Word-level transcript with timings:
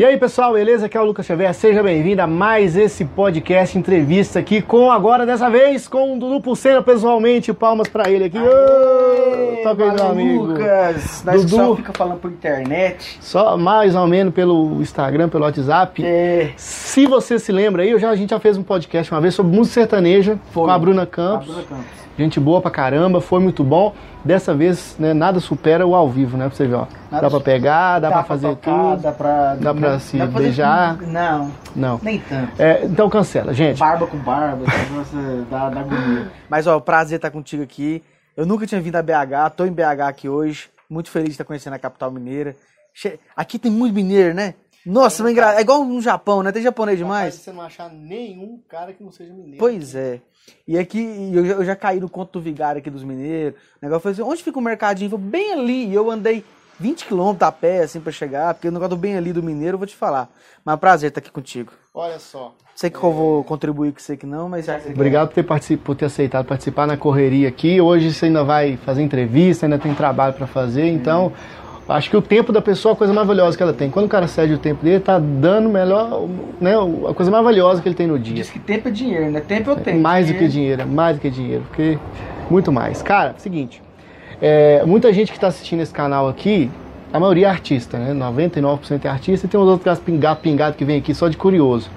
E 0.00 0.04
aí, 0.06 0.16
pessoal, 0.16 0.54
beleza? 0.54 0.86
Aqui 0.86 0.96
é 0.96 1.00
o 1.02 1.04
Lucas 1.04 1.26
Xavier. 1.26 1.52
Seja 1.52 1.82
bem-vindo 1.82 2.22
a 2.22 2.26
mais 2.26 2.74
esse 2.74 3.04
podcast 3.04 3.76
entrevista 3.76 4.38
aqui 4.38 4.62
com 4.62 4.90
agora 4.90 5.26
dessa 5.26 5.50
vez 5.50 5.86
com 5.86 6.16
o 6.16 6.18
Dudu 6.18 6.40
Pulseira 6.40 6.80
pessoalmente. 6.82 7.52
Palmas 7.52 7.86
pra 7.86 8.08
ele 8.10 8.24
aqui. 8.24 8.38
Ô, 8.38 9.62
Toca 9.62 9.84
aí, 9.84 9.94
meu 9.94 10.06
amigo. 10.06 10.44
Lucas, 10.46 11.22
nós 11.22 11.44
Dudu. 11.44 11.54
só 11.54 11.76
fica 11.76 11.92
falando 11.92 12.18
por 12.18 12.30
internet. 12.30 13.18
Só 13.20 13.58
mais 13.58 13.94
ou 13.94 14.06
menos 14.06 14.32
pelo 14.32 14.80
Instagram, 14.80 15.28
pelo 15.28 15.44
WhatsApp. 15.44 16.02
É. 16.02 16.52
Se 16.56 17.06
você 17.06 17.38
se 17.38 17.52
lembra 17.52 17.82
aí, 17.82 17.90
eu 17.90 17.98
já, 17.98 18.08
a 18.08 18.16
gente 18.16 18.30
já 18.30 18.40
fez 18.40 18.56
um 18.56 18.62
podcast 18.62 19.12
uma 19.12 19.20
vez 19.20 19.34
sobre 19.34 19.54
música 19.54 19.82
sertaneja 19.82 20.38
Foi. 20.50 20.64
com 20.64 20.70
a 20.70 20.78
Bruna 20.78 21.04
Campos. 21.04 21.50
A 21.50 21.52
Bruna 21.52 21.66
Campos. 21.68 22.00
Gente 22.20 22.38
boa 22.38 22.60
pra 22.60 22.70
caramba, 22.70 23.20
foi 23.20 23.40
muito 23.40 23.64
bom. 23.64 23.94
Dessa 24.22 24.54
vez, 24.54 24.94
né, 24.98 25.14
nada 25.14 25.40
supera 25.40 25.86
o 25.86 25.94
ao 25.94 26.08
vivo, 26.10 26.36
né? 26.36 26.46
Pra 26.48 26.54
você 26.54 26.66
ver, 26.66 26.74
ó. 26.74 26.86
Nada 27.10 27.22
dá 27.22 27.30
pra 27.30 27.40
pegar, 27.40 27.98
dá, 27.98 28.10
pra 28.10 28.24
fazer 28.24 28.48
tocar, 28.48 28.90
tudo. 28.90 29.02
Dá 29.02 29.12
pra, 29.12 29.54
Dá 29.54 29.74
pra 29.74 29.98
se 29.98 30.18
dá 30.18 30.26
pra 30.26 30.38
beijar. 30.40 30.98
tudo. 30.98 31.06
Não, 31.10 31.50
Não. 31.74 32.00
nem 32.02 32.18
tanto. 32.20 32.60
É, 32.60 32.84
então 32.84 33.08
cancela, 33.08 33.54
gente. 33.54 33.78
Barba 33.78 34.06
com 34.06 34.18
barba, 34.18 34.64
dá, 35.50 35.70
dá 35.70 35.80
agonia. 35.80 36.30
Mas, 36.48 36.66
ó, 36.66 36.78
prazer 36.78 37.16
estar 37.16 37.30
contigo 37.30 37.62
aqui. 37.62 38.02
Eu 38.36 38.44
nunca 38.44 38.66
tinha 38.66 38.80
vindo 38.80 38.96
a 38.96 39.02
BH, 39.02 39.50
tô 39.56 39.64
em 39.64 39.72
BH 39.72 40.02
aqui 40.08 40.28
hoje. 40.28 40.68
Muito 40.88 41.10
feliz 41.10 41.28
de 41.28 41.32
estar 41.34 41.44
conhecendo 41.44 41.74
a 41.74 41.78
capital 41.78 42.10
mineira. 42.10 42.54
Che- 42.92 43.18
Aqui 43.34 43.58
tem 43.58 43.70
muito 43.72 43.94
mineiro, 43.94 44.34
né? 44.34 44.54
Nossa, 44.84 45.26
é, 45.26 45.30
engra... 45.30 45.54
é 45.56 45.60
igual 45.60 45.84
no 45.84 46.00
Japão, 46.00 46.42
né? 46.42 46.50
Tem 46.52 46.62
japonês 46.62 46.98
demais. 46.98 47.34
você 47.34 47.52
não 47.52 47.60
achar 47.62 47.88
nenhum 47.90 48.58
cara 48.68 48.92
que 48.92 49.02
não 49.02 49.12
seja 49.12 49.32
mineiro. 49.32 49.58
Pois 49.58 49.94
é. 49.94 50.20
E 50.66 50.78
aqui, 50.78 51.30
eu 51.32 51.44
já, 51.44 51.52
eu 51.54 51.64
já 51.64 51.76
caí 51.76 52.00
no 52.00 52.08
conto 52.08 52.38
do 52.38 52.40
vigário 52.40 52.80
aqui 52.80 52.90
dos 52.90 53.02
mineiros. 53.02 53.58
O 53.80 53.84
negócio 53.84 54.02
foi 54.02 54.12
assim, 54.12 54.22
onde 54.22 54.42
fica 54.42 54.58
o 54.58 54.62
mercadinho? 54.62 55.10
Falei, 55.10 55.26
bem 55.26 55.52
ali. 55.52 55.86
E 55.86 55.94
eu 55.94 56.10
andei 56.10 56.44
20 56.78 57.06
quilômetros 57.06 57.48
a 57.48 57.52
pé, 57.52 57.82
assim, 57.82 58.00
pra 58.00 58.12
chegar. 58.12 58.54
Porque 58.54 58.68
o 58.68 58.72
negócio 58.72 58.90
do 58.90 58.96
bem 58.96 59.16
ali 59.16 59.32
do 59.32 59.42
mineiro, 59.42 59.74
eu 59.74 59.78
vou 59.78 59.86
te 59.86 59.96
falar. 59.96 60.28
Mas 60.64 60.72
é 60.72 60.76
um 60.76 60.78
prazer 60.78 61.08
estar 61.08 61.20
aqui 61.20 61.30
contigo. 61.30 61.72
Olha 61.92 62.18
só. 62.18 62.54
Sei 62.74 62.88
que 62.88 62.96
eu 62.96 63.12
vou 63.12 63.44
contribuir 63.44 63.92
com 63.92 64.00
você 64.00 64.16
que 64.16 64.24
não, 64.24 64.48
mas... 64.48 64.66
Obrigado 64.88 65.28
por 65.28 65.34
ter, 65.34 65.42
particip... 65.42 65.82
por 65.82 65.94
ter 65.94 66.06
aceitado 66.06 66.46
participar 66.46 66.86
na 66.86 66.96
correria 66.96 67.48
aqui. 67.48 67.78
Hoje 67.78 68.14
você 68.14 68.26
ainda 68.26 68.42
vai 68.42 68.78
fazer 68.78 69.02
entrevista, 69.02 69.66
ainda 69.66 69.78
tem 69.78 69.94
trabalho 69.94 70.32
pra 70.32 70.46
fazer, 70.46 70.86
então 70.86 71.32
acho 71.90 72.10
que 72.10 72.16
o 72.16 72.22
tempo 72.22 72.52
da 72.52 72.62
pessoa 72.62 72.92
é 72.92 72.94
a 72.94 72.96
coisa 72.96 73.12
mais 73.12 73.26
valiosa 73.26 73.56
que 73.56 73.62
ela 73.62 73.72
tem. 73.72 73.90
Quando 73.90 74.06
o 74.06 74.08
cara 74.08 74.26
cede 74.26 74.54
o 74.54 74.58
tempo 74.58 74.84
dele, 74.84 75.00
tá 75.00 75.18
dando 75.18 75.68
melhor, 75.68 76.28
né, 76.60 76.74
a 77.08 77.14
coisa 77.14 77.30
mais 77.30 77.44
valiosa 77.44 77.82
que 77.82 77.88
ele 77.88 77.94
tem 77.94 78.06
no 78.06 78.18
dia. 78.18 78.34
Diz 78.34 78.50
que 78.50 78.58
tempo 78.58 78.88
é 78.88 78.90
dinheiro, 78.90 79.30
né? 79.30 79.40
Tempo 79.40 79.70
eu 79.70 79.76
tenho. 79.76 80.00
Mais 80.00 80.26
do 80.26 80.34
que 80.34 80.48
dinheiro, 80.48 80.86
mais 80.86 81.16
do 81.16 81.20
que 81.20 81.30
dinheiro, 81.30 81.64
porque 81.68 81.98
muito 82.50 82.72
mais. 82.72 83.02
Cara, 83.02 83.34
seguinte, 83.38 83.82
é, 84.40 84.82
muita 84.86 85.12
gente 85.12 85.30
que 85.30 85.36
está 85.36 85.48
assistindo 85.48 85.80
esse 85.80 85.92
canal 85.92 86.28
aqui, 86.28 86.70
a 87.12 87.18
maioria 87.18 87.48
é 87.48 87.50
artista, 87.50 87.98
né? 87.98 88.14
99% 88.14 89.04
é 89.04 89.08
artista 89.08 89.46
e 89.46 89.48
tem 89.48 89.58
uns 89.58 89.66
outros 89.66 89.84
caras 89.84 89.98
pingados 89.98 90.42
pingado 90.42 90.76
que 90.76 90.84
vem 90.84 90.98
aqui 90.98 91.14
só 91.14 91.28
de 91.28 91.36
curioso. 91.36 91.90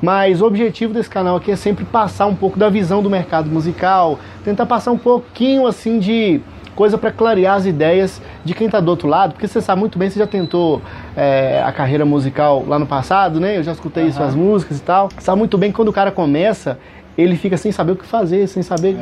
Mas 0.00 0.40
o 0.40 0.46
objetivo 0.46 0.94
desse 0.94 1.10
canal 1.10 1.36
aqui 1.36 1.50
é 1.50 1.56
sempre 1.56 1.84
passar 1.84 2.26
um 2.26 2.34
pouco 2.34 2.58
da 2.58 2.68
visão 2.68 3.02
do 3.02 3.10
mercado 3.10 3.50
musical, 3.50 4.18
tentar 4.44 4.66
passar 4.66 4.92
um 4.92 4.98
pouquinho 4.98 5.66
assim 5.66 5.98
de 5.98 6.40
coisa 6.78 6.96
para 6.96 7.10
clarear 7.10 7.56
as 7.56 7.66
ideias 7.66 8.22
de 8.44 8.54
quem 8.54 8.66
está 8.66 8.78
do 8.78 8.88
outro 8.88 9.08
lado, 9.08 9.32
porque 9.32 9.48
você 9.48 9.60
sabe 9.60 9.80
muito 9.80 9.98
bem, 9.98 10.08
você 10.08 10.16
já 10.16 10.28
tentou 10.28 10.80
é, 11.16 11.60
a 11.60 11.72
carreira 11.72 12.04
musical 12.04 12.64
lá 12.68 12.78
no 12.78 12.86
passado, 12.86 13.40
né? 13.40 13.58
Eu 13.58 13.64
já 13.64 13.72
escutei 13.72 14.12
suas 14.12 14.32
músicas 14.32 14.78
e 14.78 14.82
tal. 14.82 15.08
Sabe 15.18 15.38
muito 15.38 15.58
bem 15.58 15.72
que 15.72 15.76
quando 15.76 15.88
o 15.88 15.92
cara 15.92 16.12
começa, 16.12 16.78
ele 17.16 17.34
fica 17.34 17.56
sem 17.56 17.72
saber 17.72 17.92
o 17.92 17.96
que 17.96 18.06
fazer, 18.06 18.46
sem 18.46 18.62
saber, 18.62 18.96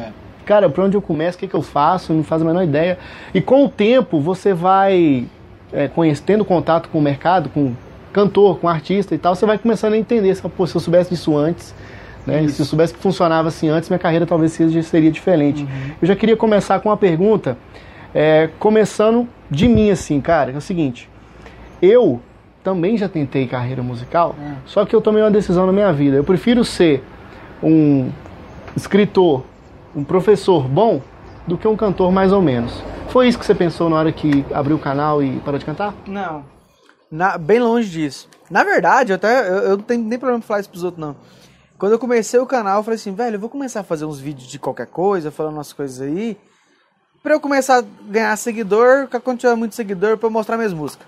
cara, 0.47 0.71
por 0.71 0.85
onde 0.85 0.97
eu 0.97 1.03
começo, 1.03 1.37
o 1.37 1.41
que, 1.41 1.47
que 1.47 1.55
eu 1.55 1.61
faço, 1.61 2.15
não 2.15 2.25
faz 2.25 2.41
a 2.41 2.47
menor 2.47 2.63
ideia. 2.63 2.97
E 3.35 3.43
com 3.43 3.67
o 3.67 3.69
tempo 3.69 4.19
você 4.23 4.55
vai 4.55 5.27
é, 5.71 5.87
contato 6.47 6.89
com 6.89 6.99
o 6.99 7.03
mercado, 7.03 7.51
com 7.51 7.75
cantor, 8.11 8.59
com 8.59 8.71
artista 8.71 9.15
e 9.15 9.19
tal, 9.19 9.35
você 9.35 9.45
vai 9.45 9.59
começando 9.59 9.93
a 9.93 9.99
entender, 9.99 10.35
se, 10.35 10.41
pô, 10.41 10.67
se 10.67 10.75
eu 10.75 10.81
soubesse 10.81 11.11
disso 11.11 11.37
antes, 11.37 11.75
né? 12.27 12.47
Se 12.49 12.61
eu 12.61 12.67
soubesse 12.67 12.93
que 12.95 13.01
funcionava 13.01 13.49
assim 13.49 13.69
antes, 13.69 13.89
minha 13.89 13.99
carreira 13.99 14.27
talvez 14.27 14.53
seria 14.53 15.11
diferente. 15.11 15.67
Eu 16.01 16.09
já 16.09 16.17
queria 16.17 16.37
começar 16.37 16.81
com 16.81 16.89
uma 16.89 16.97
pergunta, 16.97 17.57
é, 18.15 18.49
começando 18.59 19.29
de 19.51 19.69
mim 19.69 19.91
assim, 19.91 20.21
cara, 20.21 20.51
é 20.53 20.57
o 20.57 20.61
seguinte, 20.61 21.09
eu 21.81 22.21
também 22.65 22.97
já 22.97 23.09
tentei 23.09 23.47
carreira 23.47 23.83
musical, 23.83 24.35
só 24.65 24.85
que 24.85 24.95
eu 24.95 25.01
tomei 25.01 25.23
uma 25.23 25.31
decisão 25.31 25.67
na 25.67 25.73
minha 25.73 25.93
vida. 25.93 26.17
Eu 26.17 26.25
prefiro 26.25 26.65
ser 26.65 27.03
um 27.63 28.11
escritor, 28.77 29.45
um 29.95 30.03
professor 30.03 30.67
bom, 30.67 31.01
do 31.47 31.57
que 31.57 31.67
um 31.69 31.77
cantor 31.77 32.11
mais 32.11 32.33
ou 32.33 32.43
menos. 32.43 32.83
Foi 33.09 33.29
isso 33.29 33.39
que 33.39 33.47
você 33.47 33.55
pensou 33.55 33.89
na 33.89 33.97
hora 33.97 34.11
que 34.11 34.45
abriu 34.53 34.77
o 34.77 34.79
canal 34.81 35.23
e 35.23 35.39
parou 35.45 35.59
de 35.59 35.65
cantar? 35.65 35.95
Não. 36.07 36.45
Na- 37.11 37.39
bem 37.39 37.61
longe 37.61 37.89
disso. 37.89 38.29
Na 38.51 38.65
verdade, 38.65 39.13
eu, 39.13 39.17
até, 39.17 39.49
eu, 39.49 39.55
eu 39.59 39.77
não 39.77 39.85
tenho 39.85 40.03
nem 40.03 40.19
problema 40.19 40.39
em 40.41 40.43
falar 40.43 40.61
isso 40.61 40.69
pros 40.69 40.83
outros, 40.83 41.01
não. 41.01 41.15
Quando 41.79 41.93
eu 41.93 41.99
comecei 41.99 42.41
o 42.41 42.47
canal, 42.47 42.79
eu 42.79 42.83
falei 42.83 42.97
assim, 42.97 43.15
velho, 43.15 43.37
eu 43.37 43.41
vou 43.41 43.51
começar 43.51 43.81
a 43.81 43.85
fazer 43.85 44.05
uns 44.05 44.19
vídeos 44.19 44.49
de 44.49 44.59
qualquer 44.59 44.87
coisa, 44.87 45.31
falando 45.31 45.55
umas 45.55 45.73
coisas 45.73 46.01
aí, 46.01 46.37
pra 47.23 47.35
eu 47.35 47.41
começar 47.41 47.79
a 47.79 47.83
ganhar 47.83 48.37
seguidor, 48.37 49.09
quando 49.23 49.41
tiver 49.41 49.55
muito 49.57 49.75
seguidor, 49.75 50.17
pra 50.17 50.27
eu 50.27 50.31
mostrar 50.31 50.57
minhas 50.57 50.73
músicas. 50.73 51.07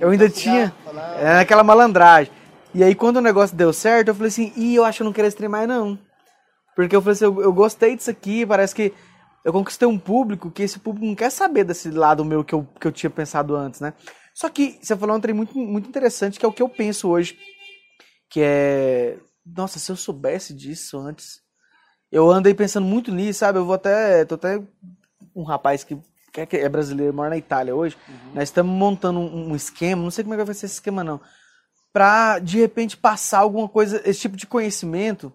eu 0.00 0.10
ainda 0.10 0.28
tinha 0.28 0.74
é, 1.20 1.38
aquela 1.38 1.62
malandragem. 1.62 2.32
E 2.74 2.82
aí, 2.82 2.94
quando 2.94 3.18
o 3.18 3.20
negócio 3.20 3.56
deu 3.56 3.72
certo, 3.72 4.08
eu 4.08 4.14
falei 4.14 4.28
assim, 4.28 4.52
ih, 4.56 4.74
eu 4.74 4.84
acho 4.84 4.98
que 4.98 5.02
eu 5.02 5.06
não 5.06 5.12
quero 5.12 5.28
streamar 5.28 5.66
mais, 5.66 5.68
não. 5.68 5.98
Porque 6.74 6.94
eu 6.94 7.00
falei 7.00 7.12
assim, 7.12 7.24
eu, 7.24 7.40
eu 7.40 7.52
gostei 7.52 7.96
disso 7.96 8.10
aqui, 8.10 8.44
parece 8.44 8.74
que 8.74 8.92
eu 9.44 9.52
conquistei 9.52 9.86
um 9.86 9.98
público 9.98 10.50
que 10.50 10.64
esse 10.64 10.78
público 10.78 11.06
não 11.06 11.14
quer 11.14 11.30
saber 11.30 11.64
desse 11.64 11.88
lado 11.90 12.24
meu 12.24 12.42
que 12.42 12.54
eu, 12.54 12.66
que 12.80 12.86
eu 12.86 12.92
tinha 12.92 13.08
pensado 13.08 13.54
antes, 13.54 13.80
né? 13.80 13.94
Só 14.34 14.48
que 14.48 14.78
você 14.82 14.96
falou 14.96 15.16
um 15.16 15.20
trem 15.20 15.34
muito, 15.34 15.56
muito 15.56 15.88
interessante, 15.88 16.38
que 16.38 16.44
é 16.44 16.48
o 16.48 16.52
que 16.52 16.62
eu 16.62 16.68
penso 16.68 17.08
hoje, 17.08 17.38
que 18.28 18.40
é... 18.42 19.16
Nossa, 19.46 19.78
se 19.78 19.90
eu 19.90 19.96
soubesse 19.96 20.52
disso 20.52 20.98
antes... 20.98 21.44
Eu 22.10 22.30
andei 22.30 22.54
pensando 22.54 22.86
muito 22.86 23.12
nisso, 23.12 23.40
sabe? 23.40 23.58
Eu 23.58 23.64
vou 23.64 23.74
até... 23.74 24.24
Tô 24.24 24.36
até 24.36 24.62
um 25.34 25.42
rapaz 25.42 25.82
que, 25.84 25.96
que 26.32 26.56
é 26.56 26.68
brasileiro, 26.68 27.12
mora 27.12 27.30
na 27.30 27.36
Itália 27.36 27.74
hoje. 27.74 27.96
Nós 28.32 28.44
estamos 28.44 28.72
montando 28.72 29.18
um, 29.18 29.50
um 29.50 29.56
esquema, 29.56 30.02
não 30.02 30.10
sei 30.10 30.24
como 30.24 30.34
é 30.34 30.38
que 30.38 30.44
vai 30.44 30.54
ser 30.54 30.66
esse 30.66 30.76
esquema, 30.76 31.02
não. 31.02 31.20
Pra, 31.92 32.38
de 32.38 32.58
repente, 32.58 32.96
passar 32.96 33.40
alguma 33.40 33.68
coisa, 33.68 34.00
esse 34.08 34.20
tipo 34.20 34.36
de 34.36 34.46
conhecimento 34.46 35.32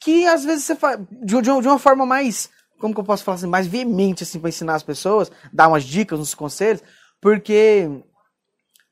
que 0.00 0.26
às 0.26 0.44
vezes 0.44 0.64
você 0.64 0.76
faz 0.76 1.00
de, 1.10 1.40
de 1.40 1.50
uma- 1.50 1.78
forma 1.78 2.04
mais, 2.04 2.50
como 2.78 2.92
que 2.92 3.00
eu 3.00 3.04
posso 3.04 3.24
falar 3.24 3.36
assim, 3.36 3.46
mais 3.46 3.66
veemente 3.66 4.22
assim 4.22 4.38
para 4.38 4.50
ensinar 4.50 4.74
as 4.74 4.82
pessoas, 4.82 5.32
dar 5.50 5.68
umas 5.68 5.82
dicas, 5.84 6.20
uns 6.20 6.34
conselhos, 6.34 6.82
porque 7.20 7.88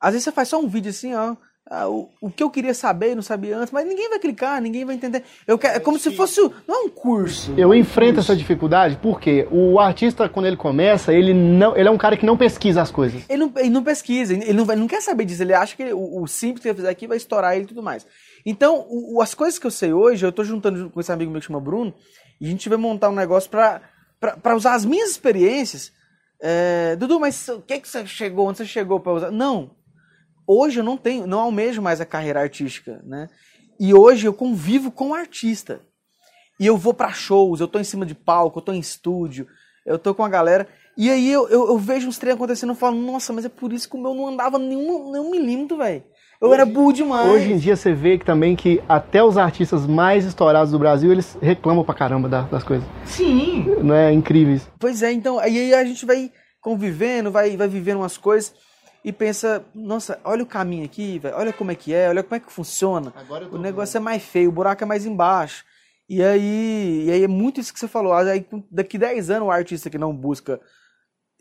às 0.00 0.12
vezes 0.12 0.25
você 0.25 0.33
faz 0.33 0.49
só 0.49 0.59
um 0.59 0.69
vídeo 0.69 0.89
assim, 0.89 1.15
ó, 1.15 1.37
ah, 1.75 1.88
o, 1.88 2.10
o 2.21 2.31
que 2.31 2.43
eu 2.43 2.50
queria 2.50 2.75
saber 2.75 3.12
e 3.12 3.15
não 3.15 3.22
sabia 3.22 3.56
antes, 3.56 3.72
mas 3.72 3.87
ninguém 3.87 4.09
vai 4.10 4.19
clicar, 4.19 4.60
ninguém 4.60 4.84
vai 4.84 4.94
entender. 4.94 5.22
Eu 5.47 5.56
quero, 5.59 5.77
é 5.77 5.81
como 5.81 5.99
se 5.99 6.10
fosse, 6.15 6.38
não 6.69 6.75
é 6.83 6.84
um 6.84 6.88
curso. 6.91 7.53
Eu 7.56 7.65
é 7.65 7.66
um 7.66 7.75
enfrento 7.75 8.16
curso. 8.16 8.31
essa 8.31 8.37
dificuldade 8.38 8.99
porque 9.00 9.49
o 9.50 9.81
artista, 9.81 10.28
quando 10.28 10.47
ele 10.47 10.56
começa, 10.56 11.12
ele 11.15 11.33
não, 11.33 11.75
ele 11.77 11.88
é 11.88 11.91
um 11.91 11.97
cara 11.97 12.16
que 12.16 12.27
não 12.27 12.37
pesquisa 12.37 12.83
as 12.83 12.91
coisas. 12.91 13.22
Ele 13.28 13.38
não, 13.38 13.53
ele 13.56 13.71
não 13.71 13.83
pesquisa, 13.83 14.34
ele 14.34 14.53
não, 14.53 14.65
vai- 14.66 14.77
não 14.77 14.87
quer 14.87 15.00
saber 15.00 15.25
disso, 15.25 15.43
ele 15.43 15.55
acha 15.55 15.75
que 15.75 15.83
ele- 15.83 15.94
o, 15.94 16.22
o 16.22 16.27
simples 16.27 16.62
que 16.62 16.69
ele 16.69 16.77
fizer 16.77 16.91
aqui 16.91 17.06
vai 17.06 17.16
estourar 17.16 17.55
ele 17.55 17.65
e 17.65 17.69
tudo 17.69 17.83
mais. 17.83 18.06
Então, 18.44 18.84
o- 18.91 19.16
o- 19.16 19.22
as 19.22 19.33
coisas 19.34 19.59
que 19.59 19.66
eu 19.66 19.71
sei 19.71 19.93
hoje, 19.94 20.27
eu 20.27 20.33
tô 20.33 20.44
juntando 20.44 20.91
com 20.91 21.00
esse 21.00 21.10
amigo 21.10 21.31
meu 21.31 21.41
que 21.41 21.47
chama 21.47 21.60
Bruno, 21.60 21.94
e 22.41 22.47
a 22.47 22.50
gente 22.50 22.69
vai 22.69 22.77
montar 22.77 23.09
um 23.09 23.15
negócio 23.15 23.49
pra, 23.49 23.81
pra, 24.21 24.37
pra 24.37 24.54
usar 24.56 24.75
as 24.75 24.84
minhas 24.84 25.10
experiências. 25.10 25.91
É, 26.43 26.97
Dudu, 26.97 27.21
mas 27.21 27.49
o 27.49 27.60
que, 27.60 27.78
que 27.78 27.89
você 27.89 28.04
chegou, 28.06 28.49
onde 28.49 28.59
você 28.59 28.66
chegou 28.66 28.99
pra 29.00 29.12
usar? 29.12 29.31
Não. 29.31 29.71
Hoje 30.47 30.80
eu 30.80 30.84
não 30.84 30.97
tenho, 30.97 31.26
não 31.26 31.41
almejo 31.41 31.80
mais 31.82 32.00
a 32.00 32.04
carreira 32.06 32.41
artística, 32.41 33.00
né? 33.04 33.28
E 33.78 33.94
hoje 33.94 34.26
eu 34.26 34.32
convivo 34.32 34.91
com 34.91 35.10
o 35.10 35.14
artista. 35.14 35.80
E 36.60 36.66
eu 36.66 36.76
vou 36.76 36.94
pra 36.94 37.12
shows, 37.12 37.60
eu 37.60 37.69
tô 37.69 37.78
em 37.78 37.84
cima 37.84 38.04
de 38.06 38.14
palco, 38.14 38.58
eu 38.58 38.62
tô 38.62 38.72
em 38.72 38.78
estúdio, 38.78 39.47
eu 39.86 39.98
tô 39.98 40.14
com 40.14 40.25
a 40.25 40.28
galera. 40.28 40.69
E 40.97 41.10
aí 41.10 41.30
eu, 41.32 41.48
eu, 41.48 41.69
eu 41.69 41.78
vejo 41.78 42.06
uns 42.08 42.19
trem 42.19 42.32
acontecendo 42.34 42.72
e 42.72 42.76
falo, 42.76 43.00
nossa, 43.00 43.32
mas 43.32 43.44
é 43.44 43.48
por 43.48 43.72
isso 43.72 43.88
que 43.88 43.97
o 43.97 44.00
meu 44.00 44.14
não 44.14 44.28
andava 44.28 44.58
nenhum, 44.58 45.10
nenhum 45.10 45.30
milímetro, 45.30 45.78
velho. 45.78 46.04
Eu 46.41 46.53
era 46.53 46.66
burro 46.66 46.92
demais. 46.92 47.30
Hoje 47.30 47.53
em 47.53 47.56
dia 47.56 47.77
você 47.77 47.92
vê 47.95 48.18
que 48.18 48.24
também 48.24 48.56
que 48.56 48.83
até 48.88 49.22
os 49.22 49.38
artistas 49.38 49.86
mais 49.86 50.24
estourados 50.24 50.72
do 50.72 50.78
Brasil, 50.78 51.10
eles 51.12 51.38
reclamam 51.41 51.84
pra 51.84 51.95
caramba 51.95 52.28
da- 52.28 52.42
das 52.42 52.65
coisas. 52.65 52.86
Sim. 53.06 53.65
Não 53.83 53.95
é 53.95 54.12
incríveis. 54.12 54.68
Pois 54.78 55.03
é, 55.04 55.12
então, 55.12 55.38
aí 55.38 55.72
a 55.72 55.84
gente 55.84 56.04
vai 56.04 56.30
convivendo, 56.60 57.30
vai, 57.30 57.56
vai 57.56 57.68
vivendo 57.68 57.98
umas 57.98 58.16
coisas 58.18 58.53
e 59.04 59.13
pensa, 59.13 59.65
nossa, 59.75 60.21
olha 60.25 60.43
o 60.43 60.47
caminho 60.47 60.84
aqui, 60.84 61.19
velho, 61.19 61.37
olha 61.37 61.53
como 61.53 61.72
é 61.72 61.75
que 61.75 61.93
é, 61.93 62.09
olha 62.09 62.22
como 62.22 62.37
é 62.37 62.41
que 62.41 62.53
funciona. 62.53 63.13
O 63.51 63.59
negócio 63.59 63.97
é 63.97 64.01
mais 64.01 64.22
feio, 64.22 64.49
o 64.49 64.53
buraco 64.53 64.84
é 64.84 64.87
mais 64.87 65.04
embaixo. 65.04 65.65
E 66.09 66.22
aí, 66.22 67.04
e 67.07 67.10
aí 67.10 67.25
é 67.25 67.28
muito 67.28 67.60
isso 67.60 67.72
que 67.72 67.78
você 67.78 67.89
falou. 67.89 68.13
Aí, 68.13 68.47
daqui 68.71 68.99
10 68.99 69.31
anos, 69.31 69.49
o 69.49 69.51
artista 69.51 69.91
que 69.91 69.99
não 69.99 70.15
busca 70.15 70.60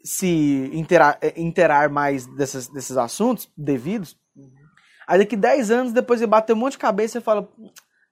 se 0.04 0.70
interar, 0.74 1.18
eh, 1.22 1.34
interar 1.36 1.90
mais 1.90 2.26
dessas, 2.26 2.68
desses 2.68 2.98
assuntos 2.98 3.50
devidos, 3.56 4.18
aí 5.08 5.20
daqui 5.20 5.36
10 5.36 5.72
anos, 5.72 5.94
depois 5.94 6.22
ele 6.22 6.32
bate 6.32 6.52
um 6.54 6.56
monte 6.56 6.74
de 6.74 6.78
cabeça 6.80 7.20
e 7.20 7.22
fala. 7.22 7.48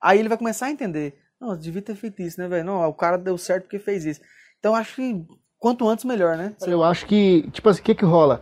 Aí 0.02 0.19
ele 0.19 0.30
vai 0.30 0.38
começar 0.38 0.68
a 0.68 0.72
entender. 0.72 1.18
Não, 1.40 1.57
devia 1.57 1.81
ter 1.81 1.95
feito 1.95 2.22
isso, 2.22 2.40
né, 2.40 2.48
velho? 2.48 2.66
Não, 2.66 2.88
o 2.88 2.94
cara 2.94 3.18
deu 3.18 3.38
certo 3.38 3.63
porque 3.63 3.80
fez 3.80 4.06
isso. 4.06 4.22
Então 4.60 4.75
acho 4.75 4.95
que 4.95 5.25
quanto 5.57 5.88
antes 5.88 6.06
melhor, 6.06 6.38
né? 6.38 6.54
Eu 6.68 6.84
acho 6.84 7.06
que, 7.06 7.50
tipo 7.52 7.69
assim, 7.69 7.81
o 7.81 7.84
que 7.84 7.95
que 7.95 8.06
rola? 8.06 8.42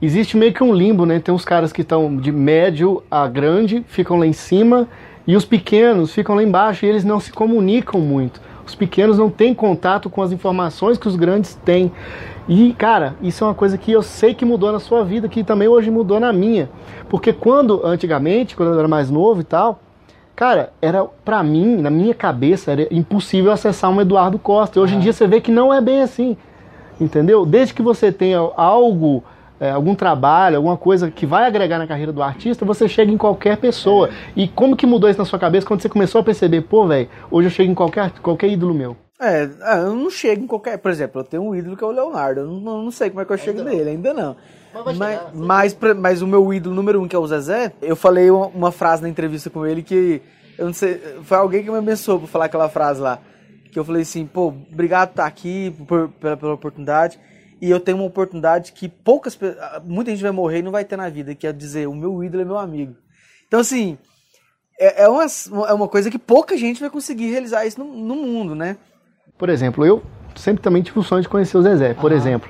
Existe 0.00 0.36
meio 0.36 0.52
que 0.52 0.62
um 0.62 0.74
limbo, 0.74 1.06
né? 1.06 1.18
Tem 1.20 1.34
uns 1.34 1.44
caras 1.44 1.72
que 1.72 1.82
estão 1.82 2.16
de 2.16 2.30
médio 2.30 3.02
a 3.10 3.26
grande, 3.26 3.84
ficam 3.88 4.18
lá 4.18 4.26
em 4.26 4.32
cima, 4.32 4.88
e 5.26 5.34
os 5.34 5.44
pequenos 5.44 6.12
ficam 6.12 6.36
lá 6.36 6.42
embaixo 6.42 6.84
e 6.84 6.88
eles 6.88 7.04
não 7.04 7.18
se 7.18 7.32
comunicam 7.32 8.00
muito. 8.00 8.40
Os 8.64 8.74
pequenos 8.74 9.18
não 9.18 9.30
têm 9.30 9.54
contato 9.54 10.10
com 10.10 10.22
as 10.22 10.32
informações 10.32 10.98
que 10.98 11.08
os 11.08 11.16
grandes 11.16 11.54
têm. 11.64 11.90
E, 12.48 12.72
cara, 12.74 13.14
isso 13.22 13.42
é 13.42 13.46
uma 13.46 13.54
coisa 13.54 13.78
que 13.78 13.90
eu 13.90 14.02
sei 14.02 14.34
que 14.34 14.44
mudou 14.44 14.70
na 14.70 14.78
sua 14.78 15.04
vida, 15.04 15.28
que 15.28 15.42
também 15.42 15.68
hoje 15.68 15.90
mudou 15.90 16.20
na 16.20 16.32
minha. 16.32 16.68
Porque 17.08 17.32
quando, 17.32 17.84
antigamente, 17.84 18.54
quando 18.56 18.72
eu 18.72 18.78
era 18.78 18.88
mais 18.88 19.10
novo 19.10 19.40
e 19.40 19.44
tal, 19.44 19.80
cara, 20.34 20.72
era 20.80 21.04
pra 21.24 21.42
mim, 21.42 21.76
na 21.76 21.90
minha 21.90 22.14
cabeça, 22.14 22.72
era 22.72 22.88
impossível 22.90 23.50
acessar 23.50 23.90
um 23.90 24.00
Eduardo 24.00 24.38
Costa. 24.38 24.78
E 24.78 24.82
hoje 24.82 24.96
em 24.96 25.00
dia 25.00 25.12
você 25.12 25.26
vê 25.26 25.40
que 25.40 25.50
não 25.50 25.72
é 25.72 25.80
bem 25.80 26.02
assim. 26.02 26.36
Entendeu? 27.00 27.44
Desde 27.44 27.74
que 27.74 27.82
você 27.82 28.10
tenha 28.10 28.38
algo 28.56 29.22
é, 29.58 29.70
algum 29.70 29.94
trabalho, 29.94 30.56
alguma 30.56 30.76
coisa 30.76 31.10
que 31.10 31.24
vai 31.24 31.46
agregar 31.46 31.78
na 31.78 31.86
carreira 31.86 32.12
do 32.12 32.22
artista, 32.22 32.64
você 32.64 32.88
chega 32.88 33.10
em 33.10 33.16
qualquer 33.16 33.56
pessoa. 33.56 34.08
É. 34.08 34.12
E 34.36 34.48
como 34.48 34.76
que 34.76 34.86
mudou 34.86 35.08
isso 35.08 35.18
na 35.18 35.24
sua 35.24 35.38
cabeça 35.38 35.66
quando 35.66 35.80
você 35.80 35.88
começou 35.88 36.20
a 36.20 36.24
perceber, 36.24 36.62
pô, 36.62 36.86
velho, 36.86 37.08
hoje 37.30 37.48
eu 37.48 37.50
chego 37.50 37.70
em 37.70 37.74
qualquer, 37.74 38.10
qualquer 38.20 38.48
ídolo 38.48 38.74
meu? 38.74 38.96
É, 39.18 39.48
ah, 39.62 39.78
eu 39.78 39.94
não 39.94 40.10
chego 40.10 40.44
em 40.44 40.46
qualquer. 40.46 40.76
Por 40.76 40.90
exemplo, 40.90 41.20
eu 41.20 41.24
tenho 41.24 41.42
um 41.42 41.54
ídolo 41.54 41.76
que 41.76 41.82
é 41.82 41.86
o 41.86 41.90
Leonardo. 41.90 42.40
Eu 42.40 42.46
não, 42.46 42.82
não 42.82 42.90
sei 42.90 43.08
como 43.08 43.22
é 43.22 43.24
que 43.24 43.32
eu 43.32 43.38
chego 43.38 43.60
ainda 43.60 43.70
nele, 43.70 43.84
não. 43.84 43.90
ainda 43.90 44.12
não. 44.12 44.36
Mas, 44.84 44.98
mas, 44.98 45.20
mas, 45.34 45.76
mas, 45.96 46.22
o 46.22 46.26
meu 46.26 46.52
ídolo 46.52 46.74
número 46.74 47.00
um, 47.00 47.08
que 47.08 47.16
é 47.16 47.18
o 47.18 47.26
Zezé, 47.26 47.72
eu 47.80 47.96
falei 47.96 48.30
uma, 48.30 48.48
uma, 48.48 48.70
frase 48.70 49.00
na 49.00 49.08
entrevista 49.08 49.48
com 49.48 49.66
ele 49.66 49.82
que. 49.82 50.20
Eu 50.58 50.66
não 50.66 50.74
sei. 50.74 51.00
Foi 51.22 51.38
alguém 51.38 51.64
que 51.64 51.70
me 51.70 51.78
abençoou 51.78 52.20
por 52.20 52.28
falar 52.28 52.44
aquela 52.44 52.68
frase 52.68 53.00
lá. 53.00 53.18
Que 53.72 53.78
eu 53.78 53.84
falei 53.84 54.02
assim, 54.02 54.26
pô, 54.26 54.48
obrigado 54.70 55.08
por 55.08 55.12
estar 55.14 55.26
aqui, 55.26 55.74
por, 55.86 56.08
pela, 56.20 56.36
pela 56.36 56.52
oportunidade 56.52 57.18
e 57.66 57.70
eu 57.70 57.80
tenho 57.80 57.98
uma 57.98 58.06
oportunidade 58.06 58.70
que 58.70 58.88
poucas 58.88 59.36
muita 59.84 60.12
gente 60.12 60.22
vai 60.22 60.30
morrer 60.30 60.60
e 60.60 60.62
não 60.62 60.70
vai 60.70 60.84
ter 60.84 60.96
na 60.96 61.08
vida, 61.08 61.34
que 61.34 61.46
é 61.46 61.52
dizer 61.52 61.88
o 61.88 61.94
meu 61.94 62.22
ídolo 62.22 62.42
é 62.42 62.44
meu 62.44 62.58
amigo. 62.58 62.94
Então 63.48 63.58
assim, 63.58 63.98
é, 64.78 65.02
é, 65.02 65.08
uma, 65.08 65.24
é 65.68 65.72
uma 65.72 65.88
coisa 65.88 66.08
que 66.08 66.18
pouca 66.18 66.56
gente 66.56 66.80
vai 66.80 66.88
conseguir 66.88 67.28
realizar 67.30 67.66
isso 67.66 67.80
no, 67.80 67.86
no 67.86 68.14
mundo, 68.14 68.54
né? 68.54 68.76
Por 69.36 69.48
exemplo, 69.48 69.84
eu 69.84 70.00
sempre 70.36 70.62
também 70.62 70.80
tive 70.80 70.98
o 70.98 71.02
sonho 71.02 71.22
de 71.22 71.28
conhecer 71.28 71.58
o 71.58 71.62
Zezé, 71.62 71.94
por 71.94 72.12
ah. 72.12 72.14
exemplo. 72.14 72.48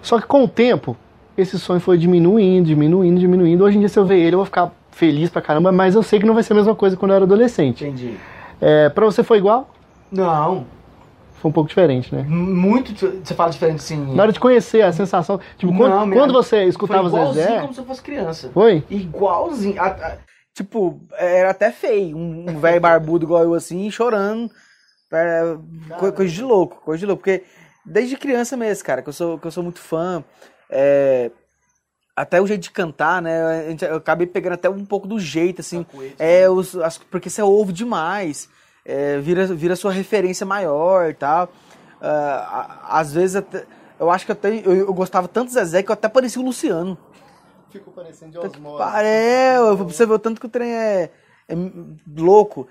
Só 0.00 0.18
que 0.18 0.26
com 0.26 0.44
o 0.44 0.48
tempo, 0.48 0.96
esse 1.36 1.58
sonho 1.58 1.80
foi 1.80 1.98
diminuindo, 1.98 2.66
diminuindo, 2.66 3.20
diminuindo. 3.20 3.64
Hoje 3.64 3.76
em 3.76 3.80
dia, 3.80 3.88
se 3.90 3.98
eu 3.98 4.06
ver 4.06 4.18
ele, 4.18 4.34
eu 4.34 4.38
vou 4.38 4.46
ficar 4.46 4.72
feliz 4.90 5.28
pra 5.28 5.42
caramba, 5.42 5.70
mas 5.70 5.94
eu 5.94 6.02
sei 6.02 6.18
que 6.18 6.26
não 6.26 6.34
vai 6.34 6.42
ser 6.42 6.54
a 6.54 6.56
mesma 6.56 6.74
coisa 6.74 6.96
quando 6.96 7.10
eu 7.10 7.16
era 7.16 7.24
adolescente. 7.24 7.84
Entendi. 7.84 8.16
É, 8.60 8.88
pra 8.88 9.04
você 9.04 9.22
foi 9.22 9.38
igual? 9.38 9.70
Não, 10.10 10.66
foi 11.40 11.50
um 11.50 11.52
pouco 11.52 11.68
diferente, 11.68 12.14
né? 12.14 12.22
Muito. 12.22 12.94
Você 13.24 13.34
fala 13.34 13.50
diferente 13.50 13.82
sim. 13.82 14.14
Na 14.14 14.24
hora 14.24 14.32
de 14.32 14.38
conhecer 14.38 14.82
a 14.82 14.92
sensação. 14.92 15.40
Tipo, 15.56 15.74
quando, 15.74 15.94
não, 15.94 16.10
quando 16.10 16.32
você 16.34 16.64
escutava 16.64 17.08
foi 17.08 17.18
igualzinho 17.18 17.46
Zezé. 17.46 17.60
como 17.60 17.72
se 17.72 17.80
eu 17.80 17.84
fosse 17.86 18.02
criança. 18.02 18.50
Foi? 18.52 18.84
Igualzinho. 18.90 19.80
A, 19.80 19.86
a, 19.86 20.18
tipo, 20.54 21.00
era 21.16 21.50
até 21.50 21.72
feio. 21.72 22.16
Um, 22.16 22.50
um 22.50 22.58
velho 22.60 22.80
barbudo 22.80 23.24
igual 23.24 23.42
eu 23.42 23.54
assim, 23.54 23.90
chorando. 23.90 24.50
É, 25.12 25.56
coisa 26.14 26.32
de 26.32 26.42
louco, 26.42 26.82
coisa 26.84 27.00
de 27.00 27.06
louco. 27.06 27.22
Porque 27.22 27.42
desde 27.86 28.18
criança 28.18 28.54
mesmo, 28.54 28.84
cara, 28.84 29.00
que 29.00 29.08
eu 29.08 29.12
sou, 29.14 29.38
que 29.38 29.46
eu 29.46 29.50
sou 29.50 29.62
muito 29.62 29.80
fã. 29.80 30.22
É, 30.68 31.30
até 32.14 32.38
o 32.38 32.46
jeito 32.46 32.64
de 32.64 32.70
cantar, 32.70 33.22
né? 33.22 33.74
Eu 33.80 33.96
acabei 33.96 34.26
pegando 34.26 34.52
até 34.52 34.68
um 34.68 34.84
pouco 34.84 35.08
do 35.08 35.18
jeito, 35.18 35.62
assim. 35.62 35.86
É, 36.18 36.42
né? 36.42 36.50
os, 36.50 36.76
as, 36.76 36.98
porque 36.98 37.30
você 37.30 37.40
ouve 37.40 37.72
demais 37.72 38.46
é, 38.84 39.18
vira, 39.18 39.46
vira 39.46 39.76
sua 39.76 39.92
referência 39.92 40.46
maior 40.46 41.10
e 41.10 41.14
tal. 41.14 41.46
Uh, 42.00 42.80
às 42.88 43.12
vezes, 43.12 43.36
até, 43.36 43.66
eu 43.98 44.10
acho 44.10 44.24
que 44.24 44.32
até, 44.32 44.48
eu, 44.64 44.74
eu 44.74 44.94
gostava 44.94 45.28
tanto 45.28 45.48
do 45.48 45.54
Zezé 45.54 45.82
que 45.82 45.90
eu 45.90 45.94
até 45.94 46.08
parecia 46.08 46.40
o 46.40 46.44
Luciano. 46.44 46.96
Ficou 47.70 47.92
parecendo 47.92 48.32
de 48.32 48.38
osmose. 48.38 48.82
É, 49.02 49.58
você 49.76 50.06
vê 50.06 50.12
o 50.12 50.18
tanto 50.18 50.40
que 50.40 50.46
o 50.46 50.50
trem 50.50 50.72
é, 50.72 51.10
é 51.48 51.54
louco. 52.16 52.66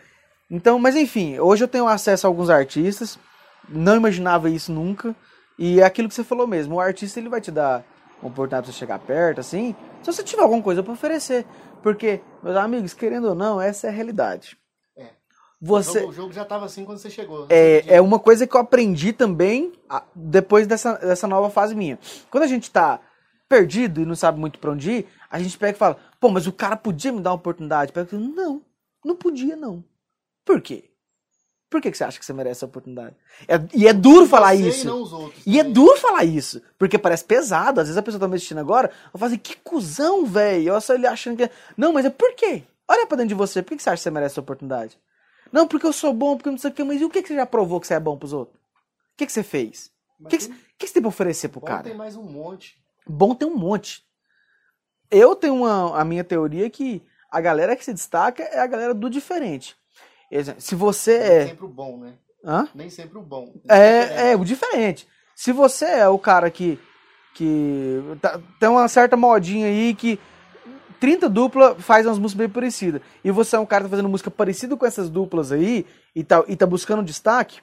Então, 0.50 0.80
mas 0.80 0.96
enfim, 0.96 1.40
hoje 1.40 1.64
eu 1.64 1.68
tenho 1.68 1.88
acesso 1.88 2.26
a 2.26 2.30
alguns 2.30 2.50
artistas, 2.50 3.20
não 3.68 3.96
imaginava 3.96 4.50
isso 4.50 4.72
nunca. 4.72 5.16
E 5.58 5.80
é 5.80 5.84
aquilo 5.84 6.08
que 6.08 6.16
você 6.16 6.24
falou 6.24 6.48
mesmo, 6.48 6.76
o 6.76 6.80
artista 6.80 7.20
ele 7.20 7.30
vai 7.30 7.42
te 7.42 7.52
dar 7.52 7.84
uma 8.22 8.30
oportunidade 8.30 8.64
pra 8.64 8.74
você 8.74 8.80
chegar 8.80 8.98
perto, 9.00 9.42
assim, 9.42 9.76
se 10.02 10.12
você 10.12 10.24
tiver 10.24 10.42
alguma 10.42 10.62
coisa 10.62 10.82
para 10.82 10.94
oferecer. 10.94 11.46
Porque, 11.84 12.22
meus 12.42 12.56
amigos, 12.56 12.94
querendo 12.94 13.30
ou 13.30 13.36
não, 13.36 13.62
essa 13.62 13.88
é 13.88 13.90
a 13.90 13.94
realidade. 13.94 14.58
Você... 15.62 16.06
O 16.06 16.12
jogo 16.12 16.32
já 16.32 16.44
estava 16.44 16.66
assim 16.66 16.86
quando 16.86 17.00
você 17.00 17.10
chegou. 17.10 17.48
É, 17.50 17.96
é 17.96 18.02
uma 18.02 18.18
coisa 18.18 18.48
que 18.48 18.56
eu 18.56 18.62
aprendi 18.62 19.12
também 19.12 19.74
depois 20.16 20.66
dessa, 20.66 20.94
dessa 20.94 21.28
nova 21.28 21.50
fase 21.50 21.76
minha. 21.76 22.00
Quando 22.32 22.44
a 22.44 22.48
gente 22.48 22.72
tá 22.72 23.00
perdido 23.48 24.02
e 24.02 24.06
não 24.06 24.16
sabe 24.16 24.40
muito 24.40 24.60
pra 24.60 24.72
onde 24.72 24.92
ir, 24.92 25.08
a 25.30 25.40
gente 25.40 25.58
pega 25.58 25.76
e 25.76 25.80
fala, 25.80 25.98
pô, 26.20 26.30
mas 26.30 26.48
o 26.48 26.54
cara 26.54 26.78
podia 26.78 27.12
me 27.12 27.20
dar 27.20 27.32
uma 27.32 27.36
oportunidade. 27.36 27.92
Pega 27.92 28.08
não, 28.18 28.62
não 29.04 29.16
podia 29.16 29.56
não. 29.56 29.84
Por 30.46 30.62
quê? 30.62 30.86
Por 31.70 31.82
que, 31.82 31.92
que 31.92 31.98
você 31.98 32.04
acha 32.04 32.18
que 32.18 32.26
você 32.26 32.34
merece 32.34 32.60
essa 32.60 32.66
oportunidade? 32.66 33.16
É, 33.48 33.56
e 33.76 33.88
é 33.88 33.94
duro 33.94 34.26
falar 34.26 34.56
isso. 34.56 34.88
E, 34.88 34.90
outros, 34.90 35.44
e 35.46 35.60
é 35.60 35.64
duro 35.64 36.00
falar 36.00 36.24
isso. 36.24 36.62
Porque 36.80 36.98
parece 36.98 37.24
pesado. 37.24 37.80
Às 37.80 37.88
vezes 37.88 37.98
a 37.98 38.02
pessoa 38.02 38.20
tá 38.20 38.28
me 38.28 38.36
assistindo 38.36 38.58
agora, 38.60 38.90
eu 39.14 39.20
falo 39.20 39.32
assim, 39.32 39.38
que 39.38 39.56
cuzão, 39.58 40.26
velho. 40.26 40.72
Olha 40.72 40.82
só 40.82 40.96
ele 40.96 41.06
achando 41.06 41.38
que. 41.38 41.44
É- 41.44 41.52
não, 41.78 41.94
mas 41.94 42.06
é 42.06 42.10
por 42.10 42.34
quê? 42.34 42.64
Olha 42.88 43.06
pra 43.06 43.18
dentro 43.18 43.30
de 43.30 43.36
você. 43.36 43.62
Por 43.62 43.70
que, 43.70 43.78
que 43.78 43.84
você 43.84 43.90
acha 43.92 43.98
que 43.98 44.04
você 44.04 44.10
merece 44.10 44.34
essa 44.34 44.42
oportunidade? 44.42 44.98
Não, 45.51 45.68
porque 45.68 45.86
eu 45.86 45.94
sou 45.94 46.13
bom, 46.13 46.36
porque 46.36 46.50
não 46.50 46.57
sei 46.57 46.69
o 46.69 46.74
que, 46.74 46.84
mas 46.84 47.01
e 47.01 47.06
o 47.06 47.10
que, 47.10 47.22
que 47.22 47.28
você 47.28 47.36
já 47.36 47.46
provou 47.46 47.80
que 47.80 47.88
você 47.88 47.96
é 47.96 48.00
bom 48.00 48.18
pros 48.18 48.34
outros? 48.34 48.57
O 48.57 49.18
que, 49.18 49.25
que 49.25 49.31
você 49.31 49.44
fez? 49.44 49.92
O 50.19 50.28
que, 50.28 50.38
que, 50.38 50.48
que, 50.78 50.88
você 50.88 50.94
tem 50.94 51.01
pra 51.01 51.10
oferecer 51.10 51.50
pro 51.50 51.60
bom 51.62 51.68
cara? 51.68 51.84
tem 51.84 51.96
mais 51.96 52.16
um 52.16 52.24
monte. 52.24 52.78
Bom 53.07 53.34
tem 53.34 53.48
um 53.48 53.56
monte. 53.56 54.04
Eu 55.10 55.36
tenho 55.36 55.56
uma, 55.56 56.00
a 56.00 56.06
minha 56.06 56.24
teoria 56.24 56.69
que 56.69 57.04
a 57.31 57.42
galera 57.42 57.75
que 57.75 57.84
se 57.84 57.94
destaca 57.94 58.44
é 58.44 58.60
a 58.60 58.68
galera 58.68 58.94
do 58.94 59.10
diferente. 59.10 59.75
Se 60.60 60.75
você 60.75 61.18
Nem 61.18 61.28
é. 61.28 61.40
Nem 61.40 61.48
sempre 61.48 61.66
o 61.66 61.69
bom, 61.69 61.98
né? 61.98 62.13
Hã? 62.44 62.68
Nem 62.74 62.90
sempre 62.90 63.18
o 63.18 63.22
bom. 63.22 63.54
É, 63.68 64.31
é, 64.31 64.36
o 64.36 64.45
diferente. 64.45 65.07
Se 65.36 65.52
você 65.52 65.86
é 65.86 66.07
o 66.07 66.19
cara 66.19 66.50
que. 66.52 66.80
que 67.34 68.02
tá, 68.22 68.40
tem 68.60 68.69
uma 68.69 68.88
certa 68.88 69.18
modinha 69.18 69.68
aí 69.68 69.95
que 69.95 70.19
30 71.00 71.30
dupla 71.30 71.75
faz 71.75 72.06
umas 72.06 72.19
músicas 72.19 72.46
bem 72.46 72.50
parecidas. 72.50 73.01
E 73.24 73.31
você 73.31 73.56
é 73.56 73.60
um 73.60 73.66
cara 73.66 73.84
que 73.84 73.90
tá 73.90 73.92
fazendo 73.92 74.10
música 74.10 74.30
parecida 74.30 74.75
com 74.75 74.86
essas 74.86 75.10
duplas 75.10 75.51
aí 75.51 75.86
e 76.16 76.24
tá, 76.24 76.44
e 76.48 76.56
tá 76.56 76.66
buscando 76.66 77.04
destaque. 77.04 77.62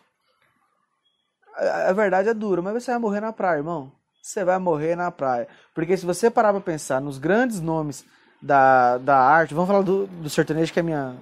A, 1.56 1.90
a 1.90 1.92
verdade 1.92 2.28
é 2.28 2.34
dura, 2.34 2.62
mas 2.62 2.82
você 2.82 2.90
vai 2.90 3.00
morrer 3.00 3.20
na 3.20 3.32
praia, 3.32 3.58
irmão. 3.58 3.92
Você 4.22 4.44
vai 4.44 4.58
morrer 4.58 4.96
na 4.96 5.10
praia. 5.10 5.46
Porque 5.74 5.96
se 5.96 6.04
você 6.04 6.28
parar 6.30 6.52
pra 6.52 6.60
pensar 6.60 7.00
nos 7.00 7.18
grandes 7.18 7.60
nomes 7.60 8.04
da, 8.42 8.98
da 8.98 9.16
arte, 9.18 9.54
vamos 9.54 9.68
falar 9.68 9.82
do, 9.82 10.06
do 10.06 10.28
sertanejo 10.28 10.72
que 10.72 10.80
é 10.80 10.82
minha, 10.82 11.14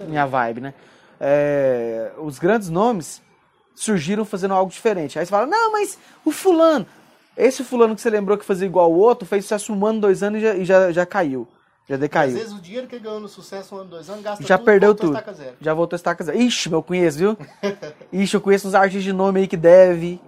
é, 0.00 0.04
minha 0.04 0.26
vibe, 0.26 0.60
né? 0.60 0.74
É, 1.18 2.12
os 2.18 2.38
grandes 2.38 2.68
nomes 2.68 3.22
surgiram 3.74 4.24
fazendo 4.24 4.54
algo 4.54 4.70
diferente. 4.70 5.18
Aí 5.18 5.24
você 5.24 5.30
fala, 5.30 5.46
não, 5.46 5.72
mas 5.72 5.98
o 6.24 6.30
fulano, 6.30 6.86
esse 7.36 7.64
fulano 7.64 7.94
que 7.94 8.02
você 8.02 8.10
lembrou 8.10 8.36
que 8.36 8.44
fazia 8.44 8.66
igual 8.66 8.92
o 8.92 8.98
outro, 8.98 9.26
fez 9.26 9.44
sucesso 9.44 9.72
um 9.72 9.86
ano, 9.86 10.00
dois 10.00 10.22
anos 10.22 10.40
e 10.40 10.42
já, 10.42 10.54
e 10.54 10.64
já, 10.64 10.92
já 10.92 11.06
caiu. 11.06 11.48
Já 11.90 11.96
decaiu. 11.96 12.36
Às 12.36 12.38
vezes 12.38 12.52
o 12.52 12.60
dinheiro 12.60 12.86
que 12.86 12.94
ele 12.94 13.02
ganhou 13.02 13.18
no 13.18 13.26
sucesso 13.26 13.74
um 13.74 13.78
ano, 13.78 13.90
dois 13.90 14.08
anos, 14.08 14.22
gasta 14.22 14.46
Já 14.46 14.56
tudo, 14.56 14.64
perdeu 14.64 14.94
tudo. 14.94 15.18
Já 15.60 15.74
voltou 15.74 15.96
a 15.96 15.98
estaca 15.98 16.22
zero. 16.22 16.38
Ixi, 16.38 16.70
eu 16.70 16.82
conheço, 16.84 17.18
viu? 17.18 17.38
Ixi, 18.12 18.34
eu 18.34 18.40
conheço 18.40 18.68
uns 18.68 18.76
artistas 18.76 19.02
de 19.02 19.12
nome 19.12 19.40
aí 19.40 19.48
que 19.48 19.56
deve. 19.56 20.20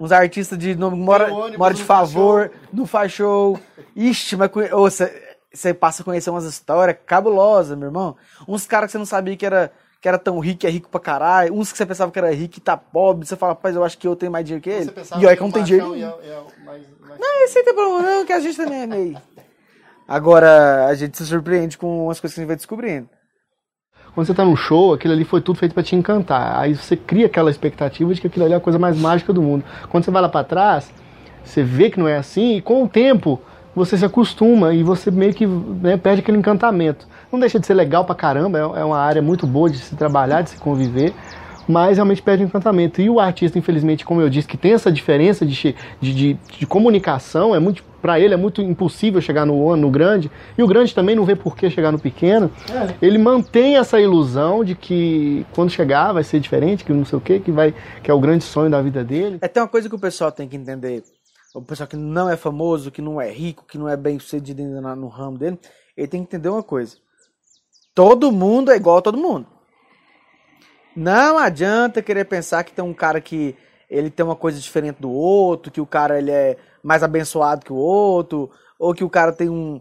Uns 0.00 0.10
artistas 0.10 0.58
de 0.58 0.74
nome 0.74 0.96
que 0.96 1.02
mora, 1.04 1.28
mora 1.56 1.72
de 1.72 1.84
favor, 1.84 2.50
não 2.72 2.84
faz 2.84 3.12
show. 3.12 3.60
Ixi, 3.94 4.36
mas 4.36 4.50
você 5.54 5.72
passa 5.72 6.02
a 6.02 6.04
conhecer 6.04 6.30
umas 6.30 6.44
histórias 6.44 6.96
cabulosas, 7.06 7.78
meu 7.78 7.86
irmão. 7.86 8.16
Uns 8.48 8.66
caras 8.66 8.88
que 8.88 8.92
você 8.92 8.98
não 8.98 9.06
sabia 9.06 9.36
que 9.36 9.46
era, 9.46 9.70
que 10.00 10.08
era 10.08 10.18
tão 10.18 10.40
rico, 10.40 10.66
é 10.66 10.70
rico 10.70 10.88
pra 10.88 10.98
caralho. 10.98 11.54
Uns 11.54 11.70
que 11.70 11.78
você 11.78 11.86
pensava 11.86 12.10
que 12.10 12.18
era 12.18 12.34
rico 12.34 12.58
e 12.58 12.60
tá 12.60 12.76
pobre. 12.76 13.24
Você 13.24 13.36
fala, 13.36 13.52
rapaz, 13.52 13.76
eu 13.76 13.84
acho 13.84 13.96
que 13.96 14.08
eu 14.08 14.16
tenho 14.16 14.32
mais 14.32 14.44
dinheiro 14.44 14.64
que 14.64 14.70
ele. 14.70 14.92
E 15.20 15.26
olha 15.26 15.36
que 15.36 15.42
não 15.42 15.52
tem 15.52 15.62
dinheiro. 15.62 15.90
Mais, 16.64 16.84
mais... 17.06 17.20
Não, 17.20 17.44
esse 17.44 17.58
aí 17.58 17.64
tem 17.64 17.72
problema 17.72 18.02
não, 18.02 18.26
que 18.26 18.32
a 18.32 18.40
gente 18.40 18.56
também 18.56 18.82
é 18.82 18.86
meio. 18.88 19.22
Agora, 20.08 20.86
a 20.86 20.94
gente 20.94 21.18
se 21.18 21.26
surpreende 21.26 21.76
com 21.76 22.08
as 22.08 22.18
coisas 22.18 22.34
que 22.34 22.40
a 22.40 22.42
gente 22.42 22.48
vai 22.48 22.56
descobrindo. 22.56 23.10
Quando 24.14 24.26
você 24.26 24.32
está 24.32 24.42
num 24.42 24.56
show, 24.56 24.94
aquilo 24.94 25.12
ali 25.12 25.22
foi 25.22 25.42
tudo 25.42 25.58
feito 25.58 25.74
para 25.74 25.82
te 25.82 25.94
encantar. 25.94 26.58
Aí 26.58 26.74
você 26.74 26.96
cria 26.96 27.26
aquela 27.26 27.50
expectativa 27.50 28.12
de 28.14 28.20
que 28.20 28.26
aquilo 28.26 28.46
ali 28.46 28.54
é 28.54 28.56
a 28.56 28.60
coisa 28.60 28.78
mais 28.78 28.96
mágica 28.96 29.34
do 29.34 29.42
mundo. 29.42 29.64
Quando 29.90 30.04
você 30.04 30.10
vai 30.10 30.22
lá 30.22 30.28
para 30.30 30.42
trás, 30.44 30.90
você 31.44 31.62
vê 31.62 31.90
que 31.90 32.00
não 32.00 32.08
é 32.08 32.16
assim, 32.16 32.56
e 32.56 32.62
com 32.62 32.84
o 32.84 32.88
tempo 32.88 33.38
você 33.74 33.98
se 33.98 34.04
acostuma 34.04 34.72
e 34.72 34.82
você 34.82 35.10
meio 35.10 35.34
que 35.34 35.46
né, 35.46 35.98
perde 35.98 36.22
aquele 36.22 36.38
encantamento. 36.38 37.06
Não 37.30 37.38
deixa 37.38 37.60
de 37.60 37.66
ser 37.66 37.74
legal 37.74 38.04
pra 38.04 38.14
caramba, 38.14 38.58
é, 38.58 38.80
é 38.80 38.84
uma 38.84 38.98
área 38.98 39.20
muito 39.20 39.46
boa 39.46 39.68
de 39.68 39.76
se 39.76 39.94
trabalhar, 39.94 40.40
de 40.40 40.50
se 40.50 40.56
conviver, 40.56 41.12
mas 41.68 41.98
realmente 41.98 42.22
perde 42.22 42.42
o 42.42 42.46
encantamento. 42.46 43.00
E 43.00 43.10
o 43.10 43.20
artista, 43.20 43.58
infelizmente, 43.58 44.06
como 44.06 44.22
eu 44.22 44.30
disse, 44.30 44.48
que 44.48 44.56
tem 44.56 44.72
essa 44.72 44.90
diferença 44.90 45.44
de, 45.44 45.76
de, 46.00 46.14
de, 46.14 46.38
de 46.58 46.66
comunicação, 46.66 47.54
é 47.54 47.60
muito 47.60 47.84
para 48.00 48.20
ele 48.20 48.34
é 48.34 48.36
muito 48.36 48.62
impossível 48.62 49.20
chegar 49.20 49.44
no, 49.44 49.76
no 49.76 49.90
grande, 49.90 50.30
e 50.56 50.62
o 50.62 50.66
grande 50.66 50.94
também 50.94 51.16
não 51.16 51.24
vê 51.24 51.34
por 51.34 51.56
que 51.56 51.68
chegar 51.68 51.90
no 51.90 51.98
pequeno. 51.98 52.50
É. 52.70 52.94
Ele 53.00 53.18
mantém 53.18 53.76
essa 53.76 54.00
ilusão 54.00 54.64
de 54.64 54.74
que 54.74 55.44
quando 55.54 55.70
chegar 55.70 56.12
vai 56.12 56.24
ser 56.24 56.40
diferente, 56.40 56.84
que 56.84 56.92
não 56.92 57.04
sei 57.04 57.18
o 57.18 57.20
quê, 57.20 57.40
que 57.40 57.50
vai 57.50 57.74
que 58.02 58.10
é 58.10 58.14
o 58.14 58.20
grande 58.20 58.44
sonho 58.44 58.70
da 58.70 58.80
vida 58.80 59.02
dele. 59.04 59.38
É 59.40 59.48
tem 59.48 59.62
uma 59.62 59.68
coisa 59.68 59.88
que 59.88 59.94
o 59.94 59.98
pessoal 59.98 60.30
tem 60.30 60.48
que 60.48 60.56
entender 60.56 61.02
o 61.54 61.62
pessoal 61.62 61.88
que 61.88 61.96
não 61.96 62.28
é 62.28 62.36
famoso, 62.36 62.90
que 62.90 63.02
não 63.02 63.20
é 63.20 63.30
rico, 63.30 63.64
que 63.66 63.78
não 63.78 63.88
é 63.88 63.96
bem 63.96 64.18
sucedido 64.18 64.62
ainda 64.62 64.94
no 64.94 65.08
ramo 65.08 65.38
dele, 65.38 65.58
ele 65.96 66.08
tem 66.08 66.20
que 66.20 66.28
entender 66.28 66.48
uma 66.48 66.62
coisa. 66.62 66.96
Todo 67.94 68.30
mundo 68.30 68.70
é 68.70 68.76
igual 68.76 68.98
a 68.98 69.02
todo 69.02 69.18
mundo. 69.18 69.46
Não 70.94 71.38
adianta 71.38 72.02
querer 72.02 72.24
pensar 72.24 72.64
que 72.64 72.72
tem 72.72 72.84
um 72.84 72.94
cara 72.94 73.20
que 73.20 73.56
ele 73.88 74.10
tem 74.10 74.24
uma 74.24 74.36
coisa 74.36 74.60
diferente 74.60 75.00
do 75.00 75.10
outro, 75.10 75.72
que 75.72 75.80
o 75.80 75.86
cara 75.86 76.18
ele 76.18 76.30
é 76.30 76.56
mais 76.82 77.02
abençoado 77.02 77.64
que 77.64 77.72
o 77.72 77.76
outro, 77.76 78.50
ou 78.78 78.94
que 78.94 79.04
o 79.04 79.10
cara 79.10 79.32
tem 79.32 79.48
um, 79.48 79.80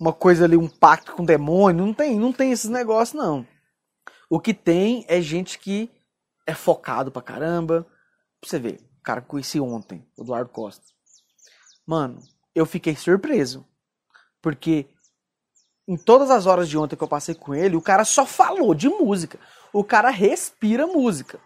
uma 0.00 0.12
coisa 0.12 0.44
ali, 0.44 0.56
um 0.56 0.68
pacto 0.68 1.12
com 1.12 1.22
o 1.22 1.26
demônio. 1.26 1.86
Não 1.86 1.94
tem, 1.94 2.18
não 2.18 2.32
tem 2.32 2.52
esses 2.52 2.70
negócios, 2.70 3.14
não. 3.14 3.46
O 4.28 4.40
que 4.40 4.54
tem 4.54 5.04
é 5.08 5.20
gente 5.20 5.58
que 5.58 5.90
é 6.46 6.54
focado 6.54 7.10
pra 7.10 7.22
caramba. 7.22 7.86
Pra 8.40 8.50
você 8.50 8.58
ver, 8.58 8.80
o 8.98 9.02
cara 9.02 9.20
que 9.20 9.28
conheci 9.28 9.60
ontem, 9.60 10.04
o 10.16 10.22
Eduardo 10.22 10.50
Costa. 10.50 10.84
Mano, 11.86 12.18
eu 12.54 12.66
fiquei 12.66 12.96
surpreso. 12.96 13.64
Porque 14.40 14.86
em 15.86 15.96
todas 15.96 16.30
as 16.30 16.46
horas 16.46 16.68
de 16.68 16.78
ontem 16.78 16.96
que 16.96 17.02
eu 17.02 17.08
passei 17.08 17.34
com 17.34 17.54
ele, 17.54 17.76
o 17.76 17.82
cara 17.82 18.04
só 18.04 18.24
falou 18.24 18.74
de 18.74 18.88
música. 18.88 19.38
O 19.72 19.84
cara 19.84 20.10
respira 20.10 20.86
música. 20.86 21.40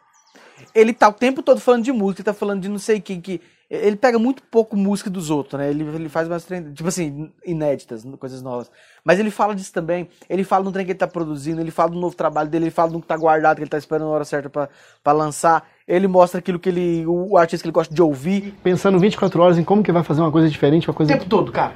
Ele 0.75 0.93
tá 0.93 1.09
o 1.09 1.13
tempo 1.13 1.43
todo 1.43 1.61
falando 1.61 1.85
de 1.85 1.93
música, 1.93 2.25
tá 2.25 2.35
falando 2.35 2.63
de 2.63 2.69
não 2.69 2.79
sei 2.79 2.99
o 2.99 3.03
que, 3.03 3.21
que. 3.21 3.41
Ele 3.68 3.96
pega 3.96 4.16
muito 4.16 4.44
pouco 4.44 4.76
música 4.76 5.11
dos 5.11 5.28
outros, 5.28 5.58
né? 5.58 5.68
Ele, 5.68 5.82
ele 5.82 6.08
faz 6.08 6.28
umas 6.28 6.44
trem, 6.44 6.73
tipo 6.73 6.88
assim, 6.88 7.32
inéditas, 7.44 8.06
coisas 8.18 8.40
novas. 8.40 8.70
Mas 9.04 9.18
ele 9.18 9.30
fala 9.30 9.56
disso 9.56 9.73
também. 9.73 10.08
Ele 10.30 10.44
fala 10.44 10.62
do 10.62 10.70
trem 10.70 10.87
que 10.87 10.92
ele 10.92 10.99
tá 10.99 11.08
produzindo, 11.08 11.61
ele 11.61 11.73
fala 11.73 11.90
do 11.90 11.99
novo 11.99 12.14
trabalho 12.14 12.49
dele, 12.49 12.66
ele 12.66 12.70
fala 12.70 12.92
do 12.92 13.00
que 13.00 13.06
tá 13.08 13.16
guardado, 13.16 13.56
que 13.56 13.62
ele 13.62 13.70
tá 13.70 13.78
esperando 13.78 14.06
a 14.06 14.11
hora 14.11 14.25
certa 14.25 14.49
para 14.49 15.12
lançar. 15.12 15.68
Ele 15.87 16.06
mostra 16.06 16.38
aquilo 16.38 16.61
que 16.61 16.68
ele. 16.68 17.04
o 17.06 17.37
artista 17.37 17.64
que 17.64 17.68
ele 17.68 17.75
gosta 17.75 17.92
de 17.92 18.00
ouvir. 18.00 18.54
Pensando 18.62 19.00
24 19.00 19.42
horas 19.42 19.58
em 19.58 19.64
como 19.64 19.82
que 19.82 19.90
vai 19.90 20.04
fazer 20.04 20.20
uma 20.20 20.30
coisa 20.30 20.49
diferente, 20.49 20.88
uma 20.88 20.94
coisa. 20.94 21.12
O 21.12 21.16
tempo 21.18 21.28
todo, 21.28 21.50
cara. 21.50 21.75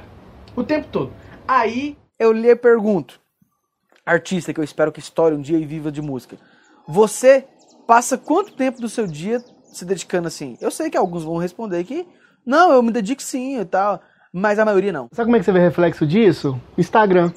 O 0.55 0.63
tempo 0.63 0.87
todo. 0.89 1.11
Aí 1.45 1.97
eu 2.17 2.31
lhe 2.31 2.55
pergunto, 2.55 3.19
artista 4.05 4.53
que 4.53 4.59
eu 4.61 4.63
espero 4.63 4.93
que 4.93 4.99
estoure 4.99 5.35
um 5.35 5.41
dia 5.41 5.57
e 5.57 5.65
viva 5.65 5.91
de 5.91 6.01
música. 6.01 6.37
Você 6.87 7.45
passa 7.85 8.17
quanto 8.17 8.53
tempo 8.53 8.79
do 8.79 8.87
seu 8.87 9.05
dia 9.05 9.43
se 9.71 9.85
dedicando 9.85 10.27
assim? 10.27 10.57
Eu 10.59 10.71
sei 10.71 10.89
que 10.89 10.97
alguns 10.97 11.23
vão 11.23 11.37
responder 11.37 11.83
que 11.83 12.05
não, 12.45 12.71
eu 12.71 12.81
me 12.81 12.91
dedico 12.91 13.21
sim 13.21 13.59
e 13.59 13.65
tal, 13.65 14.01
mas 14.33 14.59
a 14.59 14.65
maioria 14.65 14.91
não. 14.91 15.07
Sabe 15.11 15.27
como 15.27 15.35
é 15.35 15.39
que 15.39 15.45
você 15.45 15.51
vê 15.51 15.59
reflexo 15.59 16.05
disso? 16.05 16.59
Instagram. 16.77 17.31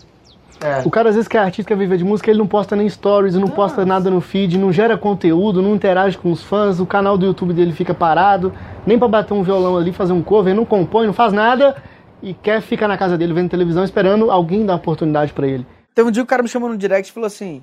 É. 0.61 0.83
O 0.87 0.91
cara 0.91 1.09
às 1.11 1.15
vezes 1.15 1.29
que 1.29 1.37
é 1.37 1.41
artista, 1.41 1.69
quer 1.69 1.77
viver 1.77 1.99
de 1.99 2.05
música, 2.05 2.31
ele 2.31 2.39
não 2.39 2.47
posta 2.47 2.77
nem 2.77 2.89
stories, 2.89 3.35
não 3.35 3.49
posta 3.49 3.85
nada 3.85 4.09
no 4.11 4.21
feed, 4.21 4.57
não 4.57 4.73
gera 4.73 4.97
conteúdo, 4.97 5.61
não 5.61 5.75
interage 5.75 6.17
com 6.17 6.31
os 6.31 6.43
fãs, 6.43 6.81
o 6.81 6.87
canal 6.87 7.19
do 7.19 7.27
YouTube 7.27 7.53
dele 7.53 7.73
fica 7.73 7.93
parado, 7.93 8.53
nem 8.87 8.99
para 8.99 9.09
bater 9.09 9.35
um 9.35 9.43
violão 9.43 9.77
ali, 9.77 9.93
fazer 9.93 10.13
um 10.13 10.23
cover, 10.23 10.55
não 10.55 10.65
compõe, 10.65 11.07
não 11.07 11.13
faz 11.13 11.33
nada 11.33 11.77
e 12.23 12.33
quer 12.33 12.63
ficar 12.63 12.89
na 12.89 12.97
casa 12.97 13.19
dele 13.19 13.35
vendo 13.35 13.51
televisão 13.51 13.85
esperando 13.85 14.31
alguém 14.31 14.65
dar 14.65 14.77
oportunidade 14.77 15.33
para 15.33 15.47
ele. 15.47 15.67
Teve 15.95 16.09
um 16.09 16.13
dia 16.13 16.23
o 16.23 16.27
cara 16.27 16.43
me 16.43 16.49
chamou 16.49 16.69
no 16.69 16.77
direct 16.79 17.11
e 17.11 17.13
falou 17.13 17.27
assim: 17.27 17.63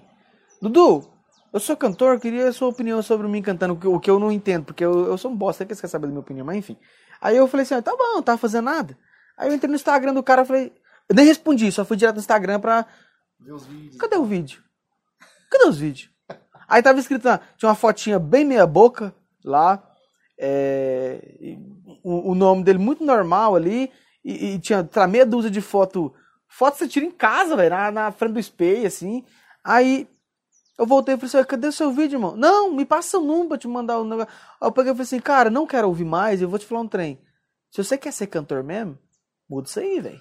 Dudu, 0.61 1.03
eu 1.53 1.59
sou 1.59 1.75
cantor, 1.75 2.19
queria 2.19 2.47
a 2.47 2.53
sua 2.53 2.69
opinião 2.69 3.01
sobre 3.01 3.27
mim 3.27 3.41
cantando, 3.41 3.77
o 3.91 3.99
que 3.99 4.09
eu 4.09 4.19
não 4.19 4.31
entendo, 4.31 4.65
porque 4.65 4.83
eu, 4.83 5.07
eu 5.07 5.17
sou 5.17 5.31
um 5.31 5.35
bosta, 5.35 5.65
que 5.65 5.75
você 5.75 5.81
quer 5.81 5.87
saber 5.87 6.07
da 6.07 6.11
minha 6.11 6.21
opinião, 6.21 6.45
mas 6.45 6.57
enfim. 6.57 6.77
Aí 7.19 7.35
eu 7.35 7.47
falei 7.47 7.63
assim: 7.63 7.75
ah, 7.75 7.81
tá 7.81 7.91
bom, 7.91 8.15
não 8.15 8.23
tava 8.23 8.37
fazendo 8.37 8.65
nada. 8.65 8.97
Aí 9.37 9.49
eu 9.49 9.55
entrei 9.55 9.69
no 9.69 9.75
Instagram 9.75 10.13
do 10.13 10.23
cara, 10.23 10.45
falei, 10.45 10.71
eu 11.09 11.15
nem 11.15 11.25
respondi, 11.25 11.71
só 11.71 11.83
fui 11.83 11.97
direto 11.97 12.15
no 12.15 12.21
Instagram 12.21 12.59
pra. 12.59 12.85
Ver 13.39 13.53
os 13.53 13.65
vídeos. 13.65 13.97
Cadê 13.97 14.15
o 14.15 14.23
vídeo? 14.23 14.63
Cadê 15.49 15.67
os 15.67 15.77
vídeos? 15.77 16.09
Aí 16.67 16.81
tava 16.81 16.99
escrito 16.99 17.25
lá, 17.25 17.41
tinha 17.57 17.67
uma 17.67 17.75
fotinha 17.75 18.17
bem 18.17 18.45
meia 18.45 18.65
boca 18.65 19.13
lá, 19.43 19.83
é, 20.39 21.19
o, 22.01 22.31
o, 22.31 22.35
nome 22.35 22.63
dele 22.63 22.79
muito 22.79 23.03
normal 23.03 23.55
ali, 23.57 23.91
e, 24.23 24.53
e 24.53 24.59
tinha 24.59 24.83
tá, 24.83 25.05
meia 25.05 25.25
dúzia 25.25 25.51
de 25.51 25.59
foto. 25.59 26.13
Foto 26.47 26.77
você 26.77 26.87
tira 26.87 27.05
em 27.05 27.11
casa, 27.11 27.57
velho, 27.57 27.71
na, 27.71 27.91
na 27.91 28.11
frente 28.11 28.33
do 28.33 28.39
espelho, 28.39 28.87
assim. 28.87 29.25
Aí 29.61 30.07
eu 30.81 30.87
voltei 30.87 31.13
e 31.13 31.17
falei 31.17 31.27
assim, 31.27 31.47
cadê 31.47 31.67
o 31.67 31.71
seu 31.71 31.91
vídeo, 31.91 32.17
irmão? 32.17 32.35
Não, 32.35 32.71
me 32.71 32.85
passa 32.85 33.19
o 33.19 33.21
número 33.21 33.49
pra 33.49 33.57
te 33.57 33.67
mandar 33.67 33.99
o 33.99 34.01
um 34.01 34.07
negócio. 34.07 34.33
Aí 34.59 34.67
eu 34.67 34.71
peguei 34.71 34.91
e 34.91 34.95
falei 34.95 35.03
assim, 35.03 35.19
cara, 35.19 35.49
não 35.49 35.67
quero 35.67 35.87
ouvir 35.87 36.05
mais, 36.05 36.41
eu 36.41 36.49
vou 36.49 36.57
te 36.57 36.65
falar 36.65 36.81
um 36.81 36.87
trem. 36.87 37.21
Se 37.69 37.83
você 37.83 37.97
quer 37.97 38.11
ser 38.11 38.25
cantor 38.27 38.63
mesmo, 38.63 38.97
muda 39.47 39.67
isso 39.67 39.79
aí, 39.79 39.99
velho. 39.99 40.19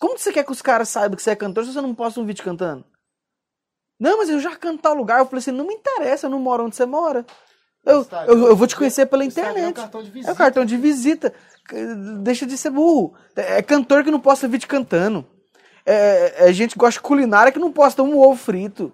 Como 0.00 0.18
você 0.18 0.32
quer 0.32 0.44
que 0.44 0.50
os 0.50 0.60
caras 0.60 0.88
saibam 0.88 1.16
que 1.16 1.22
você 1.22 1.30
é 1.30 1.36
cantor 1.36 1.64
se 1.64 1.72
você 1.72 1.80
não 1.80 1.94
posta 1.94 2.20
um 2.20 2.26
vídeo 2.26 2.42
cantando? 2.42 2.84
Não, 3.98 4.18
mas 4.18 4.28
eu 4.28 4.40
já 4.40 4.56
canto 4.56 4.82
tal 4.82 4.94
lugar. 4.94 5.20
Eu 5.20 5.26
falei 5.26 5.38
assim, 5.38 5.52
não 5.52 5.66
me 5.66 5.74
interessa, 5.74 6.26
eu 6.26 6.30
não 6.30 6.40
moro 6.40 6.64
onde 6.64 6.74
você 6.74 6.84
mora. 6.84 7.24
Eu, 7.84 8.06
eu, 8.26 8.46
eu 8.48 8.56
vou 8.56 8.66
te 8.66 8.74
conhecer 8.74 9.06
pela 9.06 9.24
internet. 9.24 9.66
É 9.66 9.70
o 9.70 9.74
cartão 9.74 10.02
de 10.02 10.10
visita. 10.10 10.30
É 10.30 10.32
o 10.32 10.36
cartão 10.36 10.64
de 10.64 10.76
visita 10.76 11.34
deixa 12.22 12.46
de 12.46 12.58
ser 12.58 12.70
burro. 12.70 13.14
É 13.36 13.62
cantor 13.62 14.02
que 14.02 14.10
não 14.10 14.20
posta 14.20 14.48
vídeo 14.48 14.68
cantando. 14.68 15.24
É, 15.86 16.48
é 16.48 16.52
gente 16.52 16.72
que 16.72 16.78
gosta 16.78 17.00
de 17.00 17.06
culinária 17.06 17.52
que 17.52 17.58
não 17.58 17.72
posta 17.72 18.02
um 18.02 18.18
ovo 18.18 18.36
frito. 18.36 18.92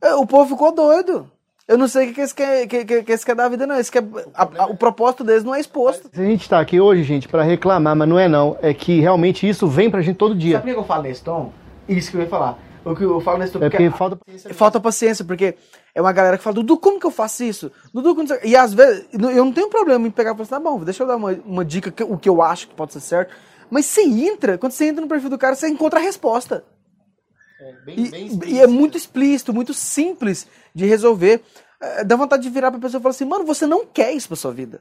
É, 0.00 0.14
o 0.14 0.26
povo 0.26 0.54
ficou 0.54 0.72
doido. 0.72 1.30
Eu 1.66 1.76
não 1.76 1.86
sei 1.86 2.10
o 2.10 2.14
que 2.14 2.20
esse 2.22 2.34
quer, 2.34 2.66
que, 2.66 2.84
que, 2.84 3.02
que 3.02 3.12
esse 3.12 3.26
quer 3.26 3.34
da 3.34 3.46
vida, 3.46 3.66
não. 3.66 3.78
Esse 3.78 3.92
quer, 3.92 4.02
a, 4.34 4.62
a, 4.62 4.66
o 4.68 4.76
propósito 4.76 5.22
deles 5.22 5.44
não 5.44 5.54
é 5.54 5.60
exposto. 5.60 6.08
A 6.14 6.22
gente 6.22 6.40
está 6.40 6.60
aqui 6.60 6.80
hoje, 6.80 7.02
gente, 7.02 7.28
para 7.28 7.42
reclamar, 7.42 7.94
mas 7.94 8.08
não 8.08 8.18
é 8.18 8.26
não. 8.26 8.56
É 8.62 8.72
que 8.72 9.00
realmente 9.00 9.46
isso 9.46 9.66
vem 9.66 9.90
pra 9.90 10.00
gente 10.00 10.16
todo 10.16 10.34
dia. 10.34 10.56
Sabe 10.56 10.70
por 10.70 10.74
que 10.74 10.80
eu 10.80 10.84
falo 10.86 11.02
nesse 11.02 11.22
tom? 11.22 11.52
Isso 11.86 12.10
que 12.10 12.16
eu 12.16 12.22
ia 12.22 12.26
falar. 12.26 12.58
O 12.82 12.94
que 12.96 13.04
eu 13.04 13.20
falo 13.20 13.36
nesse 13.36 13.52
tom. 13.52 13.58
É 13.58 13.68
porque, 13.68 13.84
porque 13.84 13.98
falta 13.98 14.16
paciência. 14.16 14.54
Falta 14.54 14.80
paciência, 14.80 15.24
porque 15.26 15.56
é 15.94 16.00
uma 16.00 16.12
galera 16.12 16.38
que 16.38 16.42
fala, 16.42 16.54
Dudu, 16.54 16.78
como 16.78 16.98
que 16.98 17.04
eu 17.04 17.10
faço 17.10 17.44
isso? 17.44 17.70
Dudu, 17.92 18.14
como 18.14 18.26
E 18.42 18.56
às 18.56 18.72
vezes, 18.72 19.06
eu 19.12 19.44
não 19.44 19.52
tenho 19.52 19.68
problema 19.68 20.06
em 20.06 20.10
pegar 20.10 20.30
e 20.30 20.32
falar 20.32 20.42
assim, 20.44 20.50
tá 20.50 20.60
bom, 20.60 20.82
deixa 20.82 21.02
eu 21.02 21.06
dar 21.06 21.16
uma, 21.16 21.32
uma 21.44 21.64
dica, 21.66 21.90
que, 21.90 22.02
o 22.02 22.16
que 22.16 22.30
eu 22.30 22.40
acho 22.40 22.68
que 22.68 22.74
pode 22.74 22.94
ser 22.94 23.00
certo. 23.00 23.34
Mas 23.70 23.84
você 23.84 24.02
entra, 24.02 24.56
quando 24.56 24.72
você 24.72 24.86
entra 24.86 25.02
no 25.02 25.08
perfil 25.08 25.28
do 25.28 25.36
cara, 25.36 25.54
você 25.54 25.68
encontra 25.68 26.00
a 26.00 26.02
resposta. 26.02 26.64
É, 27.60 27.72
bem, 27.84 27.98
e, 27.98 28.36
bem 28.36 28.50
e, 28.54 28.60
é 28.60 28.66
muito 28.66 28.96
explícito, 28.96 29.52
muito 29.52 29.74
simples 29.74 30.46
de 30.74 30.86
resolver. 30.86 31.42
É, 31.80 32.04
dá 32.04 32.16
vontade 32.16 32.42
de 32.42 32.50
virar 32.50 32.70
pra 32.70 32.80
pessoa 32.80 33.00
e 33.00 33.02
falar 33.02 33.10
assim, 33.10 33.24
mano, 33.24 33.44
você 33.44 33.66
não 33.66 33.84
quer 33.84 34.12
isso 34.12 34.28
pra 34.28 34.36
sua 34.36 34.52
vida. 34.52 34.80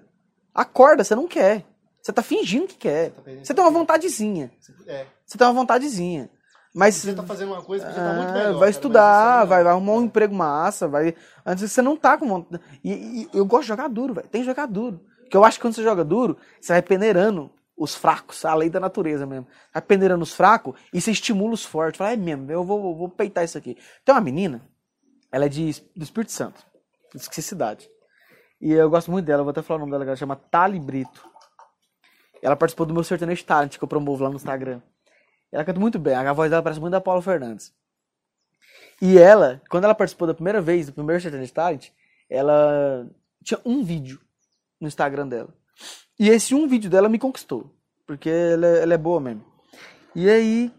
Acorda, 0.54 1.04
você 1.04 1.16
não 1.16 1.28
quer. 1.28 1.64
Você 2.02 2.14
tá 2.14 2.22
fingindo 2.22 2.68
que 2.68 2.78
quer. 2.78 3.12
Você 3.44 3.54
tem 3.54 3.64
uma 3.64 3.72
vontadezinha. 3.72 4.52
É. 4.88 5.06
Você 5.26 5.38
tem 5.38 5.46
uma 5.46 5.54
vontadezinha. 5.54 6.30
Mas 6.74 6.96
você 6.96 7.14
tá 7.14 7.24
fazendo 7.24 7.54
uma 7.54 7.62
coisa 7.64 7.86
que 7.86 7.94
já 7.94 8.04
tá 8.04 8.14
muito 8.14 8.30
ah, 8.30 8.34
melhor. 8.34 8.60
Vai 8.60 8.70
estudar, 8.70 9.46
vai, 9.46 9.64
vai, 9.64 9.74
arrumar 9.74 9.94
um 9.94 10.04
emprego 10.04 10.34
massa, 10.34 10.88
vai. 10.88 11.16
Antes 11.46 11.72
você 11.72 11.82
não 11.82 11.98
tá 11.98 12.18
com 12.18 12.28
vontade. 12.28 12.64
E, 12.84 12.92
e 12.92 13.30
eu 13.34 13.46
gosto 13.46 13.64
de 13.64 13.70
jogar 13.70 13.88
duro, 13.88 14.14
velho. 14.14 14.28
Tem 14.28 14.42
que 14.42 14.48
jogar 14.48 14.68
duro. 14.68 15.02
Porque 15.22 15.36
eu 15.36 15.44
acho 15.44 15.58
que 15.58 15.64
quando 15.64 15.74
você 15.74 15.84
joga 15.84 16.06
duro, 16.06 16.38
você 16.62 16.74
vai 16.74 16.82
peneirando 16.82 17.52
os 17.78 17.94
fracos, 17.94 18.44
a 18.44 18.56
lei 18.56 18.70
da 18.70 18.80
natureza 18.80 19.26
mesmo. 19.26 19.48
Vai 19.72 19.82
peneirando 19.82 20.24
os 20.24 20.34
fracos 20.34 20.80
e 20.92 21.00
você 21.00 21.12
estimula 21.12 21.54
os 21.54 21.64
fortes. 21.64 21.98
Fala, 21.98 22.14
é 22.14 22.18
mesmo, 22.18 22.52
eu 22.52 22.64
vou, 22.64 22.96
vou 22.96 23.10
peitar 23.10 23.44
isso 23.44 23.58
aqui. 23.58 23.78
Tem 24.04 24.16
uma 24.16 24.22
menina, 24.22 24.68
ela 25.32 25.46
é 25.46 25.50
de, 25.50 25.72
do 25.96 26.04
Espírito 26.04 26.32
Santo. 26.32 26.66
Esqueci 27.14 27.44
cidade. 27.44 27.88
E 28.60 28.74
eu 28.74 28.90
gosto 28.90 29.12
muito 29.12 29.26
dela, 29.26 29.44
vou 29.44 29.52
até 29.52 29.62
falar 29.62 29.78
o 29.78 29.80
nome 29.82 29.92
dela, 29.92 30.04
ela 30.04 30.16
chama 30.16 30.36
Tali 30.36 30.80
Brito. 30.80 31.24
Ela 32.42 32.56
participou 32.56 32.86
do 32.86 32.94
meu 32.94 33.04
sertanejo 33.04 33.46
talent 33.46 33.78
que 33.78 33.84
eu 33.84 33.88
promovo 33.88 34.24
lá 34.24 34.30
no 34.30 34.36
Instagram. 34.36 34.82
Ela 35.52 35.64
canta 35.64 35.80
muito 35.80 36.00
bem, 36.00 36.16
a 36.16 36.34
voz 36.34 36.50
dela 36.50 36.64
parece 36.64 36.80
muito 36.80 36.92
da 36.92 37.02
Paula 37.02 37.22
Fernandes. 37.22 37.74
E 39.02 39.18
ela, 39.18 39.62
quando 39.70 39.84
ela 39.84 39.94
participou 39.94 40.28
da 40.28 40.34
primeira 40.34 40.60
vez, 40.60 40.88
do 40.88 40.94
primeiro 40.94 41.22
Sertanejo 41.22 41.54
Talent, 41.54 41.90
ela 42.30 43.08
tinha 43.44 43.60
um 43.64 43.84
vídeo 43.84 44.20
no 44.82 44.88
Instagram 44.88 45.28
dela. 45.28 45.54
E 46.20 46.30
esse 46.30 46.56
um 46.56 46.68
vídeo 46.68 46.90
dela 46.90 47.08
me 47.08 47.20
conquistou, 47.20 47.72
porque 48.06 48.30
ela, 48.30 48.66
é, 48.66 48.82
ela 48.84 48.94
é 48.94 48.98
boa 48.98 49.20
mesmo. 49.20 49.46
E 50.16 50.30
aí, 50.30 50.72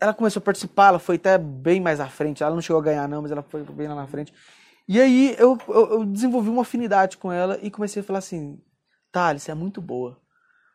ela 0.00 0.12
começou 0.12 0.40
a 0.40 0.44
participar, 0.44 0.88
ela 0.88 0.98
foi 0.98 1.16
até 1.16 1.38
bem 1.38 1.80
mais 1.80 2.00
à 2.00 2.08
frente. 2.08 2.42
Ela 2.42 2.54
não 2.54 2.60
chegou 2.60 2.80
a 2.80 2.84
ganhar, 2.84 3.08
não, 3.08 3.22
mas 3.22 3.30
ela 3.30 3.42
foi 3.42 3.62
bem 3.62 3.86
lá 3.86 3.94
na 3.94 4.06
frente. 4.06 4.32
E 4.88 5.00
aí, 5.00 5.36
eu, 5.38 5.56
eu, 5.68 5.90
eu 5.92 6.04
desenvolvi 6.04 6.50
uma 6.50 6.62
afinidade 6.62 7.16
com 7.16 7.30
ela 7.30 7.58
e 7.62 7.70
comecei 7.70 8.02
a 8.02 8.04
falar 8.04 8.18
assim: 8.18 8.60
Thales, 9.12 9.44
você 9.44 9.52
é 9.52 9.54
muito 9.54 9.80
boa. 9.80 10.20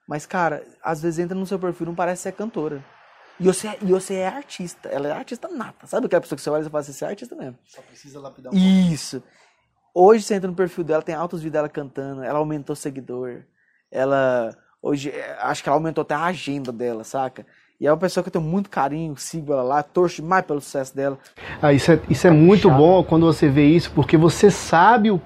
Mas, 0.08 0.26
cara, 0.26 0.66
às 0.82 1.02
vezes 1.02 1.20
entra 1.20 1.38
no 1.38 1.46
seu 1.46 1.60
perfil 1.60 1.88
não 1.88 1.96
parece 1.96 2.24
ser 2.24 2.32
cantora. 2.32 2.84
E 3.40 3.44
você, 3.44 3.68
é, 3.68 3.78
e 3.82 3.86
você 3.88 4.16
é 4.16 4.28
artista. 4.28 4.88
Ela 4.90 5.10
é 5.10 5.12
artista 5.12 5.50
nata. 5.50 5.86
Sabe 5.86 6.06
aquela 6.06 6.22
pessoa 6.22 6.38
que 6.38 6.42
você 6.42 6.50
olha 6.50 6.66
e 6.66 6.70
fala 6.70 6.80
assim, 6.80 6.94
você 6.94 7.06
é 7.06 7.10
artista 7.10 7.36
mesmo. 7.36 7.58
Só 7.66 7.82
precisa 7.82 8.20
lapidar 8.20 8.54
um 8.54 8.58
Isso. 8.58 9.22
Hoje 9.94 10.24
você 10.24 10.36
entra 10.36 10.50
no 10.50 10.56
perfil 10.56 10.84
dela, 10.84 11.04
tem 11.04 11.14
altos 11.14 11.42
vídeos 11.42 11.54
dela 11.54 11.70
cantando, 11.70 12.24
ela 12.24 12.40
aumentou 12.40 12.76
seguidor. 12.76 13.44
Ela. 13.92 14.56
Hoje, 14.82 15.10
é, 15.10 15.38
acho 15.42 15.64
que 15.64 15.70
ela 15.70 15.78
aumentou 15.78 16.02
até 16.02 16.14
a 16.14 16.26
agenda 16.26 16.72
dela, 16.72 17.04
saca? 17.04 17.46
E 17.80 17.86
é 17.86 17.92
uma 17.92 17.98
pessoa 17.98 18.24
que 18.24 18.30
eu 18.30 18.34
tenho 18.34 18.44
muito 18.44 18.70
carinho, 18.70 19.16
sigo 19.18 19.54
ela 19.54 19.62
lá, 19.62 19.84
torço 19.84 20.24
mais 20.24 20.46
pelo 20.46 20.60
sucesso 20.60 20.96
dela. 20.96 21.18
Ah, 21.62 21.74
isso 21.74 21.92
é, 21.92 22.00
isso 22.10 22.26
é 22.26 22.32
muito 22.32 22.70
bom 22.72 23.04
quando 23.04 23.26
você 23.26 23.48
vê 23.48 23.66
isso, 23.66 23.92
porque 23.92 24.18
você 24.18 24.50
sabe 24.50 25.12
o, 25.12 25.22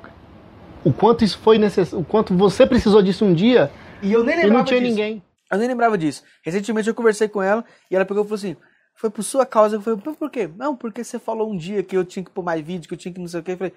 o 0.84 0.92
quanto 0.92 1.24
isso 1.24 1.40
foi 1.40 1.58
necessário, 1.58 2.00
o 2.00 2.06
quanto 2.06 2.36
você 2.36 2.66
precisou 2.66 3.02
disso 3.02 3.24
um 3.24 3.34
dia 3.34 3.72
e 4.02 4.12
eu 4.12 4.24
nem 4.24 4.36
lembrava 4.36 4.54
e 4.54 4.58
não 4.58 4.66
tinha 4.66 4.80
disso. 4.82 4.92
ninguém. 4.92 5.24
Eu 5.52 5.58
nem 5.58 5.68
lembrava 5.68 5.98
disso. 5.98 6.24
Recentemente 6.44 6.88
eu 6.88 6.96
conversei 6.96 7.28
com 7.28 7.42
ela 7.42 7.64
e 7.90 7.96
ela 7.96 8.06
pegou 8.06 8.24
e 8.24 8.26
falou 8.26 8.36
assim: 8.36 8.58
foi 8.96 9.10
por 9.10 9.24
sua 9.24 9.46
causa. 9.46 9.76
Eu 9.76 9.82
falei, 9.82 10.00
por 10.00 10.30
quê? 10.30 10.50
Não, 10.56 10.76
porque 10.76 11.04
você 11.04 11.20
falou 11.20 11.52
um 11.52 11.58
dia 11.58 11.84
que 11.84 11.96
eu 11.96 12.04
tinha 12.04 12.24
que 12.24 12.32
pôr 12.32 12.44
mais 12.44 12.62
vídeo, 12.62 12.88
que 12.88 12.94
eu 12.94 12.98
tinha 12.98 13.14
que 13.14 13.20
não 13.20 13.28
sei 13.28 13.40
o 13.40 13.44
quê. 13.44 13.52
Eu 13.52 13.58
falei, 13.58 13.74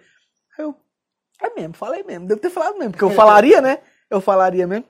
eu, 0.59 0.75
é 1.41 1.55
mesmo, 1.55 1.75
falei 1.75 2.03
mesmo. 2.03 2.27
Devo 2.27 2.41
ter 2.41 2.51
falado 2.51 2.79
mesmo, 2.79 2.93
porque 2.93 3.05
eu 3.05 3.11
falaria, 3.11 3.61
né? 3.61 3.79
Eu 4.11 4.21
falaria 4.21 4.67
mesmo. 4.67 4.87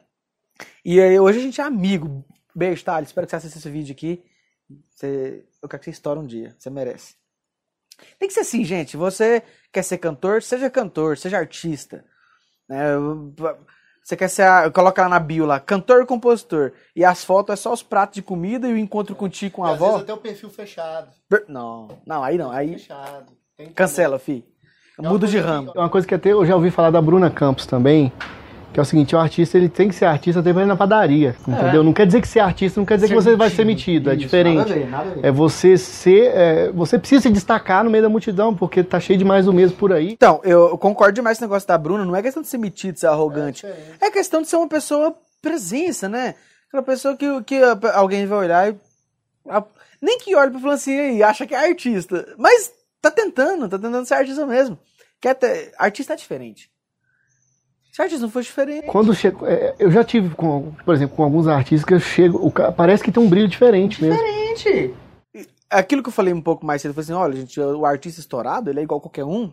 E 0.85 1.00
aí, 1.00 1.18
hoje 1.18 1.38
a 1.38 1.42
gente 1.42 1.61
é 1.61 1.64
amigo. 1.64 2.25
Beijo, 2.54 2.85
Thales. 2.85 3.09
Espero 3.09 3.26
que 3.26 3.30
você 3.30 3.37
assista 3.37 3.59
esse 3.59 3.71
vídeo 3.71 3.92
aqui. 3.92 4.23
Você... 4.94 5.44
Eu 5.62 5.68
quero 5.68 5.80
que 5.80 5.85
você 5.87 5.90
estoure 5.90 6.21
um 6.21 6.26
dia. 6.26 6.54
Você 6.59 6.71
merece. 6.71 7.14
Tem 8.18 8.28
que 8.28 8.35
ser 8.35 8.40
assim, 8.40 8.64
gente. 8.64 8.97
Você 8.97 9.42
quer 9.73 9.83
ser 9.83 9.99
cantor? 9.99 10.42
Seja 10.42 10.68
cantor, 10.71 11.16
seja 11.16 11.38
artista. 11.38 12.04
Né? 12.68 12.85
Você 14.02 14.16
quer 14.16 14.28
ser. 14.28 14.44
Coloca 14.73 15.02
lá 15.02 15.09
na 15.09 15.18
bio 15.18 15.47
lá, 15.47 15.59
cantor 15.59 16.02
e 16.02 16.06
compositor. 16.06 16.73
E 16.94 17.04
as 17.04 17.25
fotos 17.25 17.52
é 17.52 17.56
só 17.56 17.73
os 17.73 17.83
pratos 17.83 18.16
de 18.16 18.23
comida 18.23 18.68
e 18.68 18.73
o 18.73 18.78
encontro 18.78 19.14
contigo 19.16 19.54
com 19.56 19.64
a 19.64 19.68
Às 19.68 19.75
avó. 19.75 19.87
vezes 19.92 20.02
até 20.02 20.12
o 20.12 20.18
perfil 20.18 20.50
fechado. 20.50 21.09
Não, 21.49 22.02
não, 22.06 22.23
aí 22.23 22.37
não. 22.37 22.50
Aí 22.50 22.73
Fechado. 22.75 23.33
Cancela, 23.75 24.18
fi. 24.18 24.44
É 24.99 25.02
Muda 25.09 25.26
de 25.26 25.38
ramo. 25.38 25.73
que- 25.73 25.78
Uma 25.78 25.88
coisa 25.88 26.06
que 26.06 26.14
até 26.14 26.33
eu 26.33 26.44
já 26.44 26.54
ouvi 26.54 26.71
falar 26.71 26.90
da 26.90 27.00
Bruna 27.00 27.30
Campos 27.30 27.64
também, 27.66 28.12
que 28.75 28.81
é 28.81 28.83
o 28.83 28.85
seguinte, 28.85 29.14
o 29.14 29.19
artista 29.21 29.57
ele 29.57 29.69
tem 29.69 29.88
que 29.88 29.95
ser 29.95 30.04
artista 30.04 30.40
até 30.40 30.52
pra 30.52 30.62
ir 30.62 30.66
na 30.66 30.75
padaria, 30.76 31.37
entendeu? 31.47 31.85
Não 31.85 31.93
quer 31.93 32.04
dizer 32.07 32.21
que 32.21 32.26
ser 32.26 32.40
artista 32.40 32.81
não 32.81 32.85
quer 32.85 32.97
dizer 32.97 33.07
que 33.09 33.14
você 33.14 33.37
vai 33.37 33.49
ser 33.49 33.64
metido, 33.64 34.11
é 34.11 34.14
Isso, 34.14 34.23
diferente. 34.23 34.57
Nada 34.59 34.71
a 34.73 34.75
ver, 34.75 34.90
nada 34.90 35.11
a 35.11 35.14
ver. 35.14 35.25
É 35.25 35.31
você 35.31 35.78
ser, 35.78 36.25
é, 36.35 36.73
você 36.73 36.99
precisa 36.99 37.23
se 37.23 37.31
destacar 37.31 37.85
no 37.85 37.90
meio 37.90 38.02
da 38.02 38.09
multidão, 38.11 38.52
porque 38.52 38.83
tá 38.83 38.99
cheio 38.99 39.16
de 39.19 39.25
mais 39.25 39.47
do 39.47 39.52
mesmo 39.52 39.76
por 39.76 39.93
aí. 39.93 40.11
Então, 40.12 40.40
eu 40.43 40.76
concordo 40.76 41.14
demais 41.14 41.38
com 41.38 41.45
esse 41.45 41.49
negócio 41.49 41.69
da 41.69 41.78
Bruna. 41.78 42.04
Não 42.04 42.16
é 42.16 42.21
questão 42.21 42.43
de 42.43 42.49
ser 42.49 42.59
metido, 42.59 42.99
ser 42.99 43.07
arrogante. 43.07 43.64
É, 44.00 44.11
questão 44.11 44.43
de 44.43 44.49
ser 44.49 44.57
uma 44.57 44.69
pessoa 44.69 45.14
presença, 45.40 46.09
né? 46.09 46.35
Aquela 46.66 46.83
pessoa 46.83 47.16
que, 47.16 47.26
que 47.45 47.61
alguém 47.95 48.26
vai 48.26 48.38
olhar 48.38 48.73
e. 48.73 48.76
a- 49.49 49.62
nem 50.02 50.19
que 50.19 50.35
olhe 50.35 50.50
pra 50.50 50.59
falar 50.61 50.75
assim 50.75 51.16
e 51.16 51.23
acha 51.23 51.47
que 51.47 51.54
é 51.54 51.69
artista. 51.69 52.26
Mas 52.37 52.73
tá 53.00 53.11
tentando, 53.11 53.69
tá 53.69 53.78
tentando 53.78 54.04
ser 54.04 54.14
artista 54.14 54.45
mesmo. 54.45 54.76
Quer 55.21 55.35
ter, 55.35 55.73
artista 55.78 56.12
é 56.14 56.16
diferente. 56.16 56.69
Se 57.94 58.02
artista 58.02 58.22
não 58.22 58.30
for 58.30 58.42
diferente. 58.42 58.88
Quando 58.88 59.14
chego, 59.14 59.46
é, 59.46 59.72
eu 59.78 59.88
já 59.88 60.02
tive, 60.02 60.34
com, 60.34 60.72
por 60.84 60.96
exemplo, 60.96 61.14
com 61.14 61.22
alguns 61.22 61.46
artistas 61.46 61.84
que 61.84 61.94
eu 61.94 62.00
chego, 62.00 62.50
cara, 62.50 62.72
parece 62.72 63.04
que 63.04 63.12
tem 63.12 63.22
um 63.22 63.28
brilho 63.28 63.46
diferente 63.46 64.02
mesmo. 64.02 64.20
Diferente. 64.20 64.92
Aquilo 65.70 66.02
que 66.02 66.08
eu 66.08 66.12
falei 66.12 66.34
um 66.34 66.42
pouco 66.42 66.66
mais 66.66 66.82
cedo, 66.82 66.90
eu 66.90 66.94
falei 66.94 67.04
assim, 67.04 67.12
olha, 67.12 67.36
gente, 67.36 67.60
o 67.60 67.86
artista 67.86 68.18
estourado, 68.18 68.68
ele 68.68 68.80
é 68.80 68.82
igual 68.82 69.00
qualquer 69.00 69.24
um, 69.24 69.52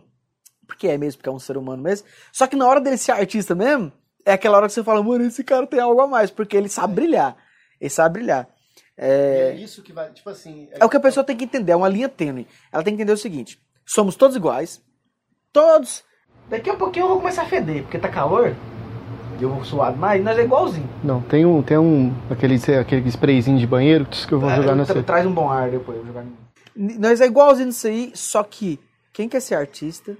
porque 0.66 0.88
é 0.88 0.98
mesmo, 0.98 1.18
porque 1.18 1.28
é 1.28 1.32
um 1.32 1.38
ser 1.38 1.56
humano 1.56 1.84
mesmo. 1.84 2.04
Só 2.32 2.48
que 2.48 2.56
na 2.56 2.66
hora 2.66 2.80
dele 2.80 2.96
ser 2.96 3.12
artista 3.12 3.54
mesmo, 3.54 3.92
é 4.26 4.32
aquela 4.32 4.56
hora 4.56 4.66
que 4.66 4.72
você 4.72 4.82
fala, 4.82 5.00
mano, 5.04 5.24
esse 5.24 5.44
cara 5.44 5.64
tem 5.64 5.78
algo 5.78 6.00
a 6.00 6.08
mais, 6.08 6.28
porque 6.28 6.56
ele 6.56 6.68
sabe 6.68 6.94
brilhar. 6.94 7.36
Ele 7.80 7.90
sabe 7.90 8.14
brilhar. 8.14 8.48
É, 8.96 9.54
isso 9.54 9.84
que 9.84 9.92
vai, 9.92 10.10
tipo 10.10 10.28
assim. 10.28 10.68
é 10.72 10.84
o 10.84 10.88
que 10.88 10.96
a 10.96 11.00
pessoa 11.00 11.22
tem 11.22 11.36
que 11.36 11.44
entender, 11.44 11.70
é 11.70 11.76
uma 11.76 11.88
linha 11.88 12.08
tênue. 12.08 12.48
Ela 12.72 12.82
tem 12.82 12.92
que 12.92 13.00
entender 13.02 13.12
o 13.12 13.16
seguinte: 13.16 13.62
somos 13.86 14.16
todos 14.16 14.36
iguais, 14.36 14.82
todos. 15.52 16.02
Daqui 16.52 16.68
a 16.68 16.74
pouquinho 16.74 17.04
eu 17.04 17.08
vou 17.08 17.18
começar 17.18 17.42
a 17.42 17.46
feder, 17.46 17.82
porque 17.82 17.98
tá 17.98 18.08
calor, 18.10 18.54
e 19.40 19.42
eu 19.42 19.48
vou 19.48 19.64
suado 19.64 19.96
mais, 19.96 20.22
nós 20.22 20.38
é 20.38 20.42
igualzinho. 20.44 20.86
Não, 21.02 21.22
tem 21.22 21.46
um, 21.46 21.62
tem 21.62 21.78
um, 21.78 22.12
aquele, 22.30 22.56
aquele 22.78 23.08
sprayzinho 23.08 23.58
de 23.58 23.66
banheiro 23.66 24.04
que 24.04 24.30
eu 24.32 24.38
vou 24.38 24.50
jogar 24.50 24.72
É, 24.72 24.74
nessa. 24.74 24.92
tra- 24.92 25.02
Traz 25.02 25.26
um 25.26 25.32
bom 25.32 25.48
ar 25.50 25.70
depois, 25.70 25.96
eu 25.96 26.04
vou 26.04 26.12
jogar 26.12 26.26
Nós 26.76 27.22
é 27.22 27.24
igualzinho 27.26 27.68
nisso 27.68 27.86
aí, 27.86 28.12
só 28.14 28.42
que 28.42 28.78
quem 29.14 29.30
quer 29.30 29.40
ser 29.40 29.54
artista 29.54 30.14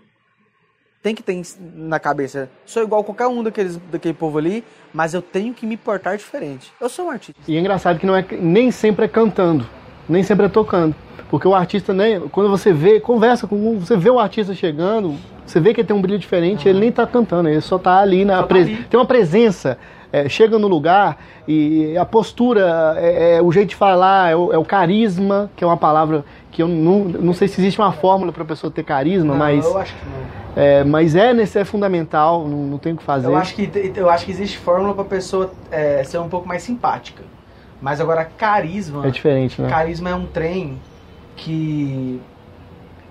tem 1.02 1.14
que 1.14 1.22
ter 1.22 1.42
na 1.74 1.98
cabeça, 2.00 2.48
sou 2.64 2.82
igual 2.82 3.02
a 3.02 3.04
qualquer 3.04 3.26
um 3.26 3.42
daqueles, 3.42 3.76
daquele 3.90 4.14
povo 4.14 4.38
ali, 4.38 4.64
mas 4.94 5.12
eu 5.12 5.20
tenho 5.20 5.52
que 5.52 5.66
me 5.66 5.76
portar 5.76 6.16
diferente. 6.16 6.72
Eu 6.80 6.88
sou 6.88 7.06
um 7.08 7.10
artista. 7.10 7.38
E 7.46 7.56
é 7.56 7.60
engraçado 7.60 7.98
que 7.98 8.06
não 8.06 8.16
é, 8.16 8.24
nem 8.40 8.70
sempre 8.70 9.04
é 9.04 9.08
cantando, 9.08 9.66
nem 10.08 10.22
sempre 10.22 10.46
é 10.46 10.48
tocando. 10.48 10.94
Porque 11.28 11.46
o 11.46 11.54
artista, 11.54 11.92
né, 11.92 12.20
quando 12.30 12.48
você 12.48 12.72
vê, 12.72 13.00
conversa 13.00 13.46
com 13.46 13.56
um, 13.56 13.78
você 13.80 13.96
vê 13.96 14.10
o 14.10 14.18
artista 14.18 14.54
chegando, 14.54 15.16
você 15.46 15.60
vê 15.60 15.74
que 15.74 15.80
ele 15.80 15.88
tem 15.88 15.96
um 15.96 16.00
brilho 16.02 16.18
diferente, 16.18 16.68
ele 16.68 16.78
nem 16.80 16.92
tá 16.92 17.06
cantando, 17.06 17.48
ele 17.48 17.60
só 17.60 17.78
tá 17.78 17.98
ali 17.98 18.24
na 18.24 18.38
tá 18.38 18.42
pres- 18.44 18.66
ali. 18.68 18.84
tem 18.84 18.98
uma 18.98 19.06
presença, 19.06 19.76
é, 20.12 20.28
chega 20.28 20.58
no 20.58 20.68
lugar 20.68 21.18
e 21.48 21.96
a 21.96 22.04
postura, 22.04 22.94
é, 22.98 23.36
é 23.36 23.42
o 23.42 23.50
jeito 23.50 23.70
de 23.70 23.76
falar, 23.76 24.30
é 24.30 24.36
o, 24.36 24.52
é 24.52 24.58
o 24.58 24.64
carisma, 24.64 25.50
que 25.56 25.64
é 25.64 25.66
uma 25.66 25.76
palavra 25.76 26.24
que 26.50 26.62
eu 26.62 26.68
não, 26.68 27.00
não 27.04 27.32
sei 27.32 27.48
se 27.48 27.60
existe 27.60 27.80
uma 27.80 27.92
fórmula 27.92 28.30
para 28.32 28.44
pessoa 28.44 28.70
ter 28.70 28.84
carisma, 28.84 29.32
Não, 29.32 29.38
mas 29.38 29.64
eu 29.64 29.78
acho 29.78 29.94
que 29.94 30.00
não. 30.08 30.62
é, 30.62 30.84
mas 30.84 31.14
é 31.14 31.32
nesse 31.32 31.58
é 31.58 31.64
fundamental, 31.64 32.46
não, 32.46 32.58
não 32.66 32.78
tem 32.78 32.92
o 32.92 32.96
que 32.96 33.02
fazer. 33.02 33.26
Eu 33.26 33.36
acho 33.36 33.54
que, 33.54 33.70
eu 33.96 34.10
acho 34.10 34.24
que 34.26 34.30
existe 34.30 34.58
fórmula 34.58 34.94
pra 34.94 35.04
pessoa 35.04 35.50
é, 35.70 36.04
ser 36.04 36.18
um 36.18 36.28
pouco 36.28 36.46
mais 36.46 36.62
simpática. 36.62 37.22
Mas 37.80 38.00
agora, 38.00 38.24
carisma. 38.24 39.04
É 39.06 39.10
diferente, 39.10 39.60
né? 39.60 39.68
Carisma 39.68 40.10
é 40.10 40.14
um 40.14 40.24
trem 40.26 40.78
que 41.34 42.20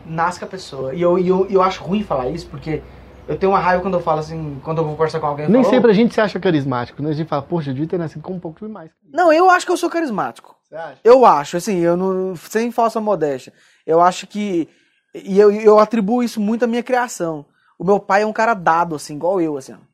nasce 0.05 0.39
com 0.39 0.45
a 0.45 0.47
pessoa. 0.47 0.93
E 0.93 1.01
eu, 1.01 1.17
e 1.17 1.27
eu, 1.27 1.47
eu 1.49 1.61
acho 1.61 1.83
ruim 1.83 2.03
falar 2.03 2.29
isso, 2.29 2.47
porque 2.47 2.81
eu 3.27 3.37
tenho 3.37 3.51
uma 3.51 3.59
raiva 3.59 3.81
quando 3.81 3.93
eu 3.95 4.01
falo 4.01 4.19
assim, 4.19 4.59
quando 4.63 4.79
eu 4.79 4.83
vou 4.85 4.93
conversar 4.93 5.19
com 5.19 5.27
alguém. 5.27 5.47
Nem 5.47 5.63
falo, 5.63 5.73
sempre 5.73 5.91
a 5.91 5.93
gente 5.93 6.13
se 6.13 6.21
acha 6.21 6.39
carismático, 6.39 7.01
né? 7.01 7.11
A 7.11 7.13
gente 7.13 7.27
fala, 7.27 7.41
poxa, 7.41 7.69
eu 7.69 7.73
devia 7.73 7.89
ter 7.89 7.97
nascido 7.97 8.21
com 8.21 8.33
um 8.33 8.39
pouco 8.39 8.67
mais. 8.67 8.91
Não, 9.11 9.31
eu 9.31 9.49
acho 9.49 9.65
que 9.65 9.71
eu 9.71 9.77
sou 9.77 9.89
carismático. 9.89 10.55
Você 10.63 10.75
acha? 10.75 10.97
Eu 11.03 11.25
acho, 11.25 11.57
assim, 11.57 11.79
eu 11.79 11.95
não, 11.95 12.35
sem 12.35 12.71
falsa 12.71 12.99
modéstia. 12.99 13.53
Eu 13.85 14.01
acho 14.01 14.27
que. 14.27 14.67
E 15.13 15.39
eu, 15.39 15.51
eu 15.51 15.79
atribuo 15.79 16.23
isso 16.23 16.39
muito 16.39 16.63
à 16.63 16.67
minha 16.67 16.83
criação. 16.83 17.45
O 17.77 17.83
meu 17.83 17.99
pai 17.99 18.23
é 18.23 18.25
um 18.25 18.33
cara 18.33 18.53
dado, 18.53 18.95
assim, 18.95 19.15
igual 19.15 19.41
eu, 19.41 19.57
assim. 19.57 19.73
ó. 19.73 19.91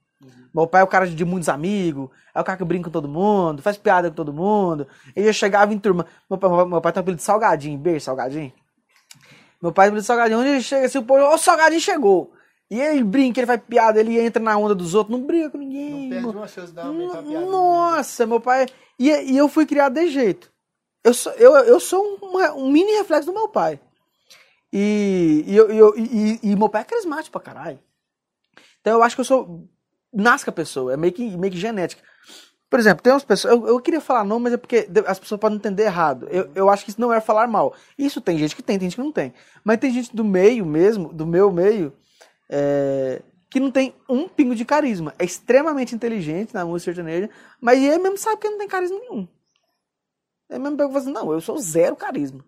Meu 0.53 0.65
pai 0.65 0.81
é 0.81 0.83
o 0.83 0.87
cara 0.87 1.05
de 1.05 1.25
muitos 1.25 1.49
amigos, 1.49 2.09
é 2.33 2.41
o 2.41 2.43
cara 2.43 2.57
que 2.57 2.65
brinca 2.65 2.85
com 2.85 2.91
todo 2.91 3.07
mundo, 3.07 3.61
faz 3.61 3.77
piada 3.77 4.09
com 4.09 4.15
todo 4.15 4.33
mundo. 4.33 4.87
Ele 5.15 5.27
já 5.27 5.33
chegava 5.33 5.71
em 5.71 5.77
turma. 5.77 6.07
Meu 6.27 6.39
pai, 6.39 6.49
meu 6.65 6.81
pai 6.81 6.91
tem 6.91 6.99
um 6.99 7.03
apelido 7.03 7.17
de 7.17 7.23
salgadinho, 7.23 7.77
beijo, 7.77 8.05
salgadinho. 8.05 8.51
Meu 9.61 9.71
pai 9.71 9.89
de 9.91 10.03
salgadinho, 10.03 10.39
onde 10.39 10.49
ele 10.49 10.61
chega 10.61 10.85
assim, 10.85 10.97
o 10.99 11.03
povo, 11.03 11.21
ó, 11.23 11.35
o 11.35 11.37
salgadinho 11.37 11.81
chegou. 11.81 12.33
E 12.69 12.79
ele 12.81 13.03
brinca, 13.03 13.39
ele 13.39 13.47
faz 13.47 13.61
piada, 13.61 13.99
ele 13.99 14.19
entra 14.19 14.43
na 14.43 14.57
onda 14.57 14.75
dos 14.75 14.93
outros, 14.93 15.17
não 15.17 15.25
briga 15.25 15.49
com 15.49 15.57
ninguém. 15.57 15.91
Não 15.91 16.09
perde 16.09 16.37
uma 16.37 16.47
chance 16.47 16.67
de 16.67 16.73
dar 16.73 16.89
uma 16.89 17.09
piada. 17.23 17.45
né? 17.45 17.51
nossa, 17.51 18.25
meu 18.25 18.39
pai. 18.41 18.65
E, 18.99 19.09
e 19.09 19.37
eu 19.37 19.47
fui 19.47 19.65
criado 19.65 19.93
desse 19.93 20.09
jeito. 20.11 20.51
Eu 21.03 21.13
sou, 21.13 21.31
eu, 21.33 21.55
eu 21.59 21.79
sou 21.79 22.03
um, 22.21 22.63
um 22.65 22.69
mini 22.71 22.91
reflexo 22.97 23.27
do 23.27 23.33
meu 23.33 23.47
pai. 23.47 23.79
E, 24.71 25.45
e, 25.47 25.55
eu, 25.55 25.97
e 25.97 26.01
e- 26.03 26.39
e 26.51 26.55
meu 26.55 26.67
pai 26.69 26.81
é 26.81 26.85
carismático 26.85 27.31
pra 27.31 27.41
caralho. 27.53 27.79
Então 28.81 28.93
eu 28.93 29.03
acho 29.03 29.15
que 29.15 29.21
eu 29.21 29.25
sou. 29.25 29.67
Nasce 30.13 30.43
com 30.45 30.49
a 30.51 30.53
pessoa, 30.53 30.93
é 30.93 30.97
meio 30.97 31.13
que, 31.13 31.37
meio 31.37 31.51
que 31.53 31.59
genética. 31.59 32.01
Por 32.69 32.79
exemplo, 32.79 33.01
tem 33.01 33.13
umas 33.13 33.23
pessoas. 33.23 33.53
Eu, 33.53 33.67
eu 33.67 33.79
queria 33.79 34.01
falar 34.01 34.25
não, 34.25 34.39
mas 34.39 34.53
é 34.53 34.57
porque 34.57 34.89
as 35.05 35.19
pessoas 35.19 35.39
podem 35.39 35.57
entender 35.57 35.83
errado. 35.83 36.27
Eu, 36.29 36.49
eu 36.53 36.69
acho 36.69 36.83
que 36.83 36.91
isso 36.91 36.99
não 36.99 37.13
é 37.13 37.21
falar 37.21 37.47
mal. 37.47 37.73
Isso 37.97 38.19
tem 38.19 38.37
gente 38.37 38.55
que 38.55 38.63
tem, 38.63 38.77
tem 38.77 38.89
gente 38.89 38.97
que 38.97 39.03
não 39.03 39.11
tem. 39.11 39.33
Mas 39.63 39.77
tem 39.77 39.91
gente 39.91 40.15
do 40.15 40.23
meio 40.23 40.65
mesmo, 40.65 41.13
do 41.13 41.25
meu 41.25 41.51
meio, 41.51 41.93
é, 42.49 43.21
que 43.49 43.59
não 43.59 43.71
tem 43.71 43.95
um 44.09 44.27
pingo 44.27 44.53
de 44.53 44.65
carisma. 44.65 45.13
É 45.17 45.23
extremamente 45.23 45.95
inteligente 45.95 46.53
na 46.53 46.65
música 46.65 46.93
sertaneja, 46.93 47.29
mas 47.61 47.79
ele 47.79 47.99
mesmo 47.99 48.17
sabe 48.17 48.41
que 48.41 48.49
não 48.49 48.57
tem 48.57 48.67
carisma 48.67 48.99
nenhum. 48.99 49.27
Ele 50.49 50.59
mesmo 50.59 50.77
pega 50.77 50.89
e 50.89 50.93
fala 50.93 51.03
assim, 51.03 51.13
não, 51.13 51.31
eu 51.31 51.39
sou 51.39 51.57
zero 51.57 51.95
carisma. 51.95 52.43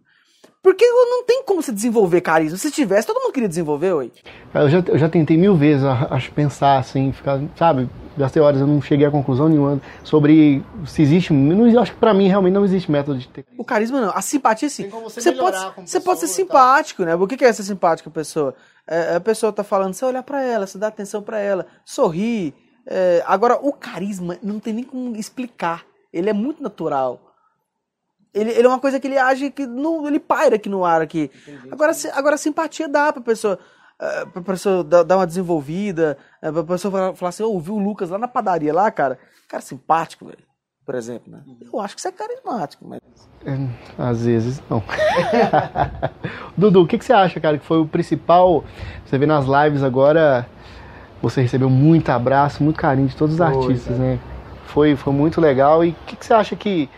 Porque 0.61 0.83
eu 0.83 1.05
não 1.09 1.23
tem 1.23 1.43
como 1.43 1.61
você 1.61 1.71
desenvolver 1.71 2.19
carisma. 2.19 2.57
Se 2.57 2.69
tivesse, 2.69 3.07
todo 3.07 3.21
mundo 3.21 3.31
queria 3.31 3.47
desenvolver, 3.47 3.93
oi. 3.93 4.11
Eu 4.53 4.69
já, 4.69 4.83
eu 4.87 4.97
já 4.97 5.07
tentei 5.07 5.37
mil 5.37 5.55
vezes, 5.55 5.85
acho, 5.85 6.31
pensar 6.33 6.77
assim, 6.77 7.13
ficar, 7.13 7.39
sabe? 7.55 7.89
Gastei 8.17 8.41
horas, 8.41 8.59
eu 8.59 8.67
não 8.67 8.81
cheguei 8.81 9.07
a 9.07 9.11
conclusão 9.11 9.47
nenhuma 9.47 9.81
sobre 10.03 10.61
se 10.85 11.01
existe. 11.01 11.31
Não, 11.31 11.81
acho 11.81 11.93
que 11.93 11.97
pra 11.97 12.13
mim 12.13 12.27
realmente 12.27 12.53
não 12.53 12.65
existe 12.65 12.91
método 12.91 13.17
de 13.17 13.27
ter. 13.29 13.45
O 13.57 13.63
carisma 13.63 14.01
não. 14.01 14.09
A 14.09 14.21
simpatia, 14.21 14.69
sim. 14.69 14.89
Você 14.89 15.21
Você 15.21 15.31
pode, 15.31 15.73
como 15.75 15.87
você 15.87 15.99
pode 16.01 16.19
ser 16.19 16.27
simpático, 16.27 17.05
né? 17.05 17.15
O 17.15 17.25
que 17.25 17.37
que 17.37 17.45
é 17.45 17.53
ser 17.53 17.63
simpático, 17.63 18.11
pessoa? 18.11 18.53
É, 18.85 19.15
a 19.15 19.19
pessoa 19.21 19.53
tá 19.53 19.63
falando, 19.63 19.93
você 19.93 20.03
olhar 20.03 20.23
pra 20.23 20.41
ela, 20.41 20.67
você 20.67 20.77
dá 20.77 20.87
atenção 20.87 21.21
pra 21.21 21.39
ela, 21.39 21.67
sorrir. 21.85 22.53
É, 22.85 23.23
agora, 23.25 23.57
o 23.61 23.71
carisma 23.71 24.37
não 24.43 24.59
tem 24.59 24.73
nem 24.73 24.83
como 24.83 25.15
explicar. 25.15 25.85
Ele 26.11 26.29
é 26.29 26.33
muito 26.33 26.61
natural. 26.61 27.28
Ele, 28.33 28.51
ele 28.51 28.65
é 28.65 28.67
uma 28.69 28.79
coisa 28.79 28.99
que 28.99 29.07
ele 29.07 29.17
age, 29.17 29.49
que 29.49 29.65
não, 29.65 30.07
ele 30.07 30.19
paira 30.19 30.55
aqui 30.55 30.69
no 30.69 30.85
ar 30.85 31.01
aqui. 31.01 31.31
Agora, 31.71 31.93
se- 31.93 32.09
agora 32.11 32.37
simpatia 32.37 32.87
dá 32.87 33.11
pra 33.11 33.21
pessoa, 33.21 33.57
eh, 33.99 34.25
pra 34.25 34.41
pessoa 34.41 34.83
dar, 34.83 35.03
dar 35.03 35.17
uma 35.17 35.25
desenvolvida, 35.27 36.17
eh, 36.41 36.51
pra 36.51 36.63
pessoa 36.63 36.91
falar, 36.91 37.15
falar 37.15 37.29
assim, 37.29 37.43
eu 37.43 37.59
vi 37.59 37.71
o 37.71 37.77
Lucas 37.79 38.09
lá 38.09 38.17
na 38.17 38.27
padaria 38.27 38.73
lá, 38.73 38.89
cara. 38.91 39.17
Cara 39.47 39.61
simpático, 39.63 40.25
velho. 40.25 40.47
Por 40.85 40.95
exemplo, 40.95 41.31
né? 41.31 41.41
Eu 41.71 41.79
acho 41.79 41.95
que 41.95 42.01
você 42.01 42.07
é 42.07 42.11
carismático, 42.11 42.83
mas. 42.87 42.99
É, 43.45 43.55
às 43.97 44.25
vezes 44.25 44.61
não. 44.69 44.81
Dudu, 46.57 46.81
o 46.83 46.87
que, 46.87 46.97
que 46.97 47.05
você 47.05 47.13
acha, 47.13 47.39
cara, 47.39 47.57
que 47.57 47.65
foi 47.65 47.79
o 47.79 47.87
principal? 47.87 48.63
Você 49.05 49.17
vê 49.17 49.25
nas 49.25 49.45
lives 49.45 49.83
agora, 49.83 50.47
você 51.21 51.41
recebeu 51.41 51.69
muito 51.69 52.09
abraço, 52.09 52.63
muito 52.63 52.79
carinho 52.79 53.07
de 53.07 53.15
todos 53.15 53.35
os 53.35 53.39
Foi, 53.39 53.47
artistas, 53.55 53.97
cara. 53.97 54.09
né? 54.09 54.19
Foi, 54.65 54.95
foi 54.95 55.13
muito 55.13 55.39
legal. 55.41 55.83
E 55.83 55.89
o 55.91 55.95
que, 56.05 56.15
que 56.15 56.25
você 56.25 56.33
acha 56.33 56.55
que. 56.55 56.89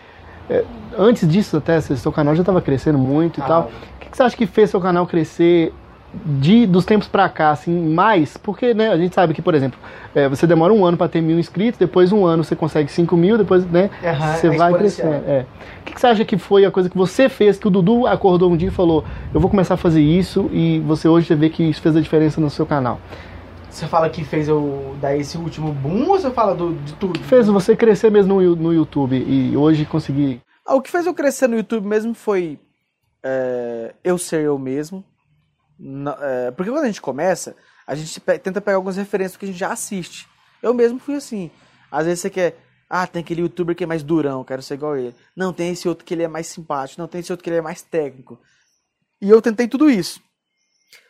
É, 0.50 0.64
antes 0.98 1.28
disso, 1.28 1.58
até, 1.58 1.80
seu 1.82 2.12
canal 2.12 2.36
já 2.36 2.42
estava 2.42 2.62
crescendo 2.62 2.98
muito 2.98 3.40
e 3.40 3.44
Ah. 3.44 3.48
tal. 3.48 3.62
O 3.96 4.00
que, 4.00 4.10
que 4.10 4.18
você 4.18 4.24
acha 4.24 4.36
que 4.36 4.46
fez 4.46 4.70
seu 4.70 4.80
canal 4.82 5.06
crescer 5.08 5.74
de, 6.14 6.66
dos 6.68 6.84
tempos 6.84 7.08
pra 7.08 7.30
cá, 7.30 7.52
assim, 7.52 7.72
mais? 7.94 8.36
Porque, 8.36 8.74
né, 8.74 8.90
a 8.90 8.98
gente 8.98 9.16
sabe 9.16 9.34
que, 9.34 9.42
por 9.42 9.56
exemplo, 9.56 9.80
é, 10.14 10.28
você 10.28 10.46
demora 10.46 10.74
um 10.74 10.84
ano 10.86 10.98
pra 10.98 11.08
ter 11.08 11.22
mil 11.22 11.40
inscritos, 11.40 11.78
depois 11.80 12.12
um 12.12 12.26
ano 12.26 12.44
você 12.44 12.54
consegue 12.54 12.92
cinco 12.92 13.16
mil, 13.16 13.38
depois, 13.38 13.66
né, 13.66 13.90
Aham, 14.04 14.34
você 14.34 14.48
é 14.48 14.50
vai 14.58 14.74
crescendo. 14.74 15.14
É. 15.26 15.46
O 15.80 15.84
que, 15.86 15.94
que 15.94 16.02
você 16.02 16.08
acha 16.08 16.26
que 16.26 16.38
foi 16.38 16.66
a 16.66 16.72
coisa 16.72 16.90
que 16.90 16.98
você 16.98 17.30
fez, 17.30 17.58
que 17.58 17.66
o 17.68 17.72
Dudu 17.72 18.06
acordou 18.08 18.52
um 18.52 18.58
dia 18.58 18.68
e 18.68 18.72
falou, 18.72 19.06
eu 19.34 19.40
vou 19.40 19.50
começar 19.50 19.76
a 19.76 19.78
fazer 19.78 20.02
isso, 20.02 20.50
e 20.52 20.80
você 20.86 21.08
hoje 21.08 21.34
vê 21.34 21.50
que 21.50 21.64
isso 21.64 21.80
fez 21.82 21.96
a 21.96 22.02
diferença 22.02 22.42
no 22.42 22.50
seu 22.50 22.66
canal? 22.66 23.00
Você 23.72 23.88
fala 23.88 24.10
que 24.10 24.24
fez 24.24 24.50
o, 24.50 24.96
daí 25.00 25.22
esse 25.22 25.38
último 25.38 25.72
boom 25.74 26.02
ou 26.10 26.20
você 26.20 26.30
fala 26.30 26.54
do, 26.54 26.74
de 26.76 26.94
tudo? 26.96 27.18
Que 27.18 27.26
fez 27.26 27.48
você 27.48 27.76
crescer 27.76 28.12
mesmo 28.12 28.40
no, 28.42 28.56
no 28.56 28.74
YouTube 28.74 29.16
e 29.18 29.56
hoje 29.56 29.86
conseguir. 29.86 30.42
Ah, 30.66 30.76
O 30.76 30.82
que 30.82 30.92
fez 30.92 31.06
eu 31.06 31.14
crescer 31.14 31.48
no 31.48 31.56
YouTube 31.56 31.88
mesmo 31.88 32.14
foi 32.14 32.60
é, 33.24 33.96
eu 34.04 34.18
ser 34.18 34.42
eu 34.44 34.60
mesmo. 34.60 35.04
Na- 35.80 36.18
é, 36.22 36.52
porque 36.52 36.70
quando 36.70 36.84
a 36.84 36.88
gente 36.88 37.02
começa, 37.02 37.56
a 37.88 37.96
gente 37.96 38.20
pe- 38.20 38.38
tenta 38.40 38.60
pegar 38.62 38.76
algumas 38.76 38.98
referências 38.98 39.38
que 39.38 39.46
a 39.46 39.48
gente 39.48 39.58
já 39.58 39.72
assiste. 39.72 40.28
Eu 40.62 40.74
mesmo 40.74 41.00
fui 41.00 41.16
assim. 41.16 41.50
Às 41.90 42.06
vezes 42.06 42.20
você 42.20 42.30
quer. 42.30 42.58
Ah, 42.90 43.08
tem 43.08 43.22
aquele 43.22 43.42
youtuber 43.42 43.74
que 43.74 43.86
é 43.86 43.88
mais 43.88 44.04
durão, 44.04 44.44
quero 44.44 44.62
ser 44.62 44.74
igual 44.74 44.94
a 44.94 45.00
ele. 45.00 45.16
Não, 45.36 45.54
tem 45.54 45.72
esse 45.72 45.88
outro 45.88 46.04
que 46.04 46.14
ele 46.14 46.24
é 46.24 46.28
mais 46.28 46.48
simpático. 46.48 47.00
Não, 47.02 47.08
tem 47.08 47.22
esse 47.22 47.32
outro 47.32 47.42
que 47.44 47.50
ele 47.50 47.58
é 47.58 47.62
mais 47.62 47.82
técnico. 47.82 48.38
E 49.22 49.30
eu 49.30 49.42
tentei 49.42 49.66
tudo 49.68 49.90
isso. 49.90 50.20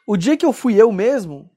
O 0.05 0.15
dia 0.15 0.37
que 0.37 0.45
eu 0.45 0.53
fui 0.53 0.75
eu 0.79 0.91
mesmo, 0.91 1.49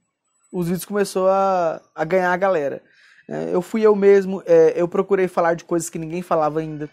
os 0.54 0.68
vídeos 0.68 0.84
começou 0.84 1.28
a, 1.28 1.80
a 1.92 2.04
ganhar 2.04 2.32
a 2.32 2.36
galera. 2.36 2.80
É, 3.28 3.50
eu 3.52 3.60
fui 3.60 3.82
eu 3.82 3.96
mesmo, 3.96 4.40
é, 4.46 4.72
eu 4.76 4.86
procurei 4.86 5.26
falar 5.26 5.54
de 5.54 5.64
coisas 5.64 5.90
que 5.90 5.98
ninguém 5.98 6.22
falava 6.22 6.60
ainda. 6.60 6.88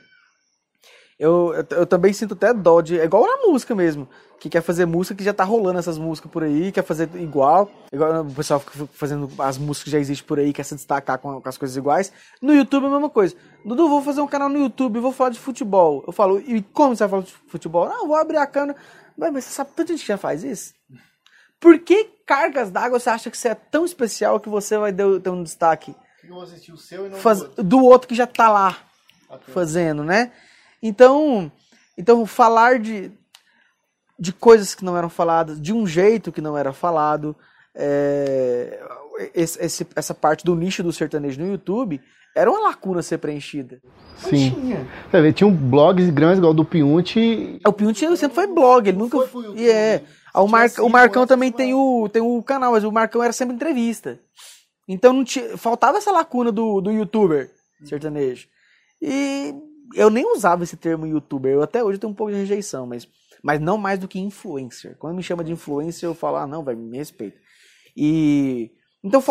Eu, 1.19 1.53
eu, 1.53 1.77
eu 1.77 1.85
também 1.85 2.11
sinto 2.11 2.33
até 2.33 2.51
dó 2.51 2.81
de. 2.81 2.99
É 2.99 3.05
igual 3.05 3.23
na 3.27 3.47
música 3.47 3.75
mesmo. 3.75 4.09
Que 4.39 4.49
quer 4.49 4.61
fazer 4.63 4.87
música 4.87 5.13
que 5.13 5.23
já 5.23 5.31
tá 5.31 5.43
rolando 5.43 5.77
essas 5.77 5.99
músicas 5.99 6.31
por 6.31 6.43
aí, 6.43 6.71
quer 6.71 6.83
fazer 6.83 7.07
igual. 7.13 7.69
Igual 7.93 8.23
o 8.23 8.33
pessoal 8.33 8.59
fica 8.59 8.87
fazendo 8.91 9.29
as 9.37 9.59
músicas 9.59 9.83
que 9.83 9.91
já 9.91 9.99
existem 9.99 10.25
por 10.25 10.39
aí, 10.39 10.51
quer 10.51 10.63
se 10.63 10.73
destacar 10.73 11.19
com, 11.19 11.39
com 11.39 11.47
as 11.47 11.59
coisas 11.59 11.77
iguais. 11.77 12.11
No 12.41 12.55
YouTube 12.55 12.85
é 12.85 12.87
a 12.87 12.91
mesma 12.91 13.09
coisa. 13.11 13.35
Dudu, 13.63 13.87
vou 13.87 14.01
fazer 14.01 14.21
um 14.21 14.27
canal 14.27 14.49
no 14.49 14.57
YouTube, 14.57 14.99
vou 14.99 15.11
falar 15.11 15.29
de 15.29 15.39
futebol. 15.39 16.03
Eu 16.07 16.11
falo, 16.11 16.39
e 16.39 16.63
como 16.63 16.95
você 16.95 17.03
vai 17.03 17.09
falar 17.09 17.23
de 17.23 17.33
futebol? 17.47 17.87
Não, 17.87 18.07
vou 18.07 18.15
abrir 18.15 18.37
a 18.37 18.47
câmera. 18.47 18.79
Mas, 19.15 19.31
mas 19.31 19.43
você 19.43 19.51
sabe 19.51 19.69
tanta 19.75 19.93
gente 19.93 20.01
que 20.01 20.07
já 20.07 20.17
faz 20.17 20.43
isso? 20.43 20.73
Por 21.61 21.79
que 21.79 22.09
cargas 22.25 22.69
d'água 22.71 22.99
você 22.99 23.09
acha 23.09 23.29
que 23.31 23.37
você 23.37 23.49
é 23.49 23.55
tão 23.55 23.85
especial 23.85 24.39
que 24.39 24.49
você 24.49 24.77
vai 24.77 24.91
ter 24.91 25.29
um 25.29 25.43
destaque 25.43 25.95
Eu 26.27 26.41
assisti 26.41 26.71
o 26.71 26.77
seu 26.77 27.05
e 27.05 27.09
não 27.09 27.17
faz- 27.17 27.43
do 27.55 27.81
outro 27.83 28.07
que 28.07 28.15
já 28.15 28.27
tá 28.27 28.49
lá 28.49 28.77
fazendo, 29.47 30.03
né? 30.03 30.31
Então, 30.83 31.51
então 31.97 32.25
falar 32.25 32.79
de, 32.79 33.11
de 34.19 34.33
coisas 34.33 34.73
que 34.75 34.83
não 34.83 34.97
eram 34.97 35.09
faladas, 35.09 35.61
de 35.61 35.71
um 35.73 35.85
jeito 35.87 36.31
que 36.31 36.41
não 36.41 36.57
era 36.57 36.73
falado, 36.73 37.35
é, 37.75 38.79
esse- 39.33 39.63
esse- 39.63 39.87
essa 39.95 40.13
parte 40.13 40.43
do 40.43 40.55
nicho 40.55 40.83
do 40.83 40.91
sertanejo 40.91 41.39
no 41.41 41.47
YouTube 41.51 42.01
era 42.35 42.49
uma 42.49 42.61
lacuna 42.61 43.01
a 43.01 43.03
ser 43.03 43.17
preenchida. 43.17 43.79
Sim. 44.17 44.51
tinha. 44.51 44.87
Você 45.09 45.21
vê, 45.21 45.33
tinha 45.33 45.47
um 45.47 45.55
blogs 45.55 46.09
grandes 46.11 46.37
igual 46.37 46.51
o 46.53 46.55
do 46.55 46.63
Piunte. 46.65 47.59
O 47.65 47.73
Pinho 47.73 47.93
sempre 47.95 48.35
foi 48.35 48.47
blog, 48.47 48.87
ele 48.87 48.97
nunca 48.97 49.19
foi 49.27 49.43
YouTube. 49.45 49.61
E 49.61 49.69
é. 49.69 50.03
Ah, 50.33 50.41
O, 50.41 50.47
Mar, 50.47 50.69
cinco 50.69 50.85
o 50.85 50.89
Marcão 50.89 51.27
também 51.27 51.49
mas- 51.49 51.57
tem 51.57 51.73
o, 51.73 52.07
tem 52.09 52.21
o 52.21 52.41
canal, 52.43 52.71
mas 52.73 52.83
o 52.83 52.91
Marcão 52.91 53.21
era 53.23 53.33
sempre 53.33 53.55
entrevista. 53.55 54.19
Então 54.87 55.13
não 55.13 55.23
tinha, 55.23 55.57
faltava 55.57 55.97
essa 55.97 56.11
lacuna 56.11 56.51
do, 56.51 56.81
do 56.81 56.91
youtuber 56.91 57.51
sertanejo. 57.85 58.47
E 59.01 59.53
eu 59.95 60.09
nem 60.09 60.25
usava 60.31 60.63
esse 60.63 60.77
termo 60.77 61.05
youtuber, 61.07 61.51
eu 61.53 61.61
até 61.61 61.83
hoje 61.83 61.99
tenho 61.99 62.11
um 62.11 62.15
pouco 62.15 62.31
de 62.31 62.37
rejeição, 62.39 62.85
mas, 62.87 63.07
mas 63.43 63.59
não 63.59 63.77
mais 63.77 63.99
do 63.99 64.07
que 64.07 64.19
influencer. 64.19 64.97
Quando 64.97 65.15
me 65.15 65.23
chama 65.23 65.43
de 65.43 65.51
influencer, 65.51 66.07
eu 66.07 66.13
falo, 66.15 66.37
ah, 66.37 66.47
não, 66.47 66.63
velho, 66.63 66.77
me 66.77 66.97
respeita. 66.97 67.37
E. 67.95 68.71
Então 69.03 69.21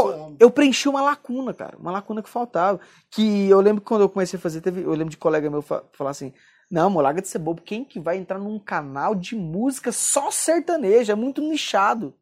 eu 0.40 0.50
preenchi 0.50 0.88
uma 0.88 1.00
lacuna, 1.00 1.54
cara, 1.54 1.76
uma 1.78 1.92
lacuna 1.92 2.22
que 2.22 2.28
faltava. 2.28 2.80
Que 3.10 3.48
eu 3.48 3.60
lembro 3.60 3.80
que 3.80 3.86
quando 3.86 4.00
eu 4.02 4.08
comecei 4.08 4.36
a 4.36 4.40
fazer, 4.40 4.60
teve, 4.60 4.82
eu 4.82 4.90
lembro 4.90 5.10
de 5.10 5.16
colega 5.16 5.48
meu 5.48 5.62
fa- 5.62 5.84
falar 5.92 6.10
assim: 6.10 6.32
não, 6.70 6.86
amor, 6.86 7.02
larga 7.02 7.20
de 7.20 7.28
ser 7.28 7.38
bobo. 7.38 7.60
Quem 7.62 7.84
que 7.84 7.98
vai 7.98 8.16
entrar 8.16 8.38
num 8.38 8.58
canal 8.58 9.14
de 9.14 9.34
música 9.34 9.90
só 9.92 10.30
sertaneja? 10.30 11.12
É 11.12 11.16
muito 11.16 11.40
nichado. 11.42 12.14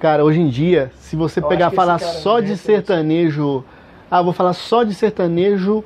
Cara, 0.00 0.24
hoje 0.24 0.40
em 0.40 0.48
dia, 0.48 0.90
se 1.00 1.14
você 1.16 1.40
Eu 1.40 1.46
pegar 1.48 1.70
falar 1.70 1.98
só 1.98 2.40
de 2.40 2.56
sertanejo. 2.56 3.64
Ah, 4.10 4.22
vou 4.22 4.32
falar 4.32 4.54
só 4.54 4.82
de 4.82 4.94
sertanejo 4.94 5.84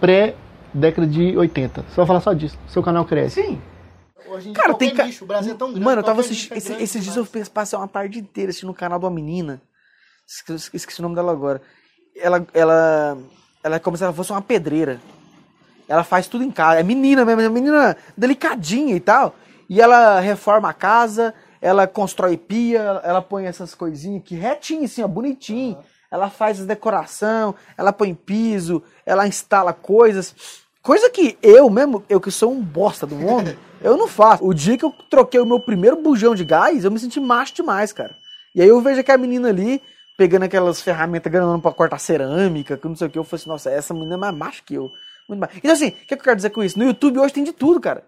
pré-década 0.00 1.06
de 1.06 1.36
80. 1.36 1.82
Você 1.82 1.96
vai 1.96 2.06
falar 2.06 2.20
só 2.20 2.32
disso. 2.32 2.58
Seu 2.68 2.82
canal 2.82 3.04
cresce. 3.04 3.42
Sim. 3.42 3.62
Hoje 4.28 4.50
em 4.50 4.52
Cara, 4.52 4.74
tem 4.74 4.94
ca- 4.94 5.08
o 5.20 5.26
Brasil 5.26 5.52
é 5.52 5.56
tão 5.56 5.68
grande. 5.68 5.84
Mano, 5.84 6.00
eu 6.00 6.04
tava 6.04 6.20
assistindo. 6.20 6.54
é 6.54 6.58
Esse, 6.58 6.72
esses 6.74 7.04
dias 7.04 7.16
eu 7.16 7.26
passei 7.52 7.78
uma 7.78 7.86
tarde 7.88 8.18
inteira 8.18 8.50
assistindo 8.50 8.70
o 8.70 8.74
canal 8.74 8.98
de 8.98 9.04
uma 9.04 9.10
menina. 9.10 9.60
Esqueci, 10.26 10.70
esqueci 10.74 11.00
o 11.00 11.02
nome 11.02 11.14
dela 11.14 11.32
agora. 11.32 11.60
Ela, 12.16 12.46
ela, 12.52 13.18
ela 13.62 13.76
é 13.76 13.78
como 13.78 13.96
se 13.96 14.02
ela 14.04 14.12
fosse 14.12 14.32
uma 14.32 14.42
pedreira. 14.42 15.00
Ela 15.92 16.04
faz 16.04 16.26
tudo 16.26 16.42
em 16.42 16.50
casa. 16.50 16.80
É 16.80 16.82
menina 16.82 17.22
mesmo, 17.22 17.42
é 17.42 17.48
menina 17.50 17.94
delicadinha 18.16 18.96
e 18.96 19.00
tal. 19.00 19.34
E 19.68 19.78
ela 19.78 20.20
reforma 20.20 20.70
a 20.70 20.72
casa, 20.72 21.34
ela 21.60 21.86
constrói 21.86 22.38
pia, 22.38 23.02
ela 23.04 23.20
põe 23.20 23.44
essas 23.44 23.74
coisinhas 23.74 24.22
aqui 24.22 24.34
retinho, 24.34 24.84
assim, 24.84 25.02
ó, 25.02 25.06
bonitinho. 25.06 25.76
Ela 26.10 26.30
faz 26.30 26.62
a 26.62 26.64
decoração, 26.64 27.54
ela 27.76 27.92
põe 27.92 28.14
piso, 28.14 28.82
ela 29.04 29.26
instala 29.26 29.74
coisas. 29.74 30.34
Coisa 30.82 31.10
que 31.10 31.36
eu 31.42 31.68
mesmo, 31.68 32.02
eu 32.08 32.22
que 32.22 32.30
sou 32.30 32.52
um 32.52 32.62
bosta 32.62 33.06
do 33.06 33.14
mundo, 33.14 33.54
eu 33.82 33.94
não 33.94 34.08
faço. 34.08 34.46
O 34.46 34.54
dia 34.54 34.78
que 34.78 34.86
eu 34.86 34.94
troquei 35.10 35.40
o 35.40 35.46
meu 35.46 35.60
primeiro 35.60 36.00
bujão 36.00 36.34
de 36.34 36.42
gás, 36.42 36.86
eu 36.86 36.90
me 36.90 36.98
senti 36.98 37.20
macho 37.20 37.54
demais, 37.54 37.92
cara. 37.92 38.16
E 38.54 38.62
aí 38.62 38.68
eu 38.68 38.80
vejo 38.80 38.98
aquela 38.98 39.18
menina 39.18 39.50
ali, 39.50 39.82
pegando 40.16 40.44
aquelas 40.44 40.80
ferramentas 40.80 41.30
grandonas 41.30 41.60
pra 41.60 41.70
cortar 41.70 41.98
cerâmica, 41.98 42.78
que 42.78 42.88
não 42.88 42.96
sei 42.96 43.08
o 43.08 43.10
que, 43.10 43.18
eu 43.18 43.24
falei 43.24 43.42
assim, 43.42 43.50
nossa, 43.50 43.70
essa 43.70 43.92
menina 43.92 44.14
é 44.14 44.16
mais 44.16 44.34
macho 44.34 44.62
que 44.64 44.74
eu. 44.74 44.90
Muito 45.28 45.40
mais. 45.40 45.56
Então 45.56 45.72
assim, 45.72 45.88
o 45.88 45.92
que, 45.92 46.06
que 46.06 46.14
eu 46.14 46.18
quero 46.18 46.36
dizer 46.36 46.50
com 46.50 46.62
isso? 46.62 46.78
No 46.78 46.84
YouTube 46.84 47.18
hoje 47.18 47.34
tem 47.34 47.44
de 47.44 47.52
tudo, 47.52 47.80
cara. 47.80 48.04